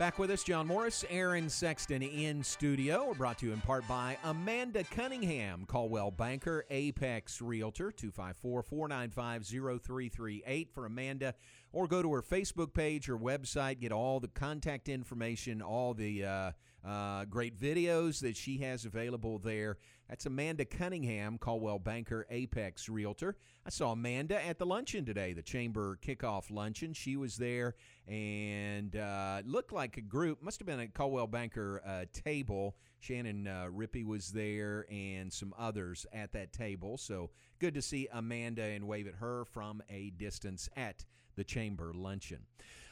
Back 0.00 0.18
with 0.18 0.30
us, 0.30 0.42
John 0.42 0.66
Morris, 0.66 1.04
Aaron 1.10 1.50
Sexton 1.50 2.00
in 2.00 2.42
studio. 2.42 3.04
We're 3.08 3.12
brought 3.12 3.36
to 3.40 3.46
you 3.46 3.52
in 3.52 3.60
part 3.60 3.86
by 3.86 4.16
Amanda 4.24 4.82
Cunningham, 4.82 5.66
Coldwell 5.66 6.10
Banker, 6.10 6.64
Apex 6.70 7.42
Realtor, 7.42 7.92
254 7.92 8.62
495 8.62 9.46
0338 9.46 10.70
for 10.72 10.86
Amanda. 10.86 11.34
Or 11.74 11.86
go 11.86 12.00
to 12.00 12.14
her 12.14 12.22
Facebook 12.22 12.72
page 12.72 13.10
or 13.10 13.18
website, 13.18 13.78
get 13.80 13.92
all 13.92 14.20
the 14.20 14.28
contact 14.28 14.88
information, 14.88 15.60
all 15.60 15.92
the 15.92 16.24
uh, 16.24 16.52
uh, 16.82 17.26
great 17.26 17.60
videos 17.60 18.20
that 18.20 18.38
she 18.38 18.56
has 18.56 18.86
available 18.86 19.38
there. 19.38 19.76
That's 20.10 20.26
Amanda 20.26 20.64
Cunningham, 20.64 21.38
Coldwell 21.38 21.78
Banker, 21.78 22.26
Apex 22.30 22.88
Realtor. 22.88 23.36
I 23.64 23.70
saw 23.70 23.92
Amanda 23.92 24.44
at 24.44 24.58
the 24.58 24.66
luncheon 24.66 25.04
today, 25.04 25.34
the 25.34 25.40
Chamber 25.42 26.00
kickoff 26.04 26.50
luncheon. 26.50 26.92
She 26.94 27.16
was 27.16 27.36
there 27.36 27.76
and 28.08 28.96
uh, 28.96 29.42
looked 29.44 29.72
like 29.72 29.98
a 29.98 30.00
group, 30.00 30.42
must 30.42 30.58
have 30.58 30.66
been 30.66 30.80
a 30.80 30.88
Coldwell 30.88 31.28
Banker 31.28 31.80
uh, 31.86 32.06
table. 32.12 32.74
Shannon 32.98 33.46
uh, 33.46 33.68
Rippey 33.72 34.04
was 34.04 34.32
there 34.32 34.84
and 34.90 35.32
some 35.32 35.54
others 35.56 36.04
at 36.12 36.32
that 36.32 36.52
table. 36.52 36.98
So 36.98 37.30
good 37.60 37.74
to 37.74 37.82
see 37.82 38.08
Amanda 38.12 38.64
and 38.64 38.88
wave 38.88 39.06
at 39.06 39.14
her 39.14 39.44
from 39.44 39.80
a 39.88 40.10
distance 40.10 40.68
at 40.76 41.04
the 41.36 41.44
Chamber 41.44 41.92
luncheon. 41.94 42.40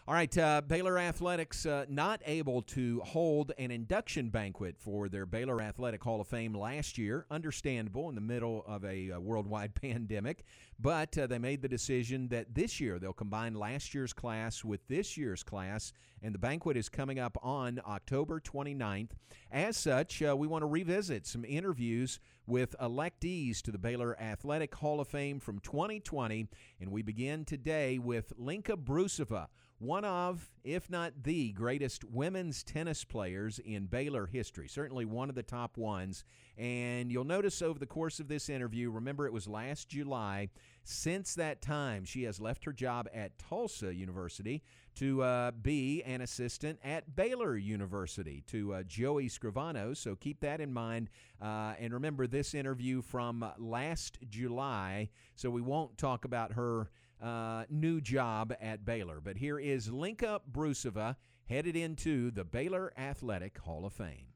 All 0.09 0.15
right, 0.15 0.39
uh, 0.39 0.63
Baylor 0.63 0.99
Athletics 0.99 1.67
uh, 1.67 1.85
not 1.87 2.23
able 2.25 2.63
to 2.63 3.03
hold 3.05 3.53
an 3.59 3.71
induction 3.71 4.31
banquet 4.31 4.77
for 4.79 5.07
their 5.11 5.27
Baylor 5.27 5.61
Athletic 5.61 6.03
Hall 6.03 6.23
of 6.23 6.27
Fame 6.27 6.55
last 6.55 6.97
year. 6.97 7.27
Understandable 7.31 8.09
in 8.09 8.15
the 8.15 8.23
middle 8.23 8.65
of 8.67 8.87
a 8.87 9.11
uh, 9.11 9.21
worldwide 9.21 9.75
pandemic, 9.83 10.45
but 10.81 11.19
uh, 11.19 11.27
they 11.27 11.39
made 11.39 11.61
the 11.61 11.69
decision 11.69 12.27
that 12.29 12.55
this 12.55 12.81
year 12.81 12.99
they'll 12.99 13.13
combine 13.13 13.53
last 13.53 13.93
year's 13.93 14.15
class 14.15 14.65
with 14.65 14.81
this 14.89 15.19
year's 15.19 15.43
class, 15.43 15.93
and 16.23 16.35
the 16.35 16.39
banquet 16.39 16.79
is 16.79 16.89
coming 16.89 17.19
up 17.19 17.37
on 17.43 17.79
October 17.87 18.41
29th. 18.41 19.11
As 19.53 19.77
such, 19.77 20.23
uh, 20.23 20.35
we 20.35 20.47
want 20.47 20.63
to 20.63 20.67
revisit 20.69 21.27
some 21.27 21.45
interviews 21.45 22.19
with 22.47 22.75
electees 22.81 23.61
to 23.61 23.71
the 23.71 23.77
Baylor 23.77 24.19
Athletic 24.19 24.75
Hall 24.75 25.01
of 25.01 25.09
Fame 25.09 25.39
from 25.39 25.59
2020, 25.59 26.47
and 26.81 26.91
we 26.91 27.03
begin 27.03 27.45
today 27.45 27.99
with 27.99 28.33
Lenka 28.39 28.75
Broosova 28.75 29.49
one 29.79 30.05
of, 30.05 30.51
if 30.65 30.91
not 30.91 31.13
the 31.23 31.53
greatest 31.53 32.05
women's 32.05 32.65
tennis 32.65 33.05
players 33.05 33.61
in 33.61 33.87
Baylor 33.87 34.27
history. 34.27 34.69
Certainly 34.69 35.05
one 35.05 35.29
of 35.29 35.37
the 35.37 35.43
top 35.43 35.77
ones. 35.77 36.25
And 36.57 37.13
you'll 37.13 37.25
notice 37.25 37.63
over 37.63 37.79
the 37.79 37.87
course 37.87 38.19
of 38.19 38.27
this 38.27 38.49
interview, 38.49 38.91
remember 38.91 39.27
it 39.27 39.33
was 39.33 39.47
last 39.47 39.89
July. 39.89 40.49
Since 40.83 41.35
that 41.35 41.63
time, 41.63 42.05
she 42.05 42.25
has 42.25 42.41
left 42.41 42.65
her 42.65 42.73
job 42.73 43.09
at 43.15 43.39
Tulsa 43.39 43.95
University 43.95 44.63
to 44.97 45.23
uh, 45.23 45.51
be 45.53 46.03
an 46.03 46.23
assistant 46.23 46.81
at 46.83 47.15
Baylor 47.15 47.57
University 47.57 48.43
to 48.49 48.75
uh, 48.75 48.83
Joey 48.83 49.29
Scrivano. 49.29 49.97
So 49.97 50.17
keep 50.17 50.41
that 50.41 50.61
in 50.61 50.73
mind. 50.73 51.09
Uh, 51.41 51.75
and 51.79 51.93
remember 51.93 52.27
this 52.27 52.53
interview 52.53 53.01
from 53.01 53.49
last 53.59 54.19
July. 54.29 55.11
So 55.37 55.51
we 55.51 55.61
won't 55.61 55.99
talk 55.99 56.25
about 56.25 56.55
her 56.55 56.91
uh, 57.23 57.65
new 57.71 58.01
job 58.01 58.55
at 58.61 58.85
Baylor. 58.85 59.21
But 59.23 59.37
here 59.37 59.59
is 59.59 59.91
Lenka 59.91 60.41
Broosova 60.51 61.17
headed 61.49 61.77
into 61.77 62.31
the 62.31 62.45
Baylor 62.45 62.93
Athletic 62.97 63.59
Hall 63.59 63.85
of 63.85 63.93
Fame. 63.93 64.27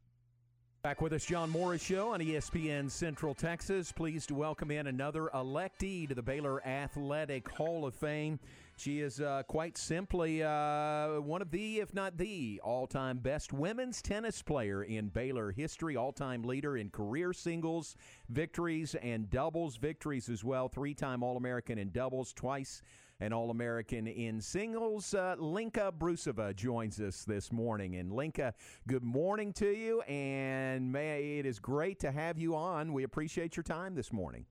Back 0.83 1.01
with 1.01 1.13
us, 1.13 1.25
John 1.25 1.49
Morris 1.49 1.81
Show 1.81 2.13
on 2.13 2.19
ESPN 2.19 2.91
Central 2.91 3.35
Texas. 3.35 3.93
Pleased 3.93 4.29
to 4.29 4.35
welcome 4.35 4.73
in 4.73 4.89
another 4.89 5.31
electee 5.33 6.09
to 6.09 6.15
the 6.15 6.23
Baylor 6.23 6.61
Athletic 6.67 7.49
Hall 7.51 7.87
of 7.87 7.95
Fame. 7.95 8.41
She 8.77 9.01
is 9.01 9.21
uh, 9.21 9.43
quite 9.47 9.79
simply 9.79 10.43
uh, 10.43 11.21
one 11.21 11.43
of 11.43 11.51
the, 11.51 11.79
if 11.79 11.95
not 11.95 12.17
the, 12.17 12.61
all 12.65 12.87
time 12.87 13.19
best 13.19 13.53
women's 13.53 14.03
tennis 14.03 14.43
player 14.43 14.83
in 14.83 15.09
Baylor 15.09 15.53
history, 15.53 15.97
all 15.97 16.13
time 16.13 16.43
leader 16.43 16.77
in 16.77 16.91
career 16.91 17.33
singles 17.33 17.97
victories 18.29 18.95
and 18.97 19.31
doubles 19.31 19.77
victories 19.77 20.29
as 20.29 20.43
well. 20.43 20.69
Three 20.69 20.95
time 20.95 21.23
All 21.23 21.37
American 21.37 21.79
in 21.79 21.91
doubles, 21.91 22.33
twice 22.33 22.83
an 23.21 23.33
All 23.33 23.51
American 23.51 24.09
in 24.09 24.41
singles. 24.41 25.15
Uh, 25.15 25.37
Lenka 25.39 25.93
Broosova 25.97 26.55
joins 26.57 27.01
us 27.01 27.25
this 27.25 27.53
morning. 27.53 27.97
And 27.97 28.13
Lenka, 28.13 28.53
good 28.89 29.05
morning 29.05 29.53
to 29.55 29.69
you. 29.69 30.01
And 30.03 30.91
may, 30.91 31.39
it 31.39 31.47
is 31.47 31.61
great 31.61 32.01
to 32.01 32.11
have 32.11 32.37
you 32.37 32.57
on. 32.57 32.93
We 32.93 33.05
appreciate 33.05 33.57
your 33.57 33.63
time 33.63 33.95
this 33.95 34.13
morning. 34.13 34.45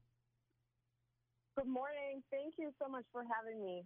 Good 1.57 1.67
morning. 1.67 2.23
Thank 2.31 2.53
you 2.57 2.71
so 2.81 2.87
much 2.87 3.03
for 3.11 3.23
having 3.23 3.61
me. 3.61 3.83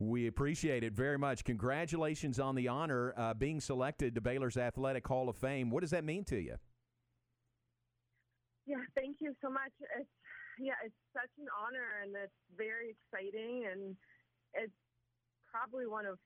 We 0.00 0.28
appreciate 0.28 0.82
it 0.82 0.94
very 0.94 1.18
much. 1.18 1.44
Congratulations 1.44 2.40
on 2.40 2.54
the 2.54 2.68
honor 2.68 3.12
uh, 3.18 3.34
being 3.34 3.60
selected 3.60 4.14
to 4.14 4.22
Baylor's 4.22 4.56
Athletic 4.56 5.06
Hall 5.06 5.28
of 5.28 5.36
Fame. 5.36 5.68
What 5.70 5.82
does 5.82 5.90
that 5.90 6.04
mean 6.04 6.24
to 6.24 6.40
you? 6.40 6.56
Yeah, 8.64 8.80
thank 8.96 9.18
you 9.20 9.34
so 9.44 9.50
much. 9.50 9.72
It's 9.98 10.08
yeah, 10.58 10.76
it's 10.84 10.96
such 11.12 11.30
an 11.38 11.46
honor 11.52 12.00
and 12.04 12.16
it's 12.16 12.32
very 12.56 12.96
exciting 12.96 13.68
and 13.70 13.96
it's 14.54 14.72
probably 15.52 15.86
one 15.86 16.06
of 16.06 16.18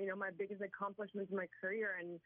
you 0.00 0.08
know 0.08 0.16
my 0.16 0.30
biggest 0.36 0.60
accomplishments 0.60 1.30
in 1.30 1.36
my 1.36 1.48
career 1.60 1.96
and 2.00 2.20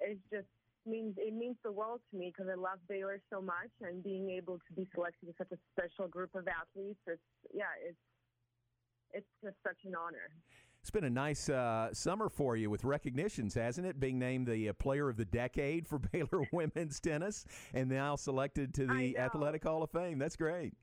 it 0.00 0.18
just 0.32 0.46
means 0.86 1.14
it 1.18 1.34
means 1.34 1.56
the 1.64 1.72
world 1.72 2.00
to 2.10 2.18
me 2.18 2.30
because 2.30 2.50
I 2.50 2.54
love 2.54 2.78
Baylor 2.88 3.18
so 3.32 3.42
much 3.42 3.74
and 3.82 4.02
being 4.04 4.30
able 4.30 4.58
to 4.58 4.72
be 4.74 4.86
selected 4.94 5.26
with 5.26 5.36
such 5.38 5.50
a 5.50 5.58
special 5.74 6.06
group 6.06 6.34
of 6.34 6.46
athletes. 6.46 7.00
It's 7.06 7.22
yeah, 7.50 7.74
it's 7.82 7.98
it's 9.12 9.28
just 9.42 9.56
such 9.62 9.78
an 9.84 9.92
honor. 9.94 10.30
It's 10.80 10.90
been 10.90 11.04
a 11.04 11.10
nice 11.10 11.48
uh, 11.48 11.92
summer 11.92 12.28
for 12.28 12.56
you 12.56 12.70
with 12.70 12.84
recognitions, 12.84 13.54
hasn't 13.54 13.86
it? 13.86 14.00
Being 14.00 14.18
named 14.18 14.46
the 14.46 14.70
uh, 14.70 14.72
Player 14.74 15.08
of 15.08 15.16
the 15.16 15.24
Decade 15.24 15.86
for 15.86 15.98
Baylor 16.12 16.44
women's 16.52 17.00
tennis, 17.00 17.44
and 17.74 17.90
now 17.90 18.16
selected 18.16 18.72
to 18.74 18.86
the 18.86 19.18
Athletic 19.18 19.64
Hall 19.64 19.82
of 19.82 19.90
Fame. 19.90 20.18
That's 20.18 20.36
great. 20.36 20.74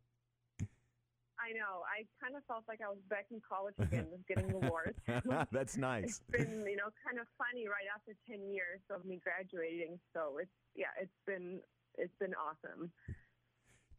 I 1.45 1.53
know. 1.53 1.85
I 1.85 2.09
kind 2.17 2.35
of 2.35 2.41
felt 2.49 2.63
like 2.67 2.81
I 2.81 2.89
was 2.89 2.97
back 3.09 3.27
in 3.29 3.39
college 3.47 3.75
again, 3.77 4.07
just 4.09 4.25
getting 4.27 4.49
awards. 4.49 4.97
That's 5.51 5.77
nice. 5.77 6.03
it's 6.05 6.21
been, 6.31 6.65
you 6.65 6.75
know, 6.75 6.89
kind 7.05 7.21
of 7.21 7.27
funny 7.38 7.69
right 7.69 7.85
after 7.93 8.17
ten 8.25 8.49
years 8.49 8.81
of 8.89 9.05
me 9.05 9.21
graduating. 9.21 9.99
So 10.13 10.38
it's 10.41 10.57
yeah, 10.75 10.93
it's 10.99 11.17
been 11.27 11.61
it's 11.97 12.15
been 12.19 12.33
awesome. 12.33 12.91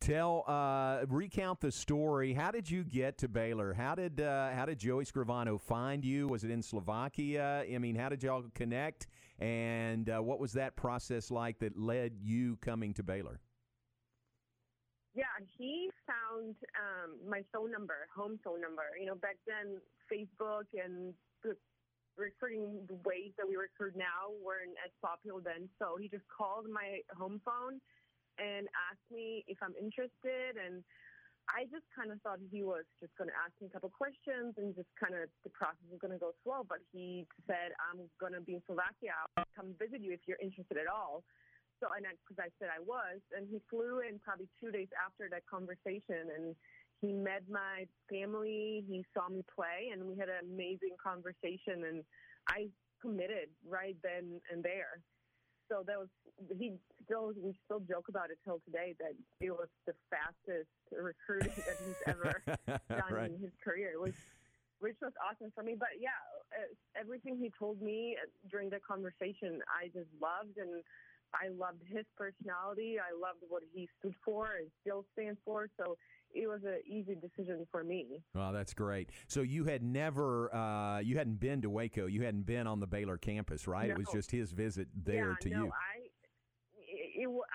Tell, 0.06 0.44
uh, 0.46 1.04
recount 1.08 1.60
the 1.60 1.72
story. 1.72 2.32
How 2.32 2.52
did 2.52 2.70
you 2.70 2.84
get 2.84 3.18
to 3.18 3.28
Baylor? 3.28 3.74
How 3.74 3.96
did 3.96 4.20
uh, 4.20 4.50
how 4.52 4.64
did 4.64 4.78
Joey 4.78 5.04
Scrivano 5.04 5.60
find 5.60 6.04
you? 6.04 6.28
Was 6.28 6.44
it 6.44 6.50
in 6.52 6.62
Slovakia? 6.62 7.64
I 7.68 7.76
mean, 7.78 7.96
how 7.96 8.08
did 8.08 8.22
y'all 8.22 8.44
connect? 8.54 9.08
And 9.40 10.08
uh, 10.08 10.20
what 10.20 10.38
was 10.38 10.52
that 10.52 10.76
process 10.76 11.32
like 11.32 11.58
that 11.58 11.76
led 11.76 12.12
you 12.22 12.56
coming 12.62 12.94
to 12.94 13.02
Baylor? 13.02 13.40
Yeah, 15.16 15.24
he 15.58 15.90
found 16.06 16.54
um, 16.78 17.28
my 17.28 17.42
phone 17.52 17.72
number, 17.72 18.06
home 18.14 18.38
phone 18.44 18.60
number. 18.60 18.84
You 19.00 19.06
know, 19.06 19.16
back 19.16 19.38
then 19.44 19.80
Facebook 20.06 20.66
and 20.72 21.14
the 21.42 21.56
recruiting 22.16 22.86
ways 23.04 23.32
that 23.38 23.48
we 23.48 23.56
recruit 23.56 23.96
now 23.96 24.30
weren't 24.38 24.78
as 24.86 24.92
popular 25.02 25.40
then. 25.42 25.68
So 25.80 25.96
he 26.00 26.08
just 26.08 26.24
called 26.30 26.66
my 26.70 27.00
home 27.18 27.40
phone 27.44 27.80
and 28.38 28.68
asked 28.88 29.08
me 29.10 29.44
if 29.46 29.58
I'm 29.60 29.74
interested. 29.76 30.56
And 30.56 30.84
I 31.46 31.70
just 31.70 31.86
kind 31.94 32.10
of 32.10 32.18
thought 32.26 32.42
he 32.50 32.66
was 32.66 32.82
just 32.98 33.14
going 33.14 33.30
to 33.30 33.38
ask 33.38 33.54
me 33.62 33.70
a 33.70 33.72
couple 33.72 33.90
questions 33.94 34.58
and 34.58 34.74
just 34.74 34.90
kind 34.98 35.14
of 35.14 35.30
the 35.46 35.52
process 35.54 35.86
was 35.86 36.02
going 36.02 36.14
to 36.14 36.22
go 36.22 36.34
slow. 36.42 36.66
But 36.66 36.82
he 36.90 37.26
said, 37.46 37.72
"I'm 37.78 38.10
going 38.18 38.34
to 38.34 38.42
be 38.42 38.58
in 38.58 38.62
Slovakia. 38.66 39.14
I'll 39.38 39.48
come 39.54 39.74
visit 39.78 40.02
you 40.02 40.10
if 40.10 40.26
you're 40.26 40.40
interested 40.42 40.76
at 40.78 40.90
all." 40.90 41.22
So, 41.78 41.92
and 41.92 42.08
because 42.24 42.40
I, 42.40 42.48
I 42.48 42.56
said 42.56 42.72
I 42.72 42.80
was, 42.80 43.20
and 43.36 43.44
he 43.46 43.60
flew 43.68 44.00
in 44.00 44.16
probably 44.24 44.48
two 44.56 44.72
days 44.72 44.88
after 44.96 45.28
that 45.28 45.44
conversation, 45.44 46.32
and 46.34 46.56
he 47.04 47.12
met 47.12 47.44
my 47.46 47.84
family. 48.08 48.82
He 48.88 49.04
saw 49.12 49.28
me 49.28 49.44
play, 49.46 49.92
and 49.92 50.02
we 50.02 50.16
had 50.16 50.32
an 50.32 50.42
amazing 50.50 50.96
conversation. 50.98 51.84
And 51.86 52.02
I 52.48 52.72
committed 52.98 53.52
right 53.62 53.94
then 54.02 54.40
and 54.50 54.64
there 54.64 55.04
so 55.68 55.82
that 55.86 55.98
was 55.98 56.08
he 56.58 56.74
still 57.06 57.32
we 57.40 57.54
still 57.64 57.80
joke 57.80 58.06
about 58.08 58.30
it 58.30 58.38
till 58.44 58.60
today 58.66 58.94
that 59.00 59.14
it 59.40 59.50
was 59.50 59.68
the 59.86 59.94
fastest 60.10 60.68
recruiting 60.92 61.54
that 61.66 61.78
he's 61.86 62.02
ever 62.06 62.42
done 62.90 63.12
Right. 63.14 63.30
in 63.30 63.38
his 63.38 63.52
career, 63.64 63.94
which 63.98 64.18
which 64.80 64.96
was 65.00 65.12
awesome 65.24 65.50
for 65.54 65.62
me. 65.64 65.74
But 65.78 65.96
yeah, 65.98 66.10
uh, 66.52 66.68
everything 67.00 67.38
he 67.38 67.50
told 67.58 67.80
me 67.80 68.16
during 68.50 68.68
the 68.68 68.80
conversation, 68.86 69.62
I 69.72 69.86
just 69.86 70.10
loved 70.20 70.58
and. 70.58 70.82
I 71.34 71.48
loved 71.48 71.82
his 71.84 72.06
personality. 72.16 72.96
I 73.00 73.12
loved 73.12 73.40
what 73.48 73.62
he 73.74 73.88
stood 73.98 74.14
for 74.24 74.46
and 74.58 74.70
still 74.80 75.04
stands 75.12 75.38
for. 75.44 75.68
So 75.76 75.96
it 76.32 76.46
was 76.46 76.60
an 76.64 76.78
easy 76.86 77.16
decision 77.16 77.66
for 77.70 77.82
me. 77.82 78.22
Well, 78.32 78.52
that's 78.52 78.72
great. 78.72 79.10
So 79.26 79.42
you 79.42 79.64
had 79.64 79.82
never, 79.82 80.54
uh, 80.54 81.00
you 81.00 81.18
hadn't 81.18 81.40
been 81.40 81.60
to 81.62 81.68
Waco. 81.68 82.06
You 82.06 82.22
hadn't 82.22 82.46
been 82.46 82.66
on 82.68 82.78
the 82.78 82.86
Baylor 82.86 83.18
campus, 83.18 83.66
right? 83.66 83.90
It 83.90 83.98
was 83.98 84.06
just 84.12 84.30
his 84.30 84.52
visit 84.52 84.86
there 84.94 85.30
yeah, 85.30 85.34
to 85.40 85.48
no, 85.50 85.64
you. 85.64 85.64
I, 85.66 85.98
it, 85.98 86.04
it, 86.04 86.05
wa- 86.05 86.05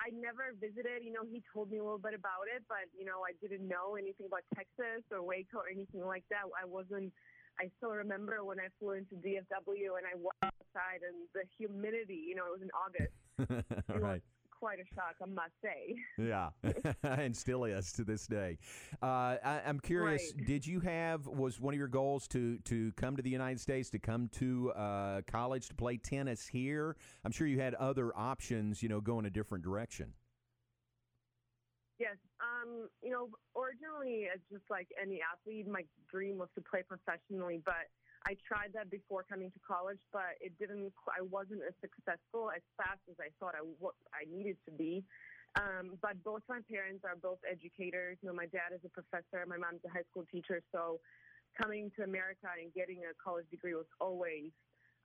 I 0.01 0.09
never 0.17 0.57
visited. 0.57 1.05
You 1.05 1.13
know, 1.13 1.21
he 1.29 1.45
told 1.53 1.69
me 1.69 1.77
a 1.77 1.85
little 1.85 2.01
bit 2.01 2.17
about 2.17 2.49
it, 2.49 2.65
but 2.65 2.89
you 2.97 3.05
know, 3.05 3.21
I 3.21 3.37
didn't 3.37 3.67
know 3.67 3.93
anything 3.93 4.25
about 4.25 4.41
Texas 4.57 5.05
or 5.13 5.21
Waco 5.21 5.61
or 5.61 5.69
anything 5.69 6.01
like 6.01 6.25
that. 6.33 6.49
I 6.57 6.65
wasn't. 6.65 7.13
I 7.61 7.69
still 7.77 7.93
remember 7.93 8.43
when 8.43 8.57
I 8.57 8.73
flew 8.79 8.97
into 8.97 9.13
DFW 9.21 9.93
and 10.01 10.05
I 10.09 10.17
walked 10.17 10.41
outside 10.41 11.05
and 11.05 11.29
the 11.37 11.45
humidity. 11.57 12.17
You 12.25 12.35
know, 12.35 12.49
it 12.49 12.53
was 12.57 12.65
in 12.65 12.73
August. 12.73 13.13
Right. 14.01 14.21
Quite 14.61 14.77
a 14.77 14.85
shock, 14.93 15.15
I 15.19 15.25
must 15.25 15.53
say. 15.63 15.95
Yeah, 16.19 16.49
and 17.03 17.35
still 17.35 17.63
is 17.65 17.91
to 17.93 18.03
this 18.03 18.27
day. 18.27 18.59
Uh, 19.01 19.37
I, 19.43 19.61
I'm 19.65 19.79
curious. 19.79 20.33
Right. 20.37 20.45
Did 20.45 20.67
you 20.67 20.79
have 20.81 21.25
was 21.25 21.59
one 21.59 21.73
of 21.73 21.79
your 21.79 21.87
goals 21.87 22.27
to 22.27 22.59
to 22.65 22.91
come 22.91 23.15
to 23.15 23.23
the 23.23 23.29
United 23.29 23.59
States 23.59 23.89
to 23.89 23.97
come 23.97 24.29
to 24.33 24.71
uh, 24.73 25.21
college 25.25 25.67
to 25.69 25.73
play 25.73 25.97
tennis 25.97 26.47
here? 26.47 26.95
I'm 27.25 27.31
sure 27.31 27.47
you 27.47 27.59
had 27.59 27.73
other 27.73 28.15
options. 28.15 28.83
You 28.83 28.89
know, 28.89 29.01
go 29.01 29.17
in 29.17 29.25
a 29.25 29.31
different 29.31 29.63
direction. 29.63 30.13
Yes. 31.97 32.17
Um, 32.39 32.89
you 33.01 33.09
know, 33.09 33.29
originally, 33.55 34.27
it's 34.33 34.45
just 34.51 34.69
like 34.69 34.87
any 35.01 35.21
athlete, 35.21 35.67
my 35.67 35.83
dream 36.11 36.37
was 36.37 36.49
to 36.55 36.61
play 36.61 36.81
professionally, 36.81 37.61
but 37.65 37.89
I 38.27 38.37
tried 38.45 38.73
that 38.73 38.91
before 38.91 39.25
coming 39.25 39.49
to 39.51 39.59
college, 39.65 39.99
but 40.13 40.37
it 40.41 40.53
didn't, 40.59 40.93
I 41.09 41.21
wasn't 41.25 41.61
as 41.65 41.73
successful 41.81 42.51
as 42.53 42.61
fast 42.77 43.01
as 43.09 43.17
I 43.17 43.33
thought 43.39 43.55
I, 43.57 43.65
wa- 43.79 43.97
I 44.13 44.29
needed 44.29 44.57
to 44.65 44.71
be. 44.71 45.03
Um, 45.57 45.97
but 46.01 46.21
both 46.23 46.41
my 46.47 46.59
parents 46.69 47.03
are 47.03 47.17
both 47.17 47.39
educators. 47.49 48.17
You 48.21 48.29
know, 48.29 48.35
my 48.35 48.45
dad 48.45 48.71
is 48.73 48.79
a 48.85 48.89
professor, 48.89 49.43
my 49.47 49.57
mom's 49.57 49.81
a 49.85 49.89
high 49.89 50.05
school 50.09 50.23
teacher. 50.31 50.61
So 50.71 51.01
coming 51.59 51.91
to 51.97 52.03
America 52.03 52.47
and 52.61 52.71
getting 52.73 53.03
a 53.03 53.11
college 53.21 53.49
degree 53.49 53.73
was 53.73 53.89
always, 53.99 54.53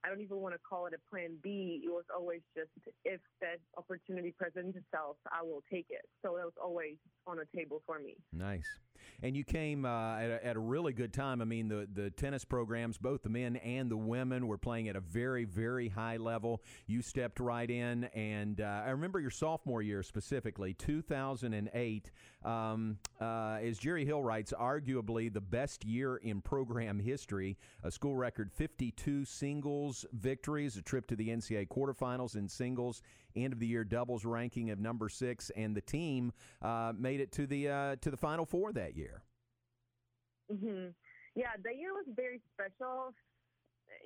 I 0.05 0.09
don't 0.09 0.21
even 0.21 0.37
want 0.37 0.53
to 0.53 0.61
call 0.61 0.85
it 0.85 0.93
a 0.93 1.01
plan 1.09 1.35
B. 1.43 1.81
It 1.83 1.89
was 1.89 2.05
always 2.15 2.41
just 2.55 2.69
if 3.03 3.19
that 3.41 3.59
opportunity 3.77 4.31
presents 4.31 4.77
itself, 4.77 5.17
I 5.33 5.41
will 5.41 5.63
take 5.73 5.87
it. 5.89 6.05
So 6.23 6.37
that 6.37 6.45
was 6.45 6.59
always 6.61 6.95
on 7.25 7.37
the 7.37 7.47
table 7.57 7.81
for 7.85 7.99
me. 7.99 8.15
Nice. 8.31 8.79
And 9.23 9.35
you 9.35 9.43
came 9.43 9.83
uh, 9.83 10.17
at, 10.17 10.29
a, 10.29 10.45
at 10.45 10.55
a 10.55 10.59
really 10.59 10.93
good 10.93 11.11
time. 11.11 11.41
I 11.41 11.45
mean, 11.45 11.67
the, 11.67 11.87
the 11.91 12.11
tennis 12.11 12.45
programs, 12.45 12.99
both 12.99 13.23
the 13.23 13.29
men 13.29 13.55
and 13.57 13.89
the 13.89 13.97
women, 13.97 14.47
were 14.47 14.59
playing 14.59 14.89
at 14.89 14.95
a 14.95 14.99
very, 14.99 15.43
very 15.43 15.89
high 15.89 16.17
level. 16.17 16.61
You 16.85 17.01
stepped 17.01 17.39
right 17.39 17.69
in, 17.69 18.03
and 18.13 18.61
uh, 18.61 18.83
I 18.85 18.91
remember 18.91 19.19
your 19.19 19.31
sophomore 19.31 19.81
year 19.81 20.03
specifically, 20.03 20.75
2008, 20.75 22.11
um, 22.45 22.99
uh, 23.19 23.57
as 23.59 23.79
Jerry 23.79 24.05
Hill 24.05 24.21
writes, 24.21 24.53
arguably 24.57 25.33
the 25.33 25.41
best 25.41 25.83
year 25.83 26.17
in 26.17 26.39
program 26.39 26.99
history. 26.99 27.57
A 27.83 27.89
school 27.89 28.15
record 28.15 28.51
52 28.51 29.25
singles 29.25 30.05
victories, 30.13 30.77
a 30.77 30.83
trip 30.83 31.07
to 31.07 31.15
the 31.15 31.29
NCAA 31.29 31.67
quarterfinals 31.69 32.35
in 32.35 32.47
singles, 32.47 33.01
end 33.43 33.53
of 33.53 33.59
the 33.59 33.67
year 33.67 33.83
doubles 33.83 34.25
ranking 34.25 34.71
of 34.71 34.79
number 34.79 35.09
six, 35.09 35.51
and 35.55 35.75
the 35.75 35.81
team 35.81 36.31
uh, 36.61 36.93
made 36.97 37.19
it 37.19 37.31
to 37.33 37.47
the 37.47 37.69
uh, 37.69 37.95
to 38.01 38.11
the 38.11 38.17
final 38.17 38.45
four 38.45 38.71
that 38.73 38.95
year. 38.95 39.23
hmm 40.49 40.87
Yeah, 41.35 41.53
the 41.63 41.73
year 41.75 41.93
was 41.93 42.05
very 42.15 42.41
special, 42.53 43.13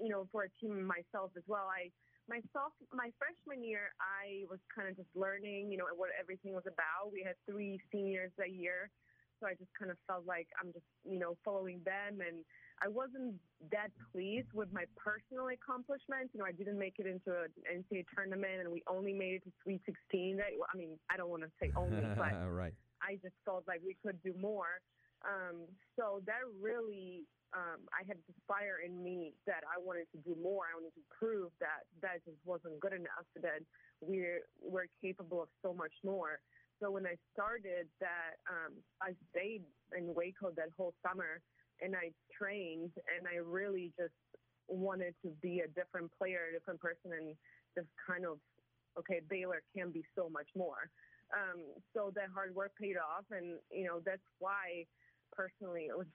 you 0.01 0.09
know, 0.09 0.27
for 0.31 0.43
a 0.43 0.49
team 0.59 0.85
myself 0.85 1.31
as 1.37 1.43
well. 1.47 1.67
I 1.69 1.91
myself, 2.29 2.71
my 2.93 3.11
freshman 3.19 3.63
year, 3.63 3.91
I 3.99 4.45
was 4.49 4.59
kind 4.73 4.87
of 4.87 4.95
just 4.95 5.09
learning, 5.15 5.71
you 5.71 5.77
know, 5.77 5.85
what 5.95 6.09
everything 6.19 6.53
was 6.53 6.65
about. 6.65 7.11
We 7.11 7.23
had 7.25 7.35
three 7.49 7.79
seniors 7.91 8.31
that 8.37 8.51
year, 8.51 8.89
so 9.39 9.47
I 9.47 9.53
just 9.53 9.71
kind 9.77 9.91
of 9.91 9.97
felt 10.07 10.25
like 10.25 10.47
I'm 10.61 10.71
just, 10.71 10.85
you 11.03 11.19
know, 11.19 11.35
following 11.43 11.81
them, 11.83 12.19
and 12.21 12.45
I 12.81 12.89
wasn't 12.89 13.37
that 13.69 13.93
pleased 14.11 14.49
with 14.53 14.73
my 14.73 14.85
personal 14.97 15.53
accomplishments. 15.53 16.33
You 16.33 16.41
know, 16.41 16.49
I 16.49 16.51
didn't 16.51 16.81
make 16.81 16.97
it 16.97 17.05
into 17.05 17.29
an 17.29 17.53
NCAA 17.69 18.05
tournament, 18.09 18.65
and 18.65 18.71
we 18.73 18.81
only 18.89 19.13
made 19.13 19.37
it 19.37 19.43
to 19.45 19.51
Sweet 19.61 19.81
16. 19.85 20.37
That, 20.37 20.49
I 20.57 20.75
mean, 20.75 20.97
I 21.09 21.17
don't 21.17 21.29
want 21.29 21.43
to 21.43 21.51
say 21.61 21.69
only, 21.77 22.01
but 22.17 22.33
right. 22.49 22.73
I 23.05 23.21
just 23.21 23.37
felt 23.45 23.65
like 23.67 23.81
we 23.85 23.95
could 24.01 24.17
do 24.23 24.33
more. 24.33 24.81
Um, 25.21 25.69
so 25.93 26.25
that 26.25 26.41
really, 26.57 27.29
um, 27.53 27.85
I 27.93 28.01
had 28.09 28.17
this 28.25 28.37
fire 28.49 28.81
in 28.81 28.97
me 28.97 29.37
that 29.45 29.61
I 29.69 29.77
wanted 29.77 30.09
to 30.17 30.19
do 30.25 30.33
more. 30.41 30.65
I 30.65 30.73
wanted 30.73 30.97
to 30.97 31.05
prove 31.13 31.53
that 31.61 31.85
that 32.01 32.25
just 32.25 32.41
wasn't 32.45 32.81
good 32.81 32.97
enough. 32.97 33.29
That 33.37 33.61
we're 34.01 34.41
we're 34.57 34.89
capable 34.97 35.41
of 35.45 35.49
so 35.61 35.69
much 35.69 35.93
more. 36.01 36.41
So 36.81 36.89
when 36.89 37.05
I 37.05 37.13
started 37.29 37.85
that, 38.01 38.41
um, 38.49 38.73
I 38.97 39.13
stayed 39.29 39.61
in 39.93 40.17
Waco 40.17 40.49
that 40.57 40.73
whole 40.73 40.97
summer, 41.05 41.37
and 41.81 41.95
I 41.95 42.11
trained, 42.37 42.91
and 43.17 43.27
I 43.27 43.37
really 43.37 43.91
just 43.99 44.13
wanted 44.67 45.15
to 45.23 45.29
be 45.41 45.61
a 45.61 45.67
different 45.67 46.11
player, 46.17 46.49
a 46.49 46.53
different 46.53 46.79
person, 46.79 47.11
and 47.11 47.35
just 47.75 47.87
kind 48.07 48.25
of, 48.25 48.37
okay, 48.97 49.21
Baylor 49.29 49.61
can 49.75 49.91
be 49.91 50.03
so 50.15 50.29
much 50.29 50.47
more. 50.55 50.89
Um, 51.33 51.61
so 51.95 52.11
that 52.15 52.29
hard 52.33 52.53
work 52.55 52.71
paid 52.79 52.97
off, 52.97 53.25
and 53.31 53.59
you 53.71 53.85
know 53.85 54.01
that's 54.05 54.21
why, 54.39 54.85
personally, 55.31 55.87
it 55.87 55.97
was 55.97 56.07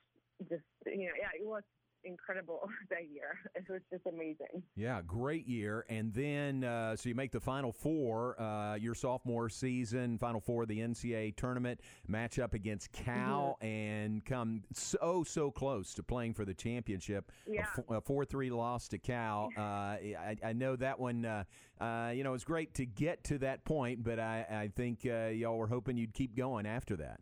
just 0.48 0.64
you 0.86 1.08
know 1.08 1.16
yeah 1.18 1.32
it 1.34 1.46
was 1.46 1.62
incredible 2.04 2.68
that 2.90 3.10
year. 3.12 3.38
It 3.54 3.64
was 3.68 3.80
just 3.90 4.06
amazing. 4.06 4.62
Yeah, 4.74 5.00
great 5.06 5.46
year. 5.46 5.84
And 5.88 6.12
then, 6.12 6.64
uh, 6.64 6.96
so 6.96 7.08
you 7.08 7.14
make 7.14 7.32
the 7.32 7.40
Final 7.40 7.72
Four 7.72 8.40
uh, 8.40 8.74
your 8.74 8.94
sophomore 8.94 9.48
season, 9.48 10.18
Final 10.18 10.40
Four 10.40 10.62
of 10.62 10.68
the 10.68 10.78
NCAA 10.78 11.36
tournament, 11.36 11.80
match 12.08 12.38
up 12.38 12.54
against 12.54 12.92
Cal, 12.92 13.58
and 13.60 14.24
come 14.24 14.62
so, 14.72 15.24
so 15.26 15.50
close 15.50 15.94
to 15.94 16.02
playing 16.02 16.34
for 16.34 16.44
the 16.44 16.54
championship. 16.54 17.32
Yeah. 17.46 17.66
A 17.90 18.00
4 18.00 18.24
3 18.24 18.50
loss 18.50 18.88
to 18.88 18.98
Cal. 18.98 19.50
Uh, 19.66 19.96
I, 19.98 20.36
I 20.44 20.52
know 20.52 20.76
that 20.76 20.98
one, 20.98 21.24
uh, 21.24 21.44
uh, 21.80 22.10
you 22.14 22.24
know, 22.24 22.34
it's 22.34 22.44
great 22.44 22.74
to 22.74 22.86
get 22.86 23.24
to 23.24 23.38
that 23.38 23.64
point, 23.64 24.04
but 24.04 24.18
I, 24.18 24.46
I 24.48 24.70
think 24.74 25.00
uh, 25.06 25.26
y'all 25.26 25.56
were 25.56 25.66
hoping 25.66 25.96
you'd 25.96 26.14
keep 26.14 26.36
going 26.36 26.66
after 26.66 26.96
that. 26.96 27.20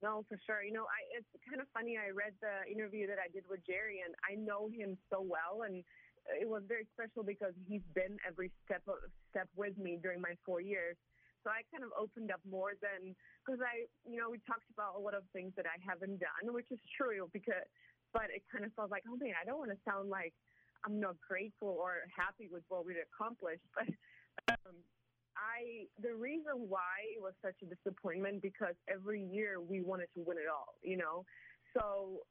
No, 0.00 0.24
for 0.28 0.40
sure. 0.48 0.64
You 0.64 0.72
know, 0.72 0.88
I, 0.88 1.20
it's 1.20 1.28
kind 1.44 1.60
of 1.60 1.68
funny. 1.76 2.00
I 2.00 2.08
read 2.08 2.32
the 2.40 2.64
interview 2.72 3.04
that 3.12 3.20
I 3.20 3.28
did 3.28 3.44
with 3.44 3.60
Jerry, 3.68 4.00
and 4.00 4.16
I 4.24 4.32
know 4.40 4.72
him 4.72 4.96
so 5.12 5.20
well, 5.20 5.68
and 5.68 5.84
it 6.40 6.48
was 6.48 6.64
very 6.64 6.88
special 6.96 7.20
because 7.20 7.52
he's 7.68 7.84
been 7.92 8.16
every 8.24 8.48
step 8.64 8.80
of, 8.88 8.96
step 9.28 9.48
with 9.56 9.76
me 9.76 10.00
during 10.00 10.20
my 10.24 10.32
four 10.44 10.64
years. 10.64 10.96
So 11.44 11.52
I 11.52 11.64
kind 11.72 11.84
of 11.84 11.92
opened 11.96 12.32
up 12.32 12.40
more 12.44 12.76
than 12.80 13.16
because 13.44 13.60
I, 13.60 13.88
you 14.04 14.20
know, 14.20 14.28
we 14.28 14.40
talked 14.44 14.68
about 14.72 14.96
a 14.96 15.00
lot 15.00 15.16
of 15.16 15.24
things 15.32 15.52
that 15.56 15.64
I 15.64 15.80
haven't 15.80 16.20
done, 16.20 16.52
which 16.52 16.68
is 16.72 16.80
true. 16.96 17.28
Because, 17.32 17.64
but 18.12 18.28
it 18.28 18.44
kind 18.52 18.64
of 18.64 18.72
felt 18.76 18.92
like, 18.92 19.04
oh 19.08 19.16
man, 19.16 19.36
I 19.40 19.48
don't 19.48 19.60
want 19.60 19.72
to 19.72 19.80
sound 19.84 20.12
like 20.12 20.36
I'm 20.84 21.00
not 21.00 21.16
grateful 21.20 21.76
or 21.80 22.04
happy 22.12 22.48
with 22.48 22.64
what 22.72 22.84
we 22.88 22.96
accomplished, 23.00 23.64
but. 23.76 23.88
Um, 24.48 24.80
I 25.36 25.86
the 26.02 26.14
reason 26.14 26.68
why 26.68 27.04
it 27.14 27.20
was 27.20 27.34
such 27.42 27.56
a 27.62 27.66
disappointment 27.66 28.42
because 28.42 28.74
every 28.88 29.22
year 29.22 29.60
we 29.60 29.80
wanted 29.80 30.08
to 30.14 30.22
win 30.22 30.38
it 30.38 30.48
all, 30.50 30.74
you 30.82 30.96
know. 30.96 31.24
So 31.76 32.26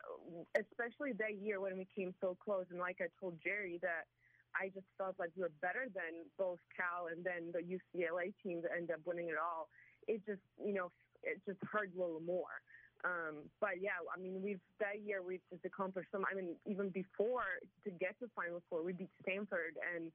especially 0.59 1.13
that 1.15 1.39
year 1.39 1.61
when 1.61 1.77
we 1.77 1.87
came 1.95 2.13
so 2.19 2.35
close, 2.43 2.65
and 2.71 2.79
like 2.79 2.97
I 2.99 3.07
told 3.19 3.39
Jerry 3.43 3.79
that 3.81 4.03
I 4.51 4.67
just 4.73 4.87
felt 4.97 5.15
like 5.19 5.31
we 5.35 5.43
were 5.43 5.55
better 5.61 5.87
than 5.93 6.27
both 6.37 6.59
Cal 6.75 7.07
and 7.07 7.23
then 7.23 7.53
the 7.53 7.63
UCLA 7.63 8.33
team 8.43 8.61
that 8.63 8.71
ended 8.75 8.95
up 8.95 9.01
winning 9.05 9.29
it 9.29 9.39
all. 9.39 9.69
It 10.07 10.25
just 10.25 10.43
you 10.59 10.73
know 10.73 10.91
it 11.23 11.39
just 11.45 11.59
hurt 11.71 11.91
a 11.95 11.99
little 11.99 12.21
more. 12.21 12.61
Um, 13.05 13.47
but 13.61 13.79
yeah, 13.79 13.95
I 14.11 14.19
mean, 14.19 14.41
we've 14.43 14.59
that 14.79 14.99
year 15.05 15.23
we've 15.23 15.43
just 15.49 15.63
accomplished 15.63 16.09
some. 16.11 16.25
I 16.29 16.35
mean, 16.35 16.55
even 16.67 16.89
before 16.89 17.63
to 17.85 17.89
get 17.91 18.19
to 18.19 18.27
Final 18.35 18.61
Four, 18.69 18.83
we 18.83 18.91
beat 18.91 19.11
Stanford, 19.23 19.79
and 19.95 20.11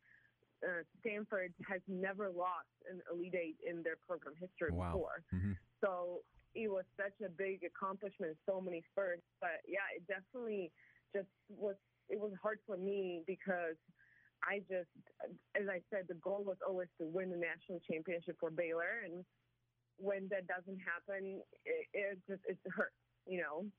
uh, 0.64 0.82
Stanford 1.00 1.52
has 1.68 1.80
never 1.88 2.30
lost 2.30 2.68
an 2.90 3.00
Elite 3.12 3.34
Eight 3.34 3.56
in 3.68 3.82
their 3.82 3.96
program 4.06 4.34
history 4.40 4.70
Wow. 4.72 4.92
before. 4.92 5.22
Mhm. 5.32 5.56
So 5.82 6.24
it 6.54 6.68
was 6.70 6.84
such 6.96 7.20
a 7.24 7.28
big 7.28 7.64
accomplishment, 7.64 8.38
so 8.46 8.60
many 8.60 8.82
firsts. 8.94 9.26
But 9.40 9.60
yeah, 9.66 9.84
it 9.94 10.06
definitely 10.06 10.72
just 11.12 11.28
was. 11.48 11.76
It 12.08 12.20
was 12.20 12.32
hard 12.42 12.60
for 12.66 12.76
me 12.76 13.22
because 13.26 13.76
I 14.42 14.58
just, 14.60 14.90
as 15.54 15.68
I 15.68 15.80
said, 15.90 16.06
the 16.06 16.14
goal 16.14 16.44
was 16.44 16.58
always 16.66 16.88
to 16.98 17.06
win 17.06 17.30
the 17.30 17.36
national 17.36 17.80
championship 17.80 18.36
for 18.38 18.50
Baylor, 18.50 19.00
and 19.06 19.24
when 19.96 20.28
that 20.28 20.46
doesn't 20.46 20.78
happen, 20.80 21.40
it, 21.64 21.86
it 21.94 22.18
just 22.28 22.42
it 22.46 22.58
hurts, 22.70 22.94
you 23.26 23.40
know. 23.40 23.70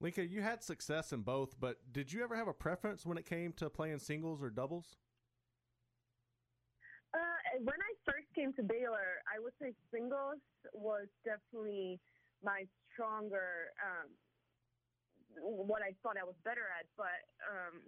Lenka, 0.00 0.24
you 0.24 0.40
had 0.42 0.62
success 0.62 1.12
in 1.12 1.22
both, 1.22 1.58
but 1.58 1.92
did 1.92 2.12
you 2.12 2.22
ever 2.22 2.36
have 2.36 2.46
a 2.48 2.54
preference 2.54 3.04
when 3.04 3.18
it 3.18 3.26
came 3.26 3.52
to 3.54 3.68
playing 3.68 3.98
singles 3.98 4.42
or 4.42 4.48
doubles? 4.48 4.96
When 7.56 7.80
I 7.80 7.92
first 8.04 8.28
came 8.34 8.52
to 8.54 8.62
Baylor, 8.62 9.24
I 9.24 9.40
would 9.40 9.54
say 9.60 9.72
singles 9.92 10.42
was 10.72 11.08
definitely 11.24 12.00
my 12.44 12.64
stronger, 12.92 13.72
um, 13.80 14.08
what 15.40 15.82
I 15.82 15.94
thought 16.02 16.16
I 16.20 16.24
was 16.24 16.36
better 16.44 16.68
at. 16.78 16.86
But 16.96 17.24
um, 17.48 17.80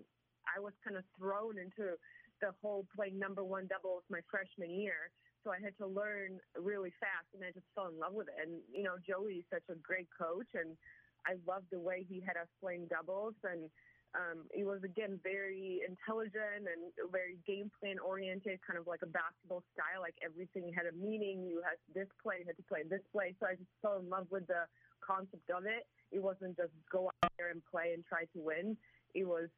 I 0.48 0.60
was 0.60 0.72
kind 0.84 0.96
of 0.96 1.04
thrown 1.18 1.58
into 1.58 1.96
the 2.40 2.56
whole 2.62 2.86
playing 2.96 3.18
number 3.18 3.44
one 3.44 3.66
doubles 3.66 4.02
my 4.10 4.20
freshman 4.30 4.70
year. 4.70 5.12
So 5.44 5.52
I 5.52 5.60
had 5.62 5.76
to 5.78 5.86
learn 5.86 6.36
really 6.56 6.92
fast, 7.00 7.32
and 7.32 7.40
I 7.44 7.52
just 7.52 7.64
fell 7.74 7.88
in 7.88 7.96
love 7.98 8.12
with 8.12 8.28
it. 8.28 8.36
And 8.40 8.60
you 8.72 8.84
know, 8.84 8.96
Joey 9.00 9.40
is 9.40 9.46
such 9.48 9.64
a 9.70 9.76
great 9.80 10.08
coach, 10.12 10.48
and 10.54 10.76
I 11.24 11.36
loved 11.48 11.68
the 11.72 11.80
way 11.80 12.04
he 12.08 12.20
had 12.20 12.36
us 12.36 12.48
playing 12.60 12.88
doubles. 12.88 13.34
And 13.44 13.70
um, 14.14 14.42
he 14.52 14.64
was 14.64 14.82
again 14.82 15.20
very 15.22 15.82
intelligent 15.86 16.66
and 16.66 16.90
very 17.12 17.38
game 17.46 17.70
plan 17.78 17.98
oriented, 18.02 18.58
kind 18.66 18.78
of 18.78 18.86
like 18.86 19.02
a 19.02 19.10
basketball 19.10 19.62
style. 19.74 20.02
Like 20.02 20.18
everything 20.18 20.72
had 20.74 20.86
a 20.90 20.94
meaning. 20.98 21.46
You 21.46 21.62
had 21.62 21.78
this 21.94 22.10
play, 22.22 22.42
you 22.42 22.46
had 22.46 22.58
to 22.58 22.66
play 22.66 22.82
this 22.82 23.04
play. 23.12 23.34
So 23.38 23.46
I 23.46 23.54
just 23.54 23.70
fell 23.82 24.02
in 24.02 24.10
love 24.10 24.26
with 24.30 24.46
the 24.46 24.66
concept 24.98 25.46
of 25.54 25.66
it. 25.66 25.86
It 26.10 26.18
wasn't 26.18 26.56
just 26.56 26.74
go 26.90 27.10
out 27.22 27.32
there 27.38 27.50
and 27.50 27.62
play 27.70 27.94
and 27.94 28.02
try 28.02 28.26
to 28.34 28.38
win. 28.42 28.76
It 29.14 29.26
was 29.26 29.48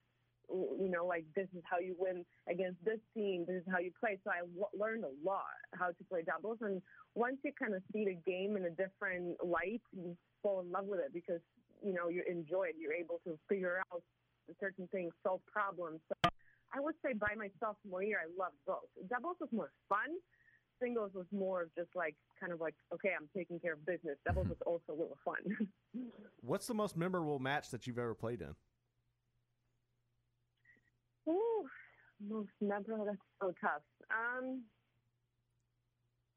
you 0.53 0.91
know, 0.91 1.07
like 1.07 1.25
this 1.35 1.49
is 1.57 1.63
how 1.65 1.79
you 1.79 1.95
win 1.99 2.25
against 2.49 2.85
this 2.85 2.99
team. 3.15 3.45
This 3.47 3.63
is 3.63 3.69
how 3.71 3.79
you 3.79 3.91
play. 3.99 4.19
So 4.25 4.31
I 4.31 4.41
w- 4.41 4.75
learned 4.77 5.05
a 5.05 5.15
lot 5.25 5.57
how 5.73 5.89
to 5.89 6.05
play 6.11 6.23
doubles. 6.23 6.59
And 6.61 6.83
once 7.15 7.37
you 7.45 7.53
kind 7.57 7.75
of 7.75 7.83
see 7.93 8.05
the 8.05 8.19
game 8.29 8.57
in 8.57 8.65
a 8.67 8.71
different 8.71 9.37
light, 9.43 9.81
you 9.97 10.17
fall 10.43 10.61
in 10.61 10.71
love 10.71 10.87
with 10.87 11.01
it 11.01 11.13
because 11.15 11.41
you 11.83 11.95
know 11.95 12.09
you 12.09 12.23
enjoy 12.29 12.65
it. 12.65 12.77
You're 12.79 12.93
able 12.93 13.21
to 13.25 13.39
figure 13.49 13.81
out 13.93 14.03
certain 14.61 14.88
things, 14.93 15.12
solve 15.22 15.40
problems. 15.47 16.01
So 16.09 16.30
I 16.74 16.80
would 16.80 16.95
say 17.05 17.12
by 17.12 17.34
my 17.36 17.49
sophomore 17.61 18.03
year, 18.03 18.18
I 18.20 18.28
loved 18.38 18.57
both. 18.66 18.88
Doubles 19.09 19.36
was 19.40 19.51
more 19.53 19.70
fun. 19.88 20.09
Singles 20.80 21.12
was 21.14 21.26
more 21.30 21.62
of 21.62 21.74
just 21.76 21.90
like 21.95 22.16
kind 22.40 22.53
of 22.53 22.61
like 22.61 22.74
okay, 22.93 23.11
I'm 23.18 23.28
taking 23.36 23.61
care 23.61 23.74
of 23.74 23.86
business. 23.86 24.16
Doubles 24.26 24.49
was 24.49 24.59
also 24.66 24.90
a 24.90 24.99
little 24.99 25.18
fun. 25.24 25.68
What's 26.40 26.66
the 26.66 26.74
most 26.74 26.97
memorable 26.97 27.38
match 27.38 27.70
that 27.70 27.86
you've 27.86 27.99
ever 27.99 28.14
played 28.14 28.40
in? 28.40 28.55
Ooh, 31.28 31.66
most 32.28 32.51
memorable. 32.61 33.05
That's 33.05 33.18
so 33.40 33.53
tough. 33.61 33.82
Um, 34.11 34.62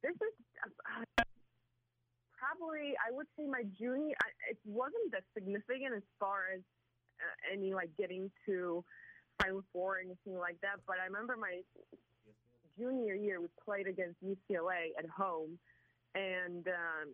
this 0.03 0.13
is 0.13 0.71
uh, 1.17 1.23
probably 2.37 2.93
I 3.01 3.11
would 3.11 3.27
say 3.37 3.47
my 3.47 3.63
junior. 3.79 4.15
I, 4.21 4.29
it 4.51 4.57
wasn't 4.65 5.11
that 5.11 5.23
significant 5.33 5.95
as 5.95 6.03
far 6.19 6.53
as 6.53 6.61
any 7.51 7.74
like 7.74 7.89
getting 7.97 8.32
to 8.45 8.84
Final 9.41 9.63
Four 9.74 9.97
or 9.97 9.99
anything 9.99 10.38
like 10.38 10.59
that. 10.61 10.78
But 10.88 10.97
I 11.01 11.05
remember 11.05 11.36
my 11.38 11.61
junior 12.78 13.16
year 13.16 13.41
we 13.41 13.47
played 13.63 13.88
against 13.88 14.18
UCLA 14.24 14.91
at 14.97 15.07
home, 15.09 15.57
and 16.13 16.68
um, 16.68 17.07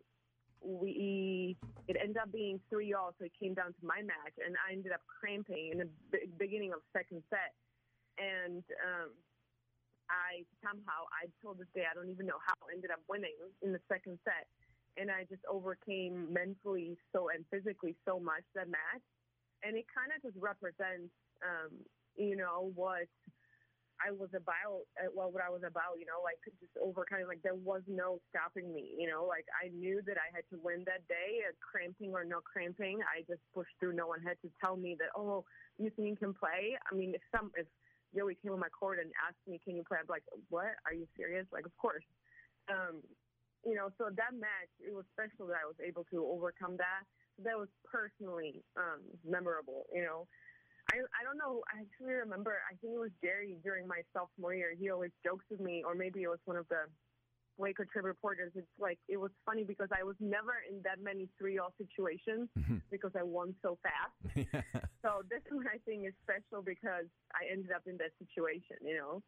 we 0.61 1.57
it 1.87 1.97
ended 1.99 2.17
up 2.17 2.31
being 2.31 2.59
three 2.69 2.93
all, 2.93 3.13
so 3.17 3.25
it 3.25 3.31
came 3.39 3.53
down 3.53 3.73
to 3.73 3.83
my 3.83 4.01
match, 4.01 4.35
and 4.45 4.55
I 4.67 4.73
ended 4.73 4.91
up 4.91 5.01
cramping 5.05 5.69
in 5.71 5.77
the 5.79 5.89
b- 6.11 6.29
beginning 6.37 6.71
of 6.73 6.79
second 6.93 7.23
set, 7.29 7.53
and 8.17 8.63
um, 8.85 9.09
I 10.09 10.45
somehow 10.61 11.09
I 11.09 11.31
told 11.41 11.57
this 11.57 11.71
day 11.73 11.83
I 11.89 11.93
don't 11.93 12.09
even 12.09 12.25
know 12.25 12.39
how 12.45 12.53
ended 12.73 12.91
up 12.91 13.01
winning 13.09 13.37
in 13.61 13.73
the 13.73 13.81
second 13.89 14.19
set, 14.23 14.45
and 14.97 15.09
I 15.09 15.25
just 15.29 15.41
overcame 15.49 16.31
mentally 16.31 16.97
so 17.13 17.29
and 17.33 17.45
physically 17.49 17.95
so 18.05 18.19
much 18.19 18.43
that 18.55 18.69
match, 18.69 19.05
and 19.63 19.77
it 19.77 19.85
kind 19.93 20.11
of 20.13 20.21
just 20.21 20.37
represents 20.41 21.13
um, 21.41 21.71
you 22.15 22.35
know 22.35 22.71
what 22.75 23.07
I 24.01 24.09
was 24.09 24.33
about, 24.33 24.89
uh, 24.97 25.13
well, 25.13 25.29
what 25.29 25.45
I 25.45 25.53
was 25.53 25.61
about, 25.61 26.01
you 26.01 26.09
know, 26.09 26.25
like 26.25 26.41
just 26.57 26.73
overcoming, 26.81 27.29
like 27.29 27.45
there 27.45 27.57
was 27.57 27.85
no 27.85 28.17
stopping 28.33 28.73
me, 28.73 28.97
you 28.97 29.05
know, 29.05 29.29
like 29.29 29.45
I 29.53 29.69
knew 29.69 30.01
that 30.09 30.17
I 30.17 30.33
had 30.33 30.41
to 30.49 30.57
win 30.57 30.81
that 30.89 31.05
day, 31.05 31.45
uh, 31.45 31.53
cramping 31.61 32.09
or 32.09 32.25
no 32.25 32.41
cramping. 32.41 32.97
I 33.05 33.21
just 33.29 33.45
pushed 33.53 33.73
through. 33.77 33.93
No 33.93 34.09
one 34.09 34.25
had 34.25 34.41
to 34.41 34.49
tell 34.57 34.73
me 34.73 34.97
that, 34.97 35.13
oh, 35.13 35.45
you 35.77 35.93
think 35.93 36.09
you 36.09 36.17
can 36.17 36.33
play? 36.33 36.73
I 36.81 36.91
mean, 36.97 37.13
if 37.13 37.21
some, 37.29 37.53
if 37.53 37.69
Joey 38.17 38.41
came 38.41 38.57
on 38.57 38.59
my 38.59 38.73
court 38.73 38.97
and 38.97 39.13
asked 39.21 39.45
me, 39.45 39.61
can 39.61 39.77
you 39.77 39.85
play? 39.85 40.01
I'm 40.01 40.09
like, 40.09 40.25
what? 40.49 40.73
Are 40.89 40.97
you 40.97 41.05
serious? 41.13 41.45
Like, 41.53 41.69
of 41.69 41.75
course. 41.77 42.05
Um, 42.73 43.05
you 43.61 43.77
know, 43.77 43.93
so 44.01 44.09
that 44.09 44.33
match, 44.33 44.73
it 44.81 44.93
was 44.93 45.05
special 45.13 45.45
that 45.53 45.61
I 45.61 45.69
was 45.69 45.77
able 45.77 46.09
to 46.09 46.25
overcome 46.25 46.73
that. 46.81 47.05
That 47.39 47.57
was 47.57 47.69
personally 47.85 48.63
um, 48.77 49.01
memorable, 49.25 49.85
you 49.93 50.03
know. 50.03 50.27
I 50.91 50.97
I 51.15 51.21
don't 51.23 51.37
know. 51.37 51.63
I 51.71 51.81
actually 51.81 52.13
remember. 52.13 52.59
I 52.67 52.75
think 52.81 52.93
it 52.93 52.99
was 52.99 53.11
Jerry 53.23 53.57
during 53.63 53.87
my 53.87 54.01
sophomore 54.13 54.53
year. 54.53 54.73
He 54.77 54.89
always 54.89 55.11
jokes 55.23 55.45
with 55.49 55.59
me, 55.59 55.83
or 55.85 55.95
maybe 55.95 56.23
it 56.23 56.27
was 56.27 56.41
one 56.45 56.57
of 56.57 56.67
the 56.69 56.89
Waco 57.57 57.83
Trib 57.91 58.05
reporters. 58.05 58.51
It's 58.55 58.67
like 58.79 58.99
it 59.07 59.17
was 59.17 59.31
funny 59.45 59.63
because 59.63 59.89
I 59.93 60.03
was 60.03 60.15
never 60.19 60.59
in 60.69 60.81
that 60.83 60.99
many 61.01 61.29
three-all 61.37 61.73
situations 61.77 62.49
because 62.91 63.11
I 63.17 63.23
won 63.23 63.55
so 63.61 63.77
fast. 63.85 64.17
so 65.05 65.21
this 65.29 65.41
one 65.49 65.65
I 65.67 65.77
think 65.85 66.07
is 66.07 66.13
special 66.23 66.63
because 66.63 67.07
I 67.31 67.51
ended 67.51 67.71
up 67.71 67.83
in 67.87 67.97
that 67.97 68.11
situation. 68.19 68.77
You 68.81 68.97
know. 68.97 69.23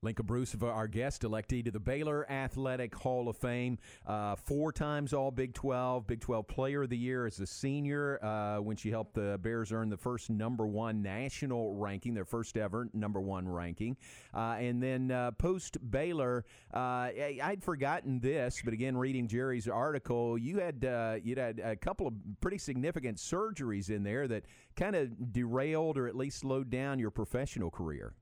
Lenka 0.00 0.22
Broosova, 0.22 0.72
our 0.72 0.86
guest 0.86 1.22
electee 1.22 1.64
to 1.64 1.72
the 1.72 1.80
Baylor 1.80 2.24
Athletic 2.30 2.94
Hall 2.94 3.28
of 3.28 3.36
Fame, 3.36 3.78
uh, 4.06 4.36
four 4.36 4.70
times 4.70 5.12
All 5.12 5.32
Big 5.32 5.54
12, 5.54 6.06
Big 6.06 6.20
12 6.20 6.46
Player 6.46 6.82
of 6.84 6.90
the 6.90 6.96
Year 6.96 7.26
as 7.26 7.40
a 7.40 7.46
senior 7.46 8.24
uh, 8.24 8.58
when 8.62 8.76
she 8.76 8.92
helped 8.92 9.14
the 9.14 9.40
Bears 9.42 9.72
earn 9.72 9.88
the 9.88 9.96
first 9.96 10.30
number 10.30 10.68
one 10.68 11.02
national 11.02 11.74
ranking, 11.74 12.14
their 12.14 12.24
first 12.24 12.56
ever 12.56 12.88
number 12.92 13.20
one 13.20 13.48
ranking. 13.48 13.96
Uh, 14.32 14.54
and 14.60 14.80
then 14.80 15.10
uh, 15.10 15.32
post 15.32 15.78
Baylor, 15.90 16.44
uh, 16.72 17.08
I'd 17.42 17.64
forgotten 17.64 18.20
this, 18.20 18.62
but 18.64 18.72
again, 18.72 18.96
reading 18.96 19.26
Jerry's 19.26 19.66
article, 19.66 20.38
you 20.38 20.60
had 20.60 20.84
uh, 20.84 21.16
you 21.20 21.34
had 21.34 21.58
a 21.58 21.74
couple 21.74 22.06
of 22.06 22.14
pretty 22.40 22.58
significant 22.58 23.18
surgeries 23.18 23.90
in 23.90 24.04
there 24.04 24.28
that 24.28 24.44
kind 24.76 24.94
of 24.94 25.32
derailed 25.32 25.98
or 25.98 26.06
at 26.06 26.14
least 26.14 26.38
slowed 26.38 26.70
down 26.70 27.00
your 27.00 27.10
professional 27.10 27.72
career. 27.72 28.14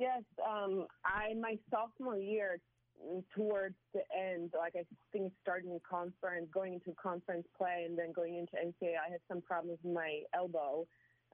Yes, 0.00 0.22
um, 0.48 0.86
I 1.04 1.34
my 1.38 1.58
sophomore 1.70 2.16
year, 2.16 2.58
mm, 3.04 3.22
towards 3.36 3.74
the 3.92 4.00
end, 4.18 4.50
like 4.56 4.72
I 4.74 4.84
think 5.12 5.30
starting 5.42 5.78
conference, 5.88 6.48
going 6.50 6.72
into 6.72 6.94
conference 6.96 7.46
play, 7.54 7.84
and 7.86 7.98
then 7.98 8.10
going 8.12 8.36
into 8.36 8.52
NCAA, 8.56 8.94
I 8.96 9.10
had 9.12 9.20
some 9.28 9.42
problems 9.42 9.78
with 9.84 9.92
my 9.92 10.22
elbow, 10.34 10.86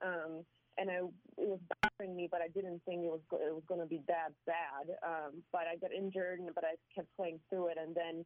um, 0.02 0.44
and 0.78 0.90
I, 0.90 0.94
it 1.38 1.48
was 1.48 1.60
bothering 1.80 2.16
me, 2.16 2.26
but 2.28 2.40
I 2.42 2.48
didn't 2.48 2.82
think 2.84 3.04
it 3.04 3.08
was 3.08 3.20
it 3.34 3.54
was 3.54 3.62
going 3.68 3.80
to 3.80 3.86
be 3.86 4.02
that 4.08 4.30
bad. 4.46 4.90
Um, 5.06 5.44
but 5.52 5.62
I 5.72 5.76
got 5.76 5.92
injured, 5.92 6.40
but 6.52 6.64
I 6.64 6.74
kept 6.92 7.06
playing 7.16 7.38
through 7.48 7.68
it, 7.68 7.78
and 7.80 7.94
then 7.94 8.24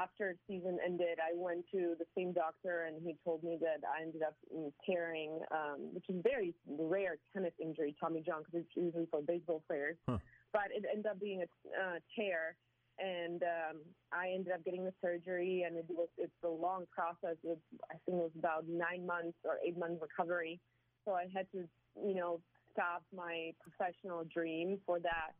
after 0.00 0.36
season 0.48 0.78
ended, 0.84 1.18
I 1.18 1.36
went 1.36 1.64
to 1.72 1.94
the 1.98 2.06
same 2.16 2.32
doctor, 2.32 2.84
and 2.86 2.96
he 3.04 3.16
told 3.24 3.42
me 3.42 3.58
that 3.60 3.80
I 3.86 4.02
ended 4.02 4.22
up 4.22 4.36
mm, 4.54 4.72
tearing, 4.88 5.40
um, 5.50 5.92
which 5.92 6.04
is 6.08 6.16
very 6.22 6.54
rare 6.66 7.16
tennis 7.32 7.52
injury, 7.60 7.94
Tommy 8.00 8.22
John, 8.24 8.42
because 8.42 8.64
it's 8.66 8.76
usually 8.76 9.06
for 9.10 9.20
baseball 9.20 9.62
players. 9.66 9.96
Huh. 10.08 10.18
But 10.52 10.68
it 10.74 10.84
ended 10.90 11.06
up 11.06 11.20
being 11.20 11.42
a 11.42 11.44
uh, 11.44 11.98
tear, 12.16 12.56
and 12.98 13.42
um, 13.42 13.76
I 14.12 14.30
ended 14.34 14.52
up 14.52 14.64
getting 14.64 14.84
the 14.84 14.94
surgery, 15.02 15.64
and 15.66 15.76
it 15.76 15.86
was 15.88 16.08
it's 16.16 16.32
a 16.44 16.48
long 16.48 16.84
process. 16.90 17.36
It, 17.44 17.58
I 17.90 17.94
think 18.04 18.18
it 18.18 18.32
was 18.32 18.36
about 18.38 18.64
nine 18.68 19.06
months 19.06 19.38
or 19.44 19.58
eight 19.66 19.78
months 19.78 20.00
recovery. 20.00 20.60
So 21.04 21.12
I 21.12 21.26
had 21.34 21.46
to, 21.52 21.64
you 22.06 22.14
know, 22.14 22.40
stop 22.72 23.02
my 23.14 23.52
professional 23.60 24.24
dream 24.32 24.78
for 24.86 25.00
that 25.00 25.32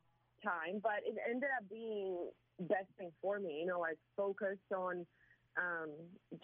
time. 0.44 0.80
But 0.82 1.04
it 1.06 1.16
ended 1.28 1.48
up 1.56 1.68
being 1.70 2.28
best 2.62 2.88
thing 2.98 3.10
for 3.20 3.38
me. 3.38 3.60
You 3.60 3.66
know, 3.66 3.84
I 3.84 3.94
focused 4.16 4.72
on 4.74 5.06
um, 5.58 5.90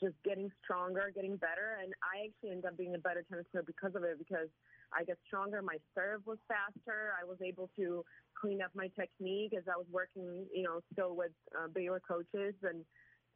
just 0.01 0.15
getting 0.25 0.51
stronger, 0.63 1.11
getting 1.15 1.37
better, 1.37 1.81
and 1.83 1.93
I 2.05 2.29
actually 2.29 2.51
ended 2.51 2.67
up 2.67 2.77
being 2.77 2.95
a 2.95 2.99
better 2.99 3.25
tennis 3.29 3.47
player 3.51 3.65
because 3.67 3.95
of 3.95 4.05
it. 4.05 4.19
Because 4.19 4.49
I 4.93 5.05
got 5.05 5.17
stronger, 5.27 5.63
my 5.63 5.77
serve 5.95 6.27
was 6.27 6.39
faster. 6.49 7.17
I 7.17 7.25
was 7.25 7.39
able 7.41 7.71
to 7.77 8.05
clean 8.39 8.61
up 8.61 8.71
my 8.75 8.89
technique 8.99 9.55
as 9.57 9.65
I 9.67 9.77
was 9.77 9.87
working, 9.91 10.47
you 10.55 10.63
know, 10.63 10.81
still 10.93 11.17
with 11.17 11.33
uh, 11.57 11.69
Baylor 11.73 12.01
coaches, 12.01 12.55
and 12.63 12.85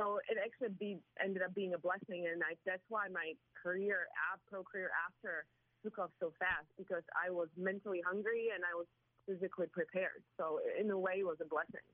so 0.00 0.18
it 0.28 0.36
actually 0.40 0.74
be, 0.78 0.98
ended 1.22 1.42
up 1.42 1.54
being 1.54 1.74
a 1.74 1.78
blessing. 1.78 2.26
And 2.30 2.42
I, 2.42 2.56
that's 2.64 2.84
why 2.88 3.08
my 3.12 3.32
career, 3.54 4.08
pro 4.48 4.62
career 4.64 4.90
after, 5.06 5.44
took 5.82 5.98
off 5.98 6.10
so 6.20 6.32
fast 6.38 6.66
because 6.78 7.02
I 7.12 7.30
was 7.30 7.48
mentally 7.58 8.00
hungry 8.06 8.54
and 8.54 8.62
I 8.62 8.74
was 8.74 8.86
physically 9.26 9.66
prepared. 9.66 10.22
So 10.38 10.60
in 10.78 10.90
a 10.90 10.98
way, 10.98 11.20
it 11.20 11.26
was 11.26 11.38
a 11.42 11.48
blessing. 11.48 11.84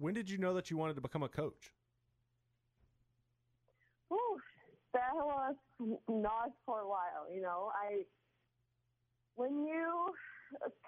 When 0.00 0.14
did 0.14 0.30
you 0.30 0.38
know 0.38 0.54
that 0.54 0.70
you 0.70 0.78
wanted 0.78 0.94
to 0.94 1.02
become 1.04 1.22
a 1.22 1.28
coach? 1.28 1.76
Whew, 4.08 4.40
that 4.94 5.12
was 5.12 5.54
not 6.08 6.52
for 6.64 6.80
a 6.80 6.88
while. 6.88 7.28
You 7.30 7.42
know, 7.42 7.70
I 7.76 8.08
when 9.36 9.62
you 9.62 10.14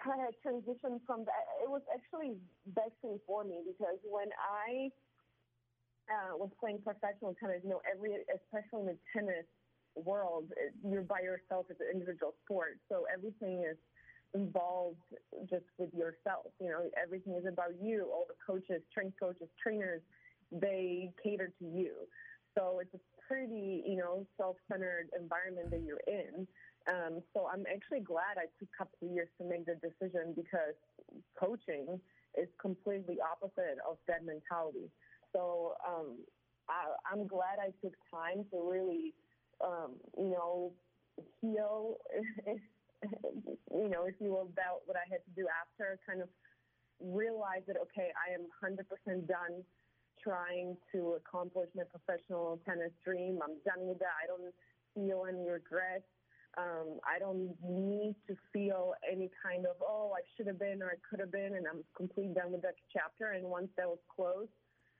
kind 0.02 0.24
of 0.24 0.32
transitioned 0.40 1.04
from 1.06 1.24
that, 1.28 1.44
it 1.62 1.68
was 1.68 1.82
actually 1.92 2.40
vexing 2.74 3.20
for 3.26 3.44
me 3.44 3.60
because 3.68 4.00
when 4.02 4.28
I 4.40 4.88
uh, 6.08 6.36
was 6.40 6.48
playing 6.58 6.80
professional 6.80 7.36
tennis, 7.38 7.60
you 7.62 7.68
know, 7.68 7.82
every 7.84 8.16
especially 8.32 8.80
in 8.80 8.96
the 8.96 8.98
tennis 9.12 9.44
world, 9.94 10.48
it, 10.56 10.72
you're 10.88 11.04
by 11.04 11.20
yourself. 11.20 11.66
It's 11.68 11.80
an 11.84 11.92
individual 11.92 12.32
sport, 12.44 12.80
so 12.88 13.04
everything 13.12 13.60
is 13.60 13.76
involved 14.34 15.02
just 15.48 15.64
with 15.78 15.92
yourself. 15.94 16.52
You 16.60 16.68
know, 16.68 16.90
everything 17.00 17.34
is 17.34 17.46
about 17.46 17.72
you. 17.80 18.08
All 18.12 18.26
the 18.28 18.34
coaches, 18.44 18.82
strength 18.90 19.16
coaches, 19.20 19.48
trainers, 19.62 20.02
they 20.50 21.12
cater 21.22 21.52
to 21.58 21.64
you. 21.64 21.92
So 22.56 22.80
it's 22.80 22.94
a 22.94 23.00
pretty, 23.26 23.82
you 23.86 23.96
know, 23.96 24.26
self-centered 24.36 25.08
environment 25.18 25.70
that 25.70 25.82
you're 25.86 26.04
in. 26.06 26.46
Um, 26.88 27.22
so 27.32 27.48
I'm 27.52 27.64
actually 27.72 28.00
glad 28.00 28.36
I 28.36 28.46
took 28.58 28.68
a 28.74 28.76
couple 28.76 29.08
of 29.08 29.14
years 29.14 29.28
to 29.38 29.48
make 29.48 29.64
the 29.66 29.76
decision 29.76 30.34
because 30.34 30.76
coaching 31.38 32.00
is 32.36 32.48
completely 32.60 33.18
opposite 33.20 33.78
of 33.88 33.96
that 34.08 34.24
mentality. 34.24 34.90
So 35.32 35.74
um, 35.86 36.18
I, 36.68 36.92
I'm 37.10 37.26
glad 37.26 37.58
I 37.60 37.72
took 37.82 37.94
time 38.12 38.44
to 38.50 38.60
really, 38.60 39.14
um, 39.64 39.92
you 40.18 40.30
know, 40.30 40.72
heal, 41.40 41.96
you 43.74 43.88
know, 43.88 44.06
if 44.06 44.14
you 44.20 44.32
will, 44.32 44.48
about 44.52 44.86
what 44.86 44.96
I 44.96 45.06
had 45.10 45.24
to 45.24 45.32
do 45.34 45.46
after, 45.50 45.98
kind 46.06 46.22
of 46.22 46.28
realize 47.00 47.62
that, 47.66 47.76
okay, 47.76 48.10
I 48.14 48.34
am 48.34 48.46
100% 48.62 49.26
done 49.26 49.64
trying 50.22 50.76
to 50.94 51.18
accomplish 51.18 51.68
my 51.74 51.82
professional 51.82 52.60
tennis 52.64 52.92
dream. 53.04 53.40
I'm 53.42 53.58
done 53.66 53.86
with 53.88 53.98
that. 53.98 54.14
I 54.22 54.26
don't 54.30 54.54
feel 54.94 55.26
any 55.28 55.48
regrets. 55.48 56.06
Um, 56.58 57.00
I 57.08 57.18
don't 57.18 57.56
need 57.64 58.14
to 58.28 58.36
feel 58.52 58.92
any 59.10 59.30
kind 59.42 59.64
of, 59.64 59.76
oh, 59.80 60.12
I 60.14 60.20
should 60.36 60.46
have 60.46 60.58
been 60.58 60.82
or 60.82 60.92
I 60.92 61.00
could 61.08 61.18
have 61.18 61.32
been, 61.32 61.56
and 61.56 61.66
I'm 61.66 61.82
completely 61.96 62.34
done 62.34 62.52
with 62.52 62.62
that 62.62 62.76
chapter. 62.92 63.32
And 63.32 63.44
once 63.48 63.68
that 63.76 63.88
was 63.88 63.98
closed, 64.14 64.52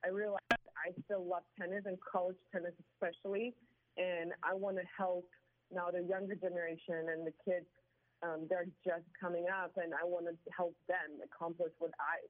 I 0.05 0.09
realized 0.09 0.43
I 0.51 0.91
still 1.05 1.25
love 1.25 1.43
tennis 1.61 1.85
and 1.87 1.99
college 2.01 2.41
tennis 2.51 2.73
especially, 2.91 3.55
and 3.99 4.33
I 4.43 4.55
want 4.55 4.77
to 4.77 4.83
help 4.97 5.29
now 5.71 5.91
the 5.93 6.03
younger 6.03 6.35
generation 6.35 7.13
and 7.13 7.27
the 7.27 7.33
kids. 7.45 7.69
Um, 8.23 8.47
they're 8.49 8.71
just 8.87 9.07
coming 9.19 9.47
up, 9.51 9.75
and 9.77 9.93
I 9.95 10.07
want 10.07 10.27
to 10.27 10.35
help 10.55 10.75
them 10.87 11.19
accomplish 11.27 11.75
what 11.79 11.91
I, 11.99 12.23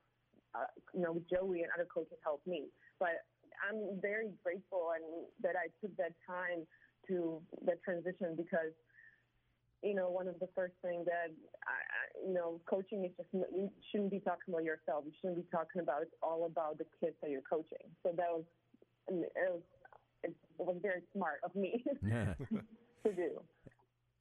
uh, 0.58 0.72
you 0.94 1.02
know, 1.04 1.20
Joey 1.28 1.62
and 1.62 1.70
other 1.76 1.86
coaches 1.86 2.16
helped 2.24 2.46
me. 2.46 2.72
But 2.98 3.20
I'm 3.60 4.00
very 4.00 4.32
grateful 4.42 4.96
and 4.96 5.04
that 5.44 5.54
I 5.54 5.68
took 5.84 5.94
that 5.96 6.16
time 6.24 6.64
to 7.08 7.42
the 7.64 7.76
transition 7.84 8.34
because 8.36 8.72
you 9.82 9.94
know, 9.94 10.08
one 10.10 10.28
of 10.28 10.38
the 10.38 10.48
first 10.54 10.74
things 10.80 11.04
that, 11.06 11.34
I, 11.66 12.26
you 12.26 12.32
know, 12.32 12.60
coaching 12.70 13.04
is 13.04 13.10
just, 13.16 13.28
you 13.32 13.68
shouldn't 13.90 14.10
be 14.10 14.20
talking 14.20 14.54
about 14.54 14.62
yourself. 14.62 15.02
You 15.04 15.12
shouldn't 15.20 15.42
be 15.42 15.46
talking 15.50 15.82
about, 15.82 16.02
it's 16.02 16.14
all 16.22 16.46
about 16.46 16.78
the 16.78 16.84
kids 17.00 17.16
that 17.20 17.30
you're 17.30 17.42
coaching. 17.42 17.90
So 18.02 18.12
that 18.16 18.30
was, 18.30 18.44
it 19.08 19.32
was, 19.50 19.62
it 20.22 20.34
was 20.56 20.76
very 20.80 21.02
smart 21.12 21.40
of 21.42 21.54
me 21.56 21.84
to 22.02 23.12
do. 23.12 23.42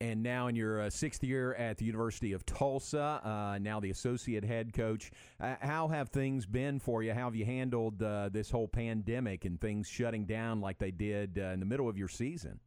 And 0.01 0.23
now 0.23 0.47
in 0.47 0.55
your 0.55 0.81
uh, 0.81 0.89
sixth 0.89 1.23
year 1.23 1.53
at 1.53 1.77
the 1.77 1.85
University 1.85 2.33
of 2.33 2.43
Tulsa, 2.43 3.21
uh, 3.23 3.59
now 3.61 3.79
the 3.79 3.91
associate 3.91 4.43
head 4.43 4.73
coach. 4.73 5.11
Uh, 5.39 5.53
how 5.61 5.89
have 5.89 6.09
things 6.09 6.47
been 6.47 6.79
for 6.79 7.03
you? 7.03 7.13
How 7.13 7.25
have 7.25 7.35
you 7.35 7.45
handled 7.45 8.01
uh, 8.01 8.29
this 8.33 8.49
whole 8.49 8.67
pandemic 8.67 9.45
and 9.45 9.61
things 9.61 9.87
shutting 9.87 10.25
down 10.25 10.59
like 10.59 10.79
they 10.79 10.89
did 10.89 11.37
uh, 11.37 11.49
in 11.49 11.59
the 11.59 11.67
middle 11.67 11.87
of 11.87 11.99
your 11.99 12.07
season? 12.07 12.59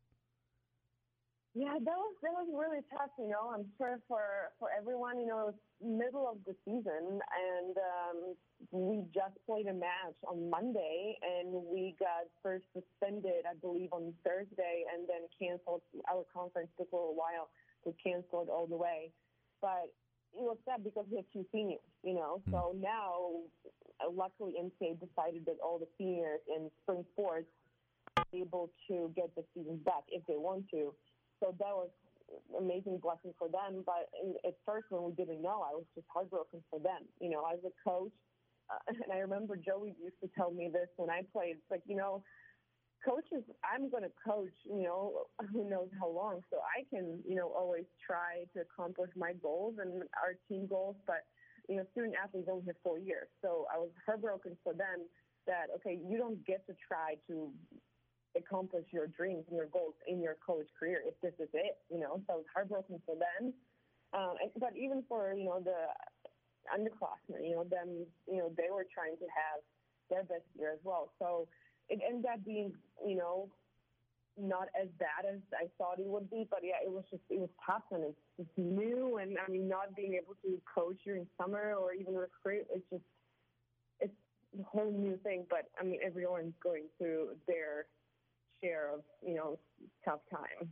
Yeah, 1.55 1.79
that 1.79 1.99
was 2.03 2.15
that 2.27 2.35
was 2.35 2.51
really 2.51 2.83
tough. 2.91 3.15
You 3.15 3.31
know, 3.31 3.55
I'm 3.55 3.71
sure 3.79 4.03
for 4.11 4.51
for 4.59 4.75
everyone. 4.75 5.23
You 5.23 5.31
know, 5.31 5.39
it 5.47 5.55
was 5.55 5.61
middle 5.79 6.27
of 6.27 6.43
the 6.43 6.59
season, 6.67 7.23
and 7.23 7.75
um, 7.79 8.19
we 8.75 9.07
just 9.15 9.39
played 9.47 9.71
a 9.71 9.73
match 9.73 10.19
on 10.27 10.51
Monday, 10.51 11.15
and 11.23 11.55
we 11.71 11.95
got 12.03 12.27
first 12.43 12.67
suspended, 12.75 13.47
I 13.47 13.55
believe, 13.63 13.95
on 13.95 14.13
Thursday, 14.27 14.83
and 14.91 15.07
then 15.07 15.31
canceled. 15.39 15.83
Our 16.11 16.27
conference 16.35 16.75
took 16.75 16.91
a 16.91 16.97
little 16.97 17.15
while 17.15 17.47
to 17.87 17.95
cancel 18.03 18.43
it 18.43 18.51
all 18.51 18.67
the 18.67 18.77
way, 18.77 19.15
but 19.63 19.95
it 20.35 20.43
was 20.43 20.59
sad 20.67 20.83
because 20.83 21.07
we 21.07 21.23
had 21.23 21.31
two 21.33 21.47
seniors. 21.55 21.87
You 22.03 22.19
know, 22.19 22.43
mm. 22.43 22.51
so 22.51 22.75
now, 22.83 23.47
uh, 24.03 24.11
luckily, 24.11 24.59
NCAA 24.59 24.99
decided 24.99 25.47
that 25.47 25.63
all 25.63 25.79
the 25.79 25.87
seniors 25.99 26.43
in 26.51 26.67
spring 26.83 27.07
sports 27.15 27.47
are 28.17 28.27
able 28.35 28.75
to 28.91 29.15
get 29.15 29.31
the 29.39 29.45
season 29.55 29.79
back 29.87 30.03
if 30.11 30.27
they 30.27 30.35
want 30.35 30.67
to 30.75 30.91
so 31.45 31.55
that 31.61 31.77
was 31.77 31.91
amazing 32.57 32.99
blessing 32.99 33.35
for 33.39 33.49
them. 33.49 33.85
But 33.85 34.09
at 34.47 34.57
first, 34.65 34.87
when 34.89 35.05
we 35.05 35.13
didn't 35.13 35.43
know, 35.43 35.61
I 35.61 35.77
was 35.77 35.85
just 35.95 36.07
heartbroken 36.09 36.65
for 36.71 36.79
them. 36.79 37.05
You 37.21 37.31
know, 37.31 37.45
as 37.53 37.61
a 37.61 37.73
coach, 37.85 38.17
uh, 38.73 38.81
and 38.89 39.13
I 39.13 39.19
remember 39.19 39.57
Joey 39.57 39.95
used 40.01 40.17
to 40.23 40.29
tell 40.33 40.51
me 40.51 40.71
this 40.73 40.89
when 40.97 41.11
I 41.11 41.23
played. 41.33 41.61
It's 41.61 41.71
like, 41.71 41.83
you 41.87 41.97
know, 41.97 42.25
coaches, 43.05 43.45
I'm 43.61 43.91
going 43.91 44.05
to 44.05 44.15
coach, 44.25 44.57
you 44.65 44.83
know, 44.89 45.29
who 45.53 45.69
knows 45.69 45.89
how 46.01 46.09
long. 46.09 46.41
So 46.51 46.59
I 46.65 46.89
can, 46.89 47.21
you 47.29 47.37
know, 47.37 47.53
always 47.53 47.85
try 48.01 48.49
to 48.57 48.65
accomplish 48.65 49.11
my 49.17 49.35
goals 49.43 49.77
and 49.81 50.03
our 50.17 50.41
team 50.49 50.67
goals. 50.67 50.97
But, 51.07 51.29
you 51.69 51.77
know, 51.77 51.85
student 51.93 52.15
athletes 52.17 52.49
only 52.51 52.65
have 52.67 52.81
four 52.83 52.99
years. 52.99 53.29
So 53.43 53.67
I 53.69 53.79
was 53.79 53.91
heartbroken 54.07 54.57
for 54.65 54.73
them 54.73 55.05
that, 55.47 55.69
okay, 55.77 56.01
you 56.09 56.17
don't 56.17 56.41
get 56.47 56.67
to 56.67 56.75
try 56.89 57.17
to 57.29 57.53
accomplish 58.37 58.85
your 58.91 59.07
dreams 59.07 59.45
and 59.49 59.57
your 59.57 59.67
goals 59.67 59.95
in 60.07 60.21
your 60.21 60.37
college 60.45 60.69
career 60.79 61.03
if 61.07 61.15
this 61.21 61.35
is 61.39 61.49
it, 61.53 61.79
you 61.91 62.01
know. 62.01 62.21
So 62.27 62.41
it's 62.41 62.49
heartbroken 62.53 63.01
for 63.07 63.15
them. 63.15 63.53
Um, 64.13 64.35
but 64.59 64.77
even 64.77 65.03
for, 65.09 65.35
you 65.35 65.45
know, 65.45 65.61
the 65.61 65.91
underclassmen, 66.71 67.47
you 67.47 67.57
know, 67.57 67.65
them, 67.65 68.07
you 68.31 68.39
know, 68.39 68.53
they 68.57 68.71
were 68.71 68.87
trying 68.93 69.17
to 69.19 69.27
have 69.27 69.61
their 70.11 70.23
best 70.23 70.47
year 70.59 70.73
as 70.73 70.79
well. 70.85 71.13
So 71.19 71.49
it 71.89 72.01
ended 72.07 72.27
up 72.33 72.45
being, 72.45 72.73
you 73.05 73.17
know, 73.17 73.51
not 74.37 74.69
as 74.81 74.89
bad 74.99 75.31
as 75.31 75.39
I 75.55 75.67
thought 75.79 76.01
it 76.01 76.07
would 76.07 76.29
be, 76.31 76.47
but 76.51 76.61
yeah, 76.63 76.83
it 76.85 76.91
was 76.91 77.05
just 77.11 77.23
it 77.31 77.39
was 77.39 77.51
tough 77.65 77.85
and 77.93 78.03
it's, 78.03 78.19
it's 78.39 78.51
new 78.57 79.19
and 79.19 79.37
I 79.39 79.51
mean 79.51 79.69
not 79.69 79.95
being 79.95 80.15
able 80.15 80.35
to 80.43 80.61
coach 80.73 80.97
during 81.05 81.27
summer 81.41 81.75
or 81.75 81.93
even 81.95 82.15
recruit, 82.15 82.67
it's 82.75 82.85
just 82.91 83.05
it's 84.01 84.13
a 84.59 84.63
whole 84.65 84.91
new 84.91 85.19
thing. 85.23 85.47
But 85.49 85.71
I 85.81 85.85
mean 85.85 86.01
everyone's 86.05 86.55
going 86.63 86.85
through 86.99 87.37
their 87.47 87.87
share 88.65 88.95
of 88.95 89.01
you 89.23 89.35
know 89.35 89.59
tough 90.05 90.21
time. 90.31 90.69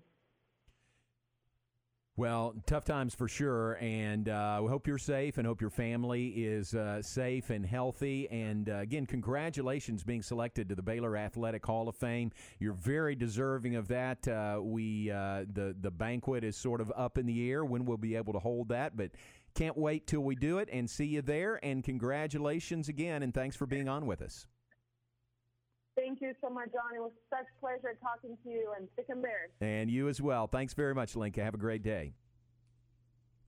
Well, 2.14 2.54
tough 2.66 2.84
times 2.84 3.14
for 3.14 3.26
sure, 3.26 3.78
and 3.80 4.28
uh, 4.28 4.60
we 4.62 4.68
hope 4.68 4.86
you're 4.86 4.98
safe 4.98 5.38
and 5.38 5.46
hope 5.46 5.62
your 5.62 5.70
family 5.70 6.28
is 6.28 6.74
uh, 6.74 7.00
safe 7.00 7.48
and 7.48 7.64
healthy. 7.64 8.28
And 8.30 8.68
uh, 8.68 8.76
again, 8.76 9.06
congratulations 9.06 10.04
being 10.04 10.20
selected 10.20 10.68
to 10.68 10.74
the 10.74 10.82
Baylor 10.82 11.16
Athletic 11.16 11.64
Hall 11.64 11.88
of 11.88 11.96
Fame. 11.96 12.30
You're 12.58 12.74
very 12.74 13.14
deserving 13.14 13.76
of 13.76 13.88
that. 13.88 14.28
Uh, 14.28 14.60
we 14.62 15.10
uh, 15.10 15.44
the 15.52 15.74
the 15.80 15.90
banquet 15.90 16.44
is 16.44 16.56
sort 16.56 16.82
of 16.82 16.92
up 16.94 17.16
in 17.16 17.24
the 17.24 17.50
air 17.50 17.64
when 17.64 17.86
we'll 17.86 17.96
be 17.96 18.14
able 18.14 18.34
to 18.34 18.40
hold 18.40 18.68
that, 18.68 18.94
but 18.94 19.12
can't 19.54 19.76
wait 19.76 20.06
till 20.06 20.20
we 20.20 20.34
do 20.34 20.58
it 20.58 20.68
and 20.70 20.88
see 20.88 21.06
you 21.06 21.22
there. 21.22 21.58
And 21.64 21.82
congratulations 21.82 22.90
again, 22.90 23.22
and 23.22 23.32
thanks 23.32 23.56
for 23.56 23.64
being 23.64 23.88
on 23.88 24.04
with 24.04 24.20
us. 24.20 24.46
Thank 26.02 26.20
you 26.20 26.34
so 26.40 26.50
much, 26.50 26.72
John. 26.72 26.96
It 26.96 27.00
was 27.00 27.12
such 27.30 27.46
pleasure 27.60 27.96
talking 28.02 28.36
to 28.42 28.50
you 28.50 28.72
and 28.76 28.88
sic 28.96 29.06
'em 29.08 29.22
bears. 29.22 29.50
And 29.60 29.88
you 29.88 30.08
as 30.08 30.20
well. 30.20 30.48
Thanks 30.48 30.74
very 30.74 30.96
much, 30.96 31.14
Lenka. 31.14 31.44
Have 31.44 31.54
a 31.54 31.58
great 31.58 31.82
day. 31.84 32.14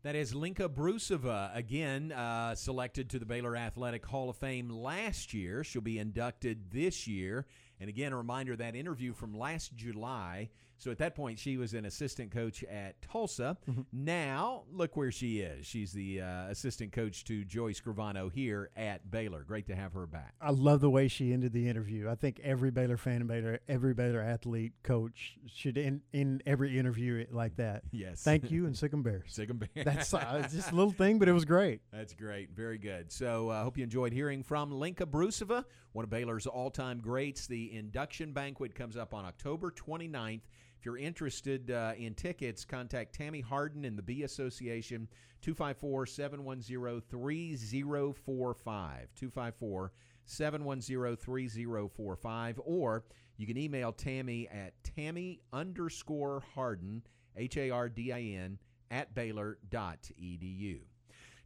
That 0.04 0.14
is 0.14 0.34
Lenka 0.34 0.68
Broosova, 0.68 1.56
again 1.56 2.12
uh, 2.12 2.54
selected 2.54 3.10
to 3.10 3.18
the 3.18 3.24
Baylor 3.26 3.56
Athletic 3.56 4.06
Hall 4.06 4.30
of 4.30 4.36
Fame 4.36 4.68
last 4.68 5.34
year. 5.34 5.64
She'll 5.64 5.82
be 5.82 5.98
inducted 5.98 6.70
this 6.70 7.08
year. 7.08 7.46
And 7.80 7.88
again, 7.88 8.12
a 8.12 8.16
reminder 8.16 8.54
that 8.54 8.76
interview 8.76 9.14
from 9.14 9.36
last 9.36 9.74
July 9.74 10.50
so 10.84 10.90
at 10.90 10.98
that 10.98 11.14
point, 11.14 11.38
she 11.38 11.56
was 11.56 11.72
an 11.72 11.86
assistant 11.86 12.30
coach 12.30 12.62
at 12.64 13.00
Tulsa. 13.00 13.56
Mm-hmm. 13.66 13.80
Now, 13.90 14.64
look 14.70 14.98
where 14.98 15.10
she 15.10 15.40
is. 15.40 15.64
She's 15.64 15.94
the 15.94 16.20
uh, 16.20 16.48
assistant 16.50 16.92
coach 16.92 17.24
to 17.24 17.42
Joey 17.42 17.72
Scrivano 17.72 18.30
here 18.30 18.68
at 18.76 19.10
Baylor. 19.10 19.44
Great 19.44 19.66
to 19.68 19.74
have 19.74 19.94
her 19.94 20.06
back. 20.06 20.34
I 20.42 20.50
love 20.50 20.82
the 20.82 20.90
way 20.90 21.08
she 21.08 21.32
ended 21.32 21.54
the 21.54 21.70
interview. 21.70 22.10
I 22.10 22.16
think 22.16 22.38
every 22.44 22.70
Baylor 22.70 22.98
fan 22.98 23.22
and 23.22 23.28
Baylor, 23.28 23.60
every 23.66 23.94
Baylor 23.94 24.20
athlete 24.20 24.74
coach 24.82 25.38
should 25.46 25.78
end 25.78 26.02
in 26.12 26.42
every 26.44 26.78
interview 26.78 27.24
like 27.30 27.56
that. 27.56 27.84
Yes. 27.90 28.22
Thank 28.22 28.50
you 28.50 28.66
and 28.66 28.76
sic 28.76 28.92
'em 28.92 29.02
bears. 29.02 29.32
Sic 29.32 29.48
'em 29.48 29.56
bears. 29.56 29.86
That's 29.86 30.12
uh, 30.12 30.46
just 30.52 30.70
a 30.70 30.74
little 30.74 30.92
thing, 30.92 31.18
but 31.18 31.30
it 31.30 31.32
was 31.32 31.46
great. 31.46 31.80
That's 31.94 32.12
great. 32.12 32.50
Very 32.50 32.76
good. 32.76 33.10
So 33.10 33.48
I 33.48 33.60
uh, 33.60 33.64
hope 33.64 33.78
you 33.78 33.84
enjoyed 33.84 34.12
hearing 34.12 34.42
from 34.42 34.70
Lenka 34.70 35.06
Broosova, 35.06 35.64
one 35.94 36.04
of 36.04 36.10
Baylor's 36.10 36.46
all-time 36.46 37.00
greats. 37.00 37.46
The 37.46 37.74
induction 37.74 38.34
banquet 38.34 38.74
comes 38.74 38.98
up 38.98 39.14
on 39.14 39.24
October 39.24 39.70
29th 39.70 40.42
if 40.84 40.86
you're 40.86 40.98
interested 40.98 41.70
uh, 41.70 41.92
in 41.96 42.12
tickets, 42.12 42.66
contact 42.66 43.14
Tammy 43.14 43.40
Hardin 43.40 43.86
and 43.86 43.96
the 43.96 44.02
B 44.02 44.22
Association, 44.22 45.08
254 45.40 46.04
710 46.04 47.00
3045. 47.08 49.08
254 49.14 49.92
710 50.26 51.16
3045. 51.16 52.60
Or 52.66 53.04
You 53.38 53.46
can 53.46 53.56
email 53.56 53.92
Tammy 53.92 54.46
at 54.48 54.74
Tammy 54.84 55.40
underscore 55.54 56.42
Hardin, 56.54 57.02
H 57.34 57.56
A 57.56 57.70
R 57.70 57.88
D 57.88 58.12
I 58.12 58.20
N, 58.20 58.58
at 58.90 59.14
Baylor.edu. 59.14 60.80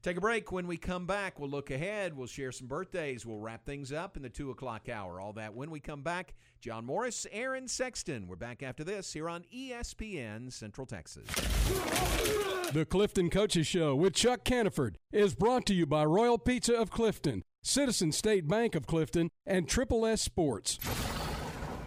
Take 0.00 0.16
a 0.16 0.20
break. 0.20 0.52
When 0.52 0.68
we 0.68 0.76
come 0.76 1.06
back, 1.06 1.40
we'll 1.40 1.50
look 1.50 1.72
ahead. 1.72 2.16
We'll 2.16 2.28
share 2.28 2.52
some 2.52 2.68
birthdays. 2.68 3.26
We'll 3.26 3.40
wrap 3.40 3.66
things 3.66 3.92
up 3.92 4.16
in 4.16 4.22
the 4.22 4.28
2 4.28 4.50
o'clock 4.50 4.88
hour. 4.88 5.20
All 5.20 5.32
that 5.32 5.54
when 5.54 5.70
we 5.70 5.80
come 5.80 6.02
back. 6.02 6.34
John 6.60 6.84
Morris, 6.84 7.26
Aaron 7.32 7.66
Sexton. 7.66 8.28
We're 8.28 8.36
back 8.36 8.62
after 8.62 8.84
this 8.84 9.12
here 9.12 9.28
on 9.28 9.44
ESPN 9.54 10.52
Central 10.52 10.86
Texas. 10.86 11.26
The 12.72 12.86
Clifton 12.88 13.28
Coaches 13.28 13.66
Show 13.66 13.96
with 13.96 14.14
Chuck 14.14 14.44
Caniford 14.44 14.96
is 15.10 15.34
brought 15.34 15.66
to 15.66 15.74
you 15.74 15.84
by 15.84 16.04
Royal 16.04 16.38
Pizza 16.38 16.74
of 16.74 16.90
Clifton, 16.90 17.42
Citizen 17.62 18.12
State 18.12 18.46
Bank 18.46 18.76
of 18.76 18.86
Clifton, 18.86 19.30
and 19.46 19.68
Triple 19.68 20.06
S 20.06 20.22
Sports. 20.22 20.78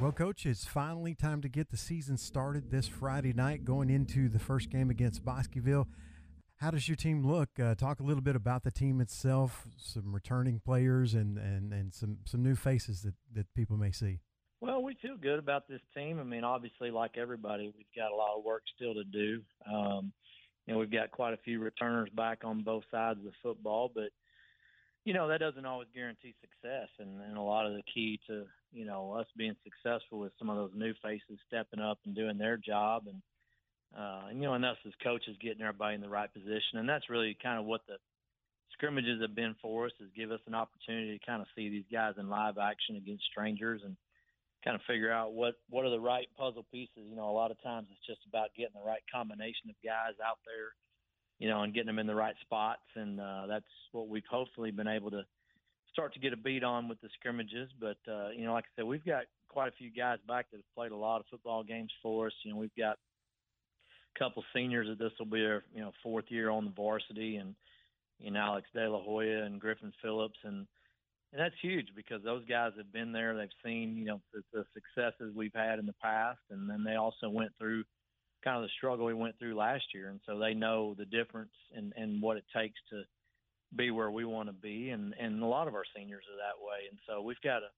Well, 0.01 0.12
Coach, 0.12 0.45
it's 0.45 0.66
finally 0.66 1.14
time 1.14 1.41
to 1.43 1.47
get 1.47 1.70
the 1.70 1.78
season 1.78 2.18
started 2.18 2.72
this 2.72 2.88
Friday 2.88 3.34
night, 3.34 3.64
going 3.64 3.89
into 3.89 4.28
the 4.28 4.39
first 4.39 4.70
game 4.70 4.89
against 4.89 5.24
Bosqueville. 5.24 5.88
How 6.62 6.70
does 6.70 6.88
your 6.88 6.95
team 6.95 7.26
look? 7.26 7.49
Uh, 7.59 7.74
talk 7.74 7.99
a 7.99 8.03
little 8.03 8.22
bit 8.22 8.36
about 8.36 8.64
the 8.64 8.70
team 8.70 9.01
itself, 9.01 9.68
some 9.78 10.14
returning 10.14 10.59
players, 10.59 11.16
and, 11.16 11.39
and, 11.39 11.74
and 11.74 11.91
some, 11.91 12.20
some 12.24 12.43
new 12.43 12.53
faces 12.53 13.01
that, 13.01 13.16
that 13.34 13.51
people 13.55 13.78
may 13.78 13.91
see. 13.91 14.20
Well, 14.62 14.84
we 14.84 14.95
feel 15.01 15.18
good 15.18 15.39
about 15.39 15.68
this 15.68 15.82
team. 15.97 16.20
I 16.20 16.24
mean, 16.24 16.43
obviously, 16.43 16.91
like 16.91 17.18
everybody, 17.18 17.74
we've 17.76 17.86
got 17.95 18.12
a 18.12 18.16
lot 18.16 18.38
of 18.38 18.43
work 18.43 18.62
still 18.76 18.93
to 18.93 19.03
do. 19.03 19.41
Um, 19.68 20.14
we've 20.68 20.91
got 20.91 21.09
quite 21.09 21.34
a 21.34 21.38
few 21.38 21.59
returners 21.59 22.09
back 22.16 22.43
on 22.43 22.62
both 22.62 22.84
sides 22.91 23.18
of 23.18 23.26
the 23.26 23.32
football, 23.41 23.91
but 23.93 24.12
you 25.03 25.16
know 25.16 25.28
that 25.30 25.39
doesn't 25.39 25.66
always 25.66 25.88
guarantee 25.95 26.36
success. 26.41 26.89
And, 26.99 27.22
and 27.22 27.38
a 27.38 27.41
lot 27.41 27.66
of 27.66 27.74
the 27.74 27.82
key 27.91 28.20
to 28.28 28.45
you 28.72 28.86
know 28.86 29.14
us 29.14 29.26
being 29.36 29.55
successful 29.64 30.26
is 30.26 30.32
some 30.38 30.51
of 30.51 30.57
those 30.57 30.72
new 30.76 30.93
faces 31.01 31.39
stepping 31.47 31.80
up 31.80 31.97
and 32.05 32.16
doing 32.16 32.38
their 32.38 32.57
job, 32.57 33.05
and 33.07 33.20
uh, 33.98 34.28
and 34.30 34.38
you 34.42 34.48
know, 34.48 34.54
and 34.54 34.66
us 34.66 34.78
as 34.86 34.94
coaches 35.04 35.36
getting 35.42 35.62
everybody 35.62 35.96
in 35.96 36.02
the 36.02 36.10
right 36.10 36.32
position. 36.32 36.80
And 36.80 36.88
that's 36.88 37.10
really 37.10 37.38
kind 37.42 37.60
of 37.60 37.66
what 37.66 37.82
the 37.88 37.96
scrimmages 38.74 39.22
have 39.22 39.36
been 39.36 39.56
for 39.62 39.86
us 39.86 39.92
is 40.00 40.10
give 40.16 40.32
us 40.32 40.39
an 40.48 40.56
opportunity 40.56 41.18
to 41.18 41.26
kind 41.26 41.42
of 41.42 41.48
see 41.56 41.70
these 41.70 41.86
guys 41.92 42.16
in 42.18 42.30
live 42.30 42.58
action 42.58 42.96
against 42.96 43.26
strangers 43.26 43.82
and 43.84 43.96
kind 44.64 44.76
of 44.76 44.82
figure 44.88 45.12
out 45.12 45.34
what 45.34 45.56
what 45.70 45.86
are 45.86 45.89
the 45.89 46.00
right 46.00 46.28
puzzle 46.38 46.66
pieces. 46.72 47.04
You 47.10 47.16
know, 47.16 47.30
a 47.30 47.36
lot 47.36 47.52
of 47.52 47.62
times 47.62 47.88
it's 47.92 48.06
just 48.06 48.22
about 48.28 48.50
getting 48.56 48.76
the 48.76 48.88
right 48.88 49.02
combination 49.12 49.70
of 49.70 49.76
guys 49.84 50.16
out 50.26 50.39
there, 50.46 50.74
you 51.39 51.50
know, 51.50 51.64
and 51.64 51.74
getting 51.74 51.88
them 51.88 52.00
in 52.00 52.08
the 52.08 52.16
right 52.16 52.36
spots. 52.42 52.86
And 52.96 53.20
uh, 53.20 53.46
that's 53.48 53.66
what 53.92 54.08
we've 54.08 54.24
hopefully 54.30 54.72
been 54.72 54.88
able 54.88 55.12
to 55.12 55.24
start 55.92 56.14
to 56.14 56.20
get 56.20 56.34
a 56.34 56.38
beat 56.38 56.64
on 56.64 56.88
with 56.88 57.02
the 57.02 57.10
scrimmages. 57.20 57.70
But 57.80 57.98
uh, 58.10 58.30
you 58.30 58.46
know, 58.46 58.54
like 58.54 58.66
I 58.66 58.82
said, 58.82 58.86
we've 58.86 59.06
got 59.06 59.24
quite 59.50 59.68
a 59.68 59.76
few 59.78 59.92
guys 59.92 60.20
back 60.28 60.50
that 60.52 60.58
have 60.58 60.76
played 60.76 60.92
a 60.92 60.98
lot 60.98 61.20
of 61.20 61.26
football 61.30 61.64
games 61.64 61.92
for 62.02 62.28
us. 62.28 62.34
You 62.44 62.54
know, 62.54 62.58
we've 62.58 62.76
got 62.78 62.98
couple 64.18 64.43
seniors 64.53 64.88
that 64.88 64.99
this 64.99 65.14
will 65.20 65.26
be 65.26 65.41
their 65.41 65.64
you 65.74 65.82
know 65.82 65.91
fourth 66.03 66.26
year 66.30 66.49
on 66.49 66.66
the 66.66 66.72
varsity, 66.72 67.38
and 67.38 67.55
you 68.20 68.32
know 68.32 68.39
Alex 68.39 68.68
De 68.74 68.89
La 68.89 69.01
Hoya 69.01 69.43
and 69.43 69.59
Griffin 69.59 69.91
Phillips, 70.01 70.39
and 70.43 70.68
and 71.34 71.41
that's 71.41 71.55
huge 71.62 71.88
because 71.95 72.24
those 72.24 72.45
guys 72.45 72.74
have 72.78 72.91
been 72.91 73.12
there. 73.12 73.36
They've 73.36 73.49
seen 73.64 73.95
you 73.97 74.05
know 74.05 74.22
the, 74.34 74.41
the 74.53 74.66
successes 74.74 75.34
we've 75.36 75.55
had 75.55 75.80
in 75.80 75.86
the 75.86 75.95
past, 76.01 76.39
and 76.49 76.70
then 76.70 76.84
they 76.84 76.95
also 76.95 77.30
went 77.30 77.51
through 77.57 77.84
kind 78.43 78.57
of 78.57 78.64
the 78.64 78.70
struggle 78.78 79.05
we 79.05 79.14
went 79.14 79.38
through 79.39 79.55
last 79.55 79.86
year, 79.93 80.09
and 80.09 80.20
so 80.26 80.38
they 80.38 80.53
know 80.53 80.95
the 80.97 81.05
difference 81.05 81.53
and 81.76 81.93
and 81.95 82.22
what 82.22 82.38
it 82.38 82.45
takes 82.55 82.80
to 82.89 83.03
be 83.76 83.91
where 83.91 84.12
we 84.12 84.26
want 84.26 84.49
to 84.49 84.53
be, 84.53 84.89
and 84.89 85.14
and 85.20 85.41
a 85.41 85.45
lot 85.45 85.68
of 85.68 85.76
our 85.76 85.86
seniors 85.95 86.24
are 86.32 86.38
that 86.38 86.64
way, 86.64 86.88
and 86.89 86.99
so 87.07 87.22
we've 87.22 87.41
got 87.43 87.64
a 87.64 87.70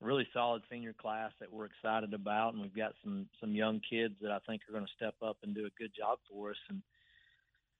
really 0.00 0.26
solid 0.32 0.62
senior 0.70 0.94
class 0.94 1.32
that 1.40 1.52
we're 1.52 1.66
excited 1.66 2.14
about, 2.14 2.54
and 2.54 2.62
we've 2.62 2.76
got 2.76 2.92
some 3.02 3.26
some 3.40 3.54
young 3.54 3.80
kids 3.88 4.14
that 4.22 4.30
I 4.30 4.38
think 4.46 4.62
are 4.68 4.72
going 4.72 4.86
to 4.86 4.92
step 4.96 5.14
up 5.22 5.36
and 5.42 5.54
do 5.54 5.66
a 5.66 5.78
good 5.78 5.92
job 5.96 6.18
for 6.30 6.50
us. 6.50 6.56
And 6.68 6.82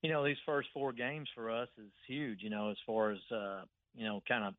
you 0.03 0.11
know, 0.11 0.25
these 0.25 0.37
first 0.47 0.69
four 0.73 0.93
games 0.93 1.29
for 1.35 1.51
us 1.51 1.69
is 1.79 1.91
huge. 2.07 2.43
You 2.43 2.51
know, 2.51 2.71
as 2.71 2.77
far 2.87 3.11
as 3.13 3.19
uh, 3.31 3.63
you 3.95 4.05
know, 4.05 4.23
kind 4.29 4.45
of 4.45 4.55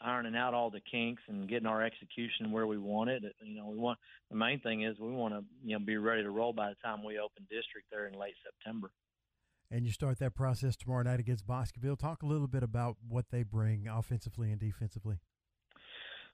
ironing 0.00 0.36
out 0.36 0.52
all 0.52 0.70
the 0.70 0.80
kinks 0.80 1.22
and 1.28 1.48
getting 1.48 1.66
our 1.66 1.82
execution 1.82 2.52
where 2.52 2.66
we 2.66 2.78
want 2.78 3.10
it. 3.10 3.22
You 3.42 3.56
know, 3.56 3.66
we 3.66 3.78
want 3.78 3.98
the 4.30 4.36
main 4.36 4.60
thing 4.60 4.82
is 4.82 4.98
we 4.98 5.12
want 5.12 5.34
to 5.34 5.44
you 5.64 5.78
know 5.78 5.84
be 5.84 5.96
ready 5.96 6.22
to 6.22 6.30
roll 6.30 6.52
by 6.52 6.68
the 6.68 6.76
time 6.84 7.04
we 7.04 7.18
open 7.18 7.46
district 7.50 7.88
there 7.90 8.06
in 8.06 8.18
late 8.18 8.34
September. 8.44 8.90
And 9.70 9.84
you 9.84 9.90
start 9.90 10.18
that 10.20 10.34
process 10.34 10.76
tomorrow 10.76 11.02
night 11.02 11.18
against 11.18 11.44
Bosqueville. 11.44 11.96
Talk 11.96 12.22
a 12.22 12.26
little 12.26 12.46
bit 12.46 12.62
about 12.62 12.96
what 13.08 13.26
they 13.32 13.42
bring 13.42 13.88
offensively 13.88 14.52
and 14.52 14.60
defensively. 14.60 15.18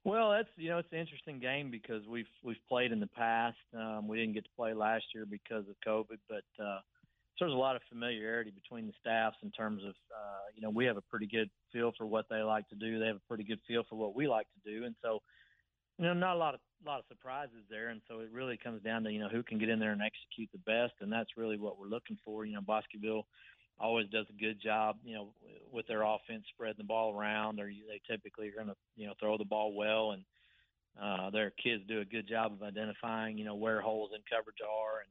Well, 0.04 0.30
that's 0.32 0.48
you 0.56 0.68
know 0.68 0.78
it's 0.78 0.92
an 0.92 0.98
interesting 0.98 1.38
game 1.38 1.70
because 1.70 2.06
we've 2.08 2.26
we've 2.42 2.56
played 2.68 2.90
in 2.90 2.98
the 2.98 3.06
past. 3.06 3.56
Um, 3.76 4.08
we 4.08 4.18
didn't 4.18 4.34
get 4.34 4.44
to 4.44 4.50
play 4.56 4.74
last 4.74 5.04
year 5.14 5.26
because 5.26 5.64
of 5.68 5.76
COVID, 5.86 6.18
but 6.28 6.64
uh, 6.64 6.80
there's 7.38 7.52
a 7.52 7.56
lot 7.56 7.76
of 7.76 7.82
familiarity 7.88 8.50
between 8.50 8.86
the 8.86 8.92
staffs 9.00 9.36
in 9.42 9.50
terms 9.52 9.82
of 9.84 9.90
uh, 9.90 10.46
you 10.54 10.62
know 10.62 10.70
we 10.70 10.84
have 10.86 10.96
a 10.96 11.02
pretty 11.02 11.26
good 11.26 11.48
feel 11.72 11.92
for 11.96 12.06
what 12.06 12.26
they 12.28 12.40
like 12.40 12.68
to 12.70 12.74
do. 12.74 12.98
They 12.98 13.06
have 13.06 13.16
a 13.16 13.28
pretty 13.28 13.44
good 13.44 13.60
feel 13.66 13.84
for 13.88 13.96
what 13.96 14.14
we 14.14 14.26
like 14.26 14.46
to 14.54 14.70
do, 14.72 14.84
and 14.84 14.94
so 15.02 15.20
you 15.98 16.04
know 16.04 16.14
not 16.14 16.34
a 16.34 16.38
lot 16.38 16.54
of 16.54 16.60
a 16.84 16.88
lot 16.88 16.98
of 16.98 17.04
surprises 17.08 17.64
there. 17.70 17.90
And 17.90 18.00
so 18.08 18.20
it 18.20 18.30
really 18.32 18.58
comes 18.62 18.82
down 18.82 19.04
to 19.04 19.12
you 19.12 19.20
know 19.20 19.28
who 19.28 19.44
can 19.44 19.58
get 19.58 19.68
in 19.68 19.78
there 19.78 19.92
and 19.92 20.02
execute 20.02 20.50
the 20.52 20.58
best, 20.58 20.94
and 21.00 21.12
that's 21.12 21.36
really 21.36 21.58
what 21.58 21.78
we're 21.78 21.86
looking 21.86 22.18
for. 22.24 22.44
You 22.44 22.54
know, 22.54 22.60
Bosqueville 22.60 23.26
always 23.78 24.08
does 24.08 24.26
a 24.30 24.40
good 24.40 24.60
job, 24.62 24.96
you 25.04 25.14
know, 25.14 25.28
with 25.72 25.86
their 25.86 26.02
offense 26.02 26.44
spreading 26.54 26.76
the 26.78 26.84
ball 26.84 27.18
around. 27.18 27.60
Or 27.60 27.66
they 27.66 28.00
typically 28.08 28.48
are 28.48 28.54
going 28.54 28.68
to, 28.68 28.76
you 28.96 29.06
know, 29.06 29.14
throw 29.18 29.38
the 29.38 29.44
ball 29.44 29.74
well, 29.74 30.12
and 30.12 30.22
uh, 31.00 31.30
their 31.30 31.50
kids 31.50 31.82
do 31.88 32.00
a 32.00 32.04
good 32.04 32.28
job 32.28 32.52
of 32.52 32.62
identifying, 32.62 33.38
you 33.38 33.44
know, 33.44 33.54
where 33.54 33.80
holes 33.80 34.10
in 34.14 34.20
coverage 34.30 34.60
are 34.62 35.00
and 35.00 35.10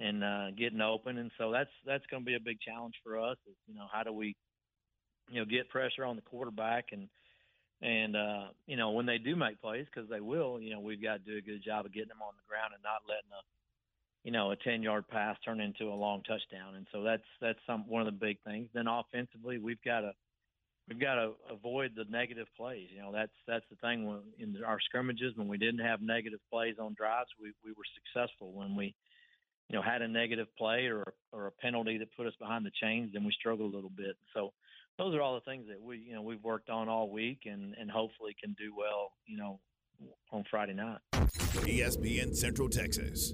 and 0.00 0.24
uh, 0.24 0.50
getting 0.56 0.80
open. 0.80 1.18
And 1.18 1.30
so 1.38 1.50
that's 1.50 1.70
that's 1.86 2.06
going 2.06 2.22
to 2.22 2.26
be 2.26 2.36
a 2.36 2.40
big 2.40 2.60
challenge 2.60 2.94
for 3.04 3.18
us. 3.18 3.36
Is 3.48 3.56
you 3.66 3.74
know 3.74 3.86
how 3.92 4.02
do 4.02 4.12
we, 4.12 4.36
you 5.30 5.40
know, 5.40 5.44
get 5.44 5.68
pressure 5.68 6.04
on 6.04 6.16
the 6.16 6.22
quarterback 6.22 6.86
and 6.92 7.08
and 7.82 8.16
uh, 8.16 8.44
you 8.66 8.76
know 8.76 8.90
when 8.90 9.06
they 9.06 9.18
do 9.18 9.36
make 9.36 9.60
plays 9.60 9.86
because 9.92 10.08
they 10.08 10.20
will, 10.20 10.60
you 10.60 10.70
know, 10.70 10.80
we've 10.80 11.02
got 11.02 11.24
to 11.24 11.30
do 11.30 11.38
a 11.38 11.42
good 11.42 11.64
job 11.64 11.86
of 11.86 11.92
getting 11.92 12.08
them 12.08 12.22
on 12.22 12.34
the 12.36 12.48
ground 12.48 12.72
and 12.74 12.82
not 12.82 13.08
letting 13.08 13.30
a 13.32 13.42
you 14.24 14.32
know, 14.32 14.50
a 14.50 14.56
10 14.56 14.82
yard 14.82 15.08
pass 15.08 15.36
turn 15.44 15.60
into 15.60 15.84
a 15.86 15.94
long 15.94 16.22
touchdown. 16.22 16.76
And 16.76 16.86
so 16.92 17.02
that's, 17.02 17.22
that's 17.40 17.58
some, 17.66 17.88
one 17.88 18.02
of 18.02 18.06
the 18.06 18.18
big 18.18 18.38
things. 18.44 18.68
Then 18.74 18.86
offensively, 18.86 19.58
we've 19.58 19.82
got 19.82 20.00
to, 20.00 20.12
we've 20.88 21.00
got 21.00 21.14
to 21.14 21.32
avoid 21.50 21.92
the 21.96 22.04
negative 22.10 22.46
plays. 22.56 22.88
You 22.94 23.00
know, 23.00 23.12
that's, 23.12 23.32
that's 23.46 23.64
the 23.70 23.76
thing 23.76 24.06
when, 24.06 24.20
in 24.38 24.62
our 24.64 24.80
scrimmages, 24.80 25.36
when 25.36 25.48
we 25.48 25.56
didn't 25.56 25.80
have 25.80 26.02
negative 26.02 26.40
plays 26.52 26.76
on 26.78 26.94
drives, 26.94 27.30
we, 27.40 27.52
we 27.64 27.72
were 27.72 27.84
successful 27.94 28.52
when 28.52 28.76
we, 28.76 28.94
you 29.68 29.76
know, 29.76 29.82
had 29.82 30.02
a 30.02 30.08
negative 30.08 30.48
play 30.58 30.86
or, 30.86 31.14
or 31.32 31.46
a 31.46 31.52
penalty 31.52 31.96
that 31.98 32.14
put 32.16 32.26
us 32.26 32.34
behind 32.38 32.66
the 32.66 32.72
chains, 32.82 33.10
then 33.14 33.24
we 33.24 33.32
struggled 33.32 33.72
a 33.72 33.74
little 33.74 33.92
bit. 33.96 34.16
So 34.34 34.52
those 34.98 35.14
are 35.14 35.22
all 35.22 35.34
the 35.34 35.50
things 35.50 35.66
that 35.68 35.80
we, 35.80 35.98
you 35.98 36.12
know, 36.12 36.22
we've 36.22 36.42
worked 36.42 36.68
on 36.68 36.88
all 36.88 37.08
week 37.08 37.42
and, 37.46 37.74
and 37.80 37.90
hopefully 37.90 38.36
can 38.38 38.54
do 38.58 38.74
well, 38.76 39.12
you 39.26 39.38
know, 39.38 39.60
on 40.32 40.44
Friday 40.50 40.74
night. 40.74 40.98
ESPN 41.12 42.34
Central 42.34 42.68
Texas. 42.68 43.32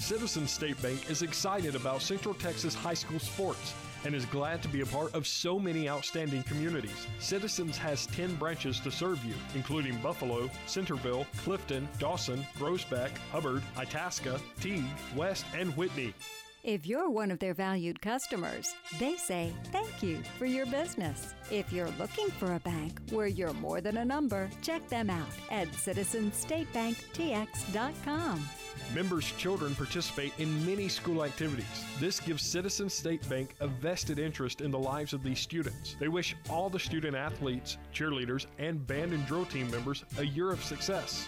Citizen 0.00 0.48
State 0.48 0.80
Bank 0.80 1.10
is 1.10 1.20
excited 1.20 1.74
about 1.76 2.00
Central 2.00 2.34
Texas 2.34 2.74
high 2.74 2.94
school 2.94 3.18
sports 3.18 3.74
and 4.04 4.14
is 4.14 4.24
glad 4.24 4.62
to 4.62 4.68
be 4.68 4.80
a 4.80 4.86
part 4.86 5.14
of 5.14 5.26
so 5.26 5.58
many 5.58 5.90
outstanding 5.90 6.42
communities. 6.44 7.06
Citizens 7.18 7.76
has 7.76 8.06
10 8.06 8.34
branches 8.36 8.80
to 8.80 8.90
serve 8.90 9.22
you, 9.24 9.34
including 9.54 9.96
Buffalo, 9.98 10.50
Centerville, 10.66 11.26
Clifton, 11.44 11.86
Dawson, 11.98 12.46
Groesbeck, 12.58 13.10
Hubbard, 13.30 13.62
Itasca, 13.76 14.40
Teague, 14.58 14.84
West, 15.14 15.44
and 15.54 15.76
Whitney. 15.76 16.14
If 16.62 16.86
you're 16.86 17.08
one 17.08 17.30
of 17.30 17.38
their 17.38 17.54
valued 17.54 18.02
customers, 18.02 18.74
they 18.98 19.16
say 19.16 19.54
thank 19.72 20.02
you 20.02 20.18
for 20.38 20.44
your 20.44 20.66
business. 20.66 21.32
If 21.50 21.72
you're 21.72 21.88
looking 21.98 22.28
for 22.32 22.52
a 22.54 22.60
bank 22.60 23.00
where 23.10 23.28
you're 23.28 23.54
more 23.54 23.80
than 23.80 23.96
a 23.96 24.04
number, 24.04 24.50
check 24.60 24.86
them 24.90 25.08
out 25.08 25.30
at 25.50 25.68
citizenstatebanktx.com. 25.68 28.48
Members' 28.94 29.32
children 29.32 29.74
participate 29.74 30.34
in 30.38 30.66
many 30.66 30.86
school 30.88 31.24
activities. 31.24 31.86
This 31.98 32.20
gives 32.20 32.42
Citizen 32.42 32.90
State 32.90 33.26
Bank 33.30 33.54
a 33.60 33.66
vested 33.66 34.18
interest 34.18 34.60
in 34.60 34.70
the 34.70 34.78
lives 34.78 35.14
of 35.14 35.22
these 35.22 35.40
students. 35.40 35.96
They 35.98 36.08
wish 36.08 36.36
all 36.50 36.68
the 36.68 36.78
student 36.78 37.16
athletes, 37.16 37.78
cheerleaders, 37.94 38.44
and 38.58 38.86
band 38.86 39.14
and 39.14 39.26
drill 39.26 39.46
team 39.46 39.70
members 39.70 40.04
a 40.18 40.26
year 40.26 40.50
of 40.50 40.62
success. 40.62 41.26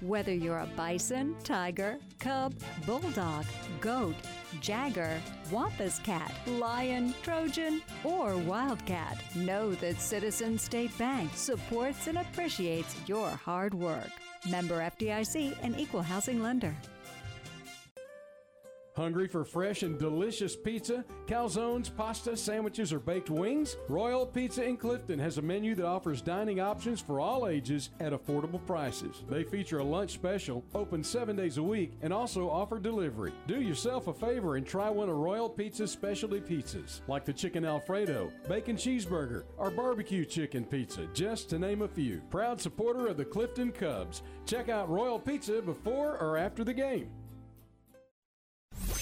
Whether 0.00 0.32
you're 0.34 0.60
a 0.60 0.68
bison, 0.76 1.36
tiger, 1.44 1.98
cub, 2.18 2.54
bulldog, 2.86 3.44
goat, 3.80 4.14
jagger, 4.60 5.20
wampus 5.50 5.98
cat, 6.00 6.32
lion, 6.46 7.14
trojan, 7.22 7.82
or 8.04 8.36
wildcat, 8.36 9.22
know 9.34 9.72
that 9.76 10.00
Citizen 10.00 10.58
State 10.58 10.96
Bank 10.98 11.30
supports 11.34 12.06
and 12.06 12.18
appreciates 12.18 12.96
your 13.06 13.28
hard 13.30 13.74
work. 13.74 14.10
Member 14.48 14.80
FDIC 14.80 15.56
and 15.62 15.78
equal 15.78 16.02
housing 16.02 16.42
lender. 16.42 16.74
Hungry 18.96 19.26
for 19.26 19.44
fresh 19.44 19.82
and 19.82 19.98
delicious 19.98 20.54
pizza, 20.54 21.04
calzones, 21.26 21.90
pasta, 21.94 22.36
sandwiches, 22.36 22.92
or 22.92 23.00
baked 23.00 23.28
wings? 23.28 23.76
Royal 23.88 24.24
Pizza 24.24 24.62
in 24.64 24.76
Clifton 24.76 25.18
has 25.18 25.36
a 25.36 25.42
menu 25.42 25.74
that 25.74 25.84
offers 25.84 26.22
dining 26.22 26.60
options 26.60 27.00
for 27.00 27.18
all 27.18 27.48
ages 27.48 27.90
at 27.98 28.12
affordable 28.12 28.64
prices. 28.66 29.24
They 29.28 29.42
feature 29.42 29.80
a 29.80 29.84
lunch 29.84 30.12
special, 30.12 30.64
open 30.76 31.02
seven 31.02 31.34
days 31.34 31.58
a 31.58 31.62
week, 31.62 31.94
and 32.02 32.12
also 32.12 32.48
offer 32.48 32.78
delivery. 32.78 33.32
Do 33.48 33.60
yourself 33.60 34.06
a 34.06 34.14
favor 34.14 34.54
and 34.54 34.64
try 34.64 34.88
one 34.90 35.08
of 35.08 35.16
Royal 35.16 35.48
Pizza's 35.48 35.90
specialty 35.90 36.40
pizzas, 36.40 37.00
like 37.08 37.24
the 37.24 37.32
chicken 37.32 37.64
Alfredo, 37.64 38.30
bacon 38.48 38.76
cheeseburger, 38.76 39.42
or 39.56 39.72
barbecue 39.72 40.24
chicken 40.24 40.64
pizza, 40.64 41.08
just 41.12 41.50
to 41.50 41.58
name 41.58 41.82
a 41.82 41.88
few. 41.88 42.22
Proud 42.30 42.60
supporter 42.60 43.08
of 43.08 43.16
the 43.16 43.24
Clifton 43.24 43.72
Cubs. 43.72 44.22
Check 44.46 44.68
out 44.68 44.88
Royal 44.88 45.18
Pizza 45.18 45.60
before 45.60 46.16
or 46.18 46.36
after 46.36 46.62
the 46.62 46.72
game. 46.72 47.10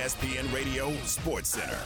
ESPN 0.00 0.50
Radio 0.54 0.90
Sports 1.04 1.50
Center. 1.50 1.78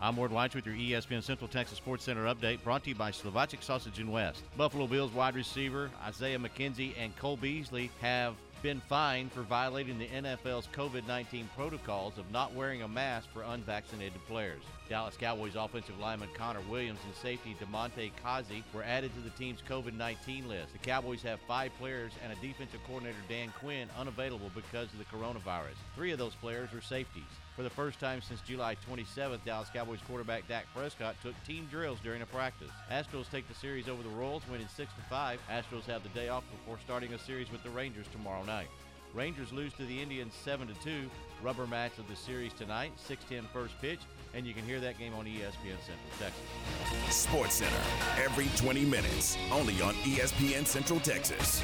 I'm 0.00 0.16
Ward 0.16 0.30
Weitz 0.30 0.54
with 0.54 0.64
your 0.64 0.74
ESPN 0.74 1.22
Central 1.22 1.48
Texas 1.48 1.76
Sports 1.76 2.02
Center 2.02 2.24
update 2.34 2.64
brought 2.64 2.82
to 2.84 2.88
you 2.88 2.94
by 2.94 3.10
Slovacek 3.10 3.62
Sausage 3.62 3.98
and 3.98 4.10
West. 4.10 4.42
Buffalo 4.56 4.86
Bills 4.86 5.12
wide 5.12 5.34
receiver 5.34 5.90
Isaiah 6.06 6.38
McKenzie 6.38 6.94
and 6.98 7.14
Cole 7.16 7.36
Beasley 7.36 7.90
have 8.00 8.36
been 8.64 8.80
fined 8.88 9.30
for 9.30 9.42
violating 9.42 9.98
the 9.98 10.06
NFL's 10.06 10.68
COVID 10.68 11.06
19 11.06 11.50
protocols 11.54 12.16
of 12.16 12.30
not 12.30 12.54
wearing 12.54 12.80
a 12.80 12.88
mask 12.88 13.28
for 13.30 13.42
unvaccinated 13.42 14.18
players. 14.26 14.62
Dallas 14.88 15.18
Cowboys 15.18 15.52
offensive 15.54 15.98
lineman 15.98 16.30
Connor 16.32 16.62
Williams 16.70 17.00
and 17.04 17.14
safety 17.14 17.54
Damontae 17.60 18.10
Kazee 18.24 18.62
were 18.72 18.82
added 18.82 19.14
to 19.16 19.20
the 19.20 19.36
team's 19.36 19.60
COVID 19.68 19.92
19 19.92 20.48
list. 20.48 20.72
The 20.72 20.78
Cowboys 20.78 21.20
have 21.24 21.40
five 21.40 21.72
players 21.78 22.12
and 22.24 22.32
a 22.32 22.36
defensive 22.36 22.80
coordinator, 22.86 23.18
Dan 23.28 23.52
Quinn, 23.60 23.86
unavailable 23.98 24.50
because 24.54 24.88
of 24.94 24.98
the 24.98 25.04
coronavirus. 25.04 25.76
Three 25.94 26.12
of 26.12 26.18
those 26.18 26.34
players 26.34 26.72
are 26.72 26.80
safeties. 26.80 27.22
For 27.56 27.62
the 27.62 27.70
first 27.70 28.00
time 28.00 28.20
since 28.20 28.40
July 28.40 28.76
27th, 28.90 29.44
Dallas 29.44 29.68
Cowboys 29.72 30.00
quarterback 30.08 30.48
Dak 30.48 30.66
Prescott 30.74 31.14
took 31.22 31.34
team 31.44 31.68
drills 31.70 32.00
during 32.02 32.20
a 32.22 32.26
practice. 32.26 32.70
Astros 32.90 33.30
take 33.30 33.46
the 33.46 33.54
series 33.54 33.88
over 33.88 34.02
the 34.02 34.08
Royals, 34.08 34.42
winning 34.50 34.66
6 34.66 34.92
to 34.92 35.02
5. 35.08 35.40
Astros 35.48 35.84
have 35.84 36.02
the 36.02 36.08
day 36.08 36.28
off 36.28 36.42
before 36.50 36.78
starting 36.84 37.12
a 37.12 37.18
series 37.18 37.52
with 37.52 37.62
the 37.62 37.70
Rangers 37.70 38.06
tomorrow 38.10 38.42
night. 38.42 38.66
Rangers 39.14 39.52
lose 39.52 39.72
to 39.74 39.84
the 39.84 40.02
Indians 40.02 40.34
7 40.34 40.66
to 40.66 40.74
2. 40.82 41.08
Rubber 41.44 41.68
match 41.68 41.96
of 41.98 42.08
the 42.08 42.16
series 42.16 42.52
tonight, 42.54 42.90
6:10 42.96 43.44
first 43.52 43.80
pitch, 43.80 44.00
and 44.34 44.44
you 44.44 44.52
can 44.52 44.64
hear 44.64 44.80
that 44.80 44.98
game 44.98 45.14
on 45.14 45.24
ESPN 45.24 45.78
Central 45.86 46.10
Texas. 46.18 47.14
Sports 47.14 47.54
Center, 47.54 48.24
every 48.24 48.48
20 48.56 48.84
minutes, 48.84 49.36
only 49.52 49.80
on 49.80 49.94
ESPN 50.02 50.66
Central 50.66 50.98
Texas. 50.98 51.62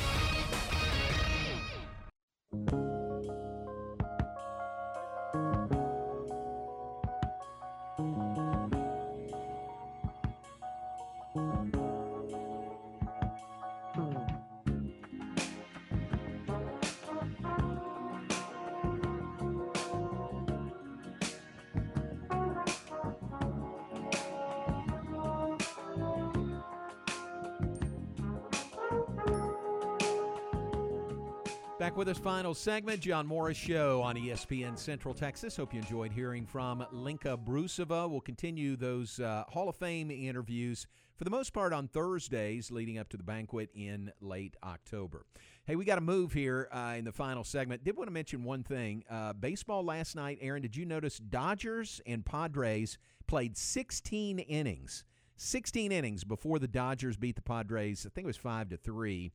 Us, 32.11 32.19
final 32.19 32.55
segment, 32.55 33.01
John 33.01 33.25
Morris 33.25 33.57
Show 33.57 34.03
on 34.03 34.17
ESPN 34.17 34.77
Central 34.77 35.15
Texas. 35.15 35.57
Hope 35.57 35.73
you 35.73 35.79
enjoyed 35.79 36.11
hearing 36.13 36.45
from 36.45 36.85
Lenka 36.91 37.39
Broosova. 37.39 38.11
We'll 38.11 38.21
continue 38.21 38.75
those 38.75 39.21
uh, 39.21 39.45
Hall 39.47 39.69
of 39.69 39.77
Fame 39.77 40.11
interviews 40.11 40.89
for 41.17 41.23
the 41.23 41.31
most 41.31 41.53
part 41.53 41.73
on 41.73 41.87
Thursdays 41.87 42.73
leading 42.73 42.99
up 42.99 43.09
to 43.11 43.17
the 43.17 43.23
banquet 43.23 43.71
in 43.77 44.11
late 44.21 44.57
October. 44.65 45.25
Hey, 45.67 45.77
we 45.77 45.85
got 45.85 45.97
to 45.97 46.01
move 46.01 46.33
here 46.33 46.69
uh, 46.73 46.97
in 46.99 47.05
the 47.05 47.13
final 47.13 47.45
segment. 47.45 47.85
Did 47.85 47.97
want 47.97 48.09
to 48.09 48.13
mention 48.13 48.43
one 48.43 48.65
thing. 48.65 49.05
Uh, 49.09 49.33
baseball 49.33 49.85
last 49.85 50.17
night, 50.17 50.39
Aaron, 50.41 50.63
did 50.63 50.75
you 50.75 50.87
notice 50.87 51.19
Dodgers 51.19 52.01
and 52.07 52.27
Padres 52.27 52.99
played 53.29 53.57
16 53.57 54.41
innings? 54.41 55.05
16 55.37 55.93
innings 55.93 56.25
before 56.25 56.59
the 56.59 56.67
Dodgers 56.67 57.17
beat 57.17 57.37
the 57.37 57.43
Padres. 57.43 58.05
I 58.05 58.09
think 58.09 58.25
it 58.25 58.27
was 58.27 58.37
5 58.37 58.71
to 58.71 58.77
3. 58.77 59.31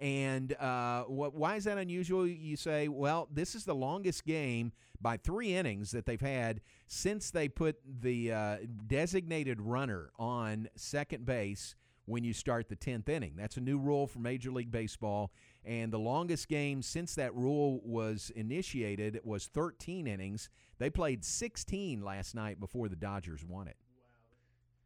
And 0.00 0.54
uh, 0.54 1.04
why 1.04 1.56
is 1.56 1.64
that 1.64 1.76
unusual? 1.76 2.26
You 2.26 2.56
say, 2.56 2.86
well, 2.88 3.28
this 3.32 3.54
is 3.54 3.64
the 3.64 3.74
longest 3.74 4.24
game 4.24 4.72
by 5.00 5.16
three 5.16 5.54
innings 5.54 5.90
that 5.90 6.06
they've 6.06 6.20
had 6.20 6.60
since 6.86 7.30
they 7.30 7.48
put 7.48 7.78
the 8.00 8.32
uh, 8.32 8.56
designated 8.86 9.60
runner 9.60 10.10
on 10.18 10.68
second 10.76 11.26
base 11.26 11.74
when 12.08 12.24
you 12.24 12.32
start 12.32 12.68
the 12.68 12.76
10th 12.76 13.08
inning. 13.08 13.34
That's 13.36 13.56
a 13.56 13.60
new 13.60 13.78
rule 13.78 14.06
for 14.06 14.18
Major 14.18 14.50
League 14.50 14.70
Baseball. 14.70 15.30
And 15.64 15.92
the 15.92 15.98
longest 15.98 16.48
game 16.48 16.80
since 16.80 17.14
that 17.16 17.34
rule 17.34 17.80
was 17.84 18.30
initiated 18.34 19.20
was 19.24 19.46
13 19.46 20.06
innings. 20.06 20.48
They 20.78 20.90
played 20.90 21.24
16 21.24 22.02
last 22.02 22.34
night 22.34 22.60
before 22.60 22.88
the 22.88 22.96
Dodgers 22.96 23.44
won 23.44 23.68
it. 23.68 23.76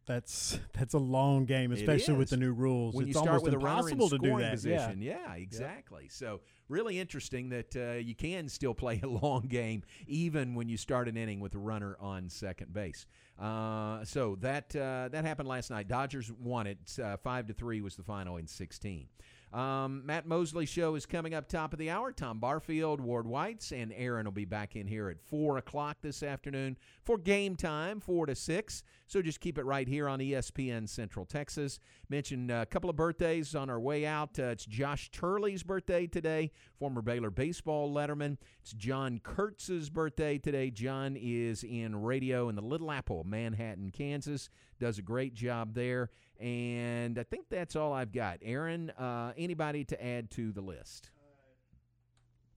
That's 0.07 0.59
that's 0.73 0.95
a 0.95 0.99
long 0.99 1.45
game, 1.45 1.71
especially 1.71 2.15
with 2.15 2.31
the 2.31 2.37
new 2.37 2.53
rules. 2.53 2.95
When 2.95 3.05
it's 3.05 3.09
you 3.09 3.13
start 3.15 3.29
almost 3.29 3.45
with 3.45 3.55
a 3.55 3.59
runner 3.59 3.89
in 3.89 3.93
impossible 3.95 4.09
to 4.11 4.19
do 4.19 4.39
that. 4.39 4.53
position, 4.53 5.01
yeah, 5.01 5.19
yeah, 5.29 5.35
exactly. 5.35 6.09
So 6.09 6.41
really 6.69 6.99
interesting 6.99 7.51
that 7.51 7.77
uh, 7.77 7.93
you 7.99 8.15
can 8.15 8.49
still 8.49 8.75
play 8.75 9.01
a 9.03 9.07
long 9.23 9.43
game 9.43 9.83
even 10.09 10.55
when 10.55 10.69
you 10.69 10.77
start 10.77 11.09
an 11.09 11.17
inning 11.17 11.39
with 11.39 11.55
a 11.55 11.59
runner 11.59 11.97
on 12.01 12.29
second 12.29 12.73
base. 12.73 13.07
Uh, 13.39 14.05
so 14.05 14.37
that 14.41 14.75
uh, 14.75 15.09
that 15.13 15.25
happened 15.25 15.49
last 15.49 15.71
night. 15.71 15.87
Dodgers 15.87 16.33
won 16.33 16.67
it. 16.67 16.79
Uh, 17.03 17.17
Five 17.17 17.47
to 17.47 17.53
three 17.53 17.81
was 17.81 17.95
the 17.95 18.03
final 18.03 18.39
in 18.39 18.47
sixteen. 18.47 19.07
Um, 19.53 20.07
Matt 20.07 20.27
Mosley 20.27 20.65
show 20.65 20.95
is 20.95 21.05
coming 21.05 21.35
up 21.35 21.47
top 21.47 21.75
of 21.75 21.79
the 21.79 21.91
hour. 21.91 22.11
Tom 22.11 22.39
Barfield, 22.39 23.03
Ward 23.03 23.27
Whites, 23.27 23.71
and 23.71 23.93
Aaron 23.95 24.25
will 24.25 24.33
be 24.33 24.47
back 24.47 24.77
in 24.77 24.87
here 24.87 25.11
at 25.11 25.21
four 25.21 25.59
o'clock 25.59 25.99
this 26.01 26.23
afternoon 26.23 26.79
for 27.03 27.19
game 27.19 27.55
time, 27.55 28.01
four 28.01 28.25
to 28.25 28.35
six. 28.35 28.83
So 29.07 29.21
just 29.21 29.41
keep 29.41 29.59
it 29.59 29.67
right 29.67 29.87
here 29.87 30.09
on 30.09 30.21
ESPN 30.21 30.89
Central 30.89 31.27
Texas. 31.27 31.81
Mention 32.09 32.51
a 32.51 32.65
couple 32.65 32.89
of 32.89 32.97
birthdays 32.97 33.55
on 33.55 33.69
our 33.69 33.79
way 33.79 34.07
out. 34.07 34.39
Uh, 34.39 34.45
it's 34.45 34.65
Josh 34.65 35.11
Turley's 35.11 35.63
birthday 35.63 36.07
today, 36.07 36.51
former 36.79 37.03
Baylor 37.03 37.31
baseball 37.31 37.93
letterman. 37.93 38.39
It's 38.63 38.73
John 38.73 39.21
Kurtz's 39.23 39.91
birthday 39.91 40.39
today. 40.39 40.71
John 40.71 41.15
is 41.21 41.63
in 41.63 41.95
radio 41.95 42.49
in 42.49 42.55
the 42.55 42.63
Little 42.63 42.91
Apple, 42.91 43.23
Manhattan, 43.25 43.91
Kansas. 43.91 44.49
Does 44.83 44.99
a 44.99 45.03
great 45.03 45.33
job 45.33 45.75
there. 45.75 46.11
And 46.41 47.17
I 47.17 47.23
think 47.23 47.47
that's 47.49 47.77
all 47.77 47.93
I've 47.93 48.11
got. 48.11 48.39
Aaron, 48.43 48.91
uh, 48.91 49.33
anybody 49.39 49.85
to 49.85 50.05
add 50.05 50.29
to 50.33 50.51
the 50.51 50.61
list? 50.61 51.13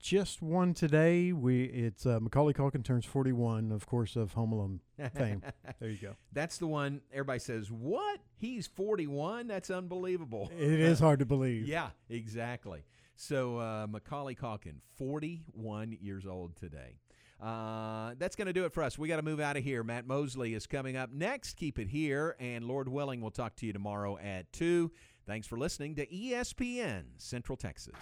Just 0.00 0.42
one 0.42 0.74
today. 0.74 1.32
We 1.32 1.66
it's 1.66 2.04
uh, 2.04 2.18
Macaulay 2.18 2.52
Culkin 2.52 2.82
turns 2.82 3.04
forty 3.04 3.30
one, 3.30 3.70
of 3.70 3.86
course, 3.86 4.16
of 4.16 4.32
Home 4.32 4.50
Alone 4.50 4.80
fame. 5.14 5.40
there 5.78 5.88
you 5.88 5.98
go. 5.98 6.16
That's 6.32 6.58
the 6.58 6.66
one 6.66 7.00
everybody 7.12 7.38
says, 7.38 7.70
What? 7.70 8.18
He's 8.36 8.66
41? 8.66 9.46
That's 9.46 9.70
unbelievable. 9.70 10.50
It 10.58 10.80
is 10.80 10.98
hard 10.98 11.20
to 11.20 11.26
believe. 11.26 11.68
Yeah, 11.68 11.90
exactly. 12.10 12.82
So, 13.14 13.58
uh, 13.58 13.86
Macaulay 13.88 14.34
Culkin, 14.34 14.80
41 14.98 15.96
years 16.00 16.26
old 16.26 16.56
today. 16.56 16.98
Uh, 17.40 18.14
that's 18.18 18.34
going 18.34 18.46
to 18.46 18.52
do 18.52 18.64
it 18.64 18.72
for 18.72 18.82
us. 18.82 18.98
We 18.98 19.08
got 19.08 19.16
to 19.16 19.22
move 19.22 19.40
out 19.40 19.56
of 19.56 19.64
here. 19.64 19.82
Matt 19.82 20.06
Mosley 20.06 20.54
is 20.54 20.66
coming 20.66 20.96
up 20.96 21.12
next. 21.12 21.54
Keep 21.56 21.78
it 21.78 21.88
here. 21.88 22.34
And 22.40 22.64
Lord 22.64 22.88
willing, 22.88 23.20
we'll 23.20 23.30
talk 23.30 23.56
to 23.56 23.66
you 23.66 23.72
tomorrow 23.72 24.18
at 24.18 24.50
2. 24.52 24.90
Thanks 25.26 25.46
for 25.46 25.58
listening 25.58 25.96
to 25.96 26.06
ESPN 26.06 27.04
Central 27.18 27.56
Texas. 27.56 27.94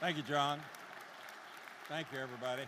Thank 0.00 0.16
you, 0.16 0.22
John. 0.22 0.60
Thank 1.88 2.06
you, 2.12 2.18
everybody. 2.18 2.62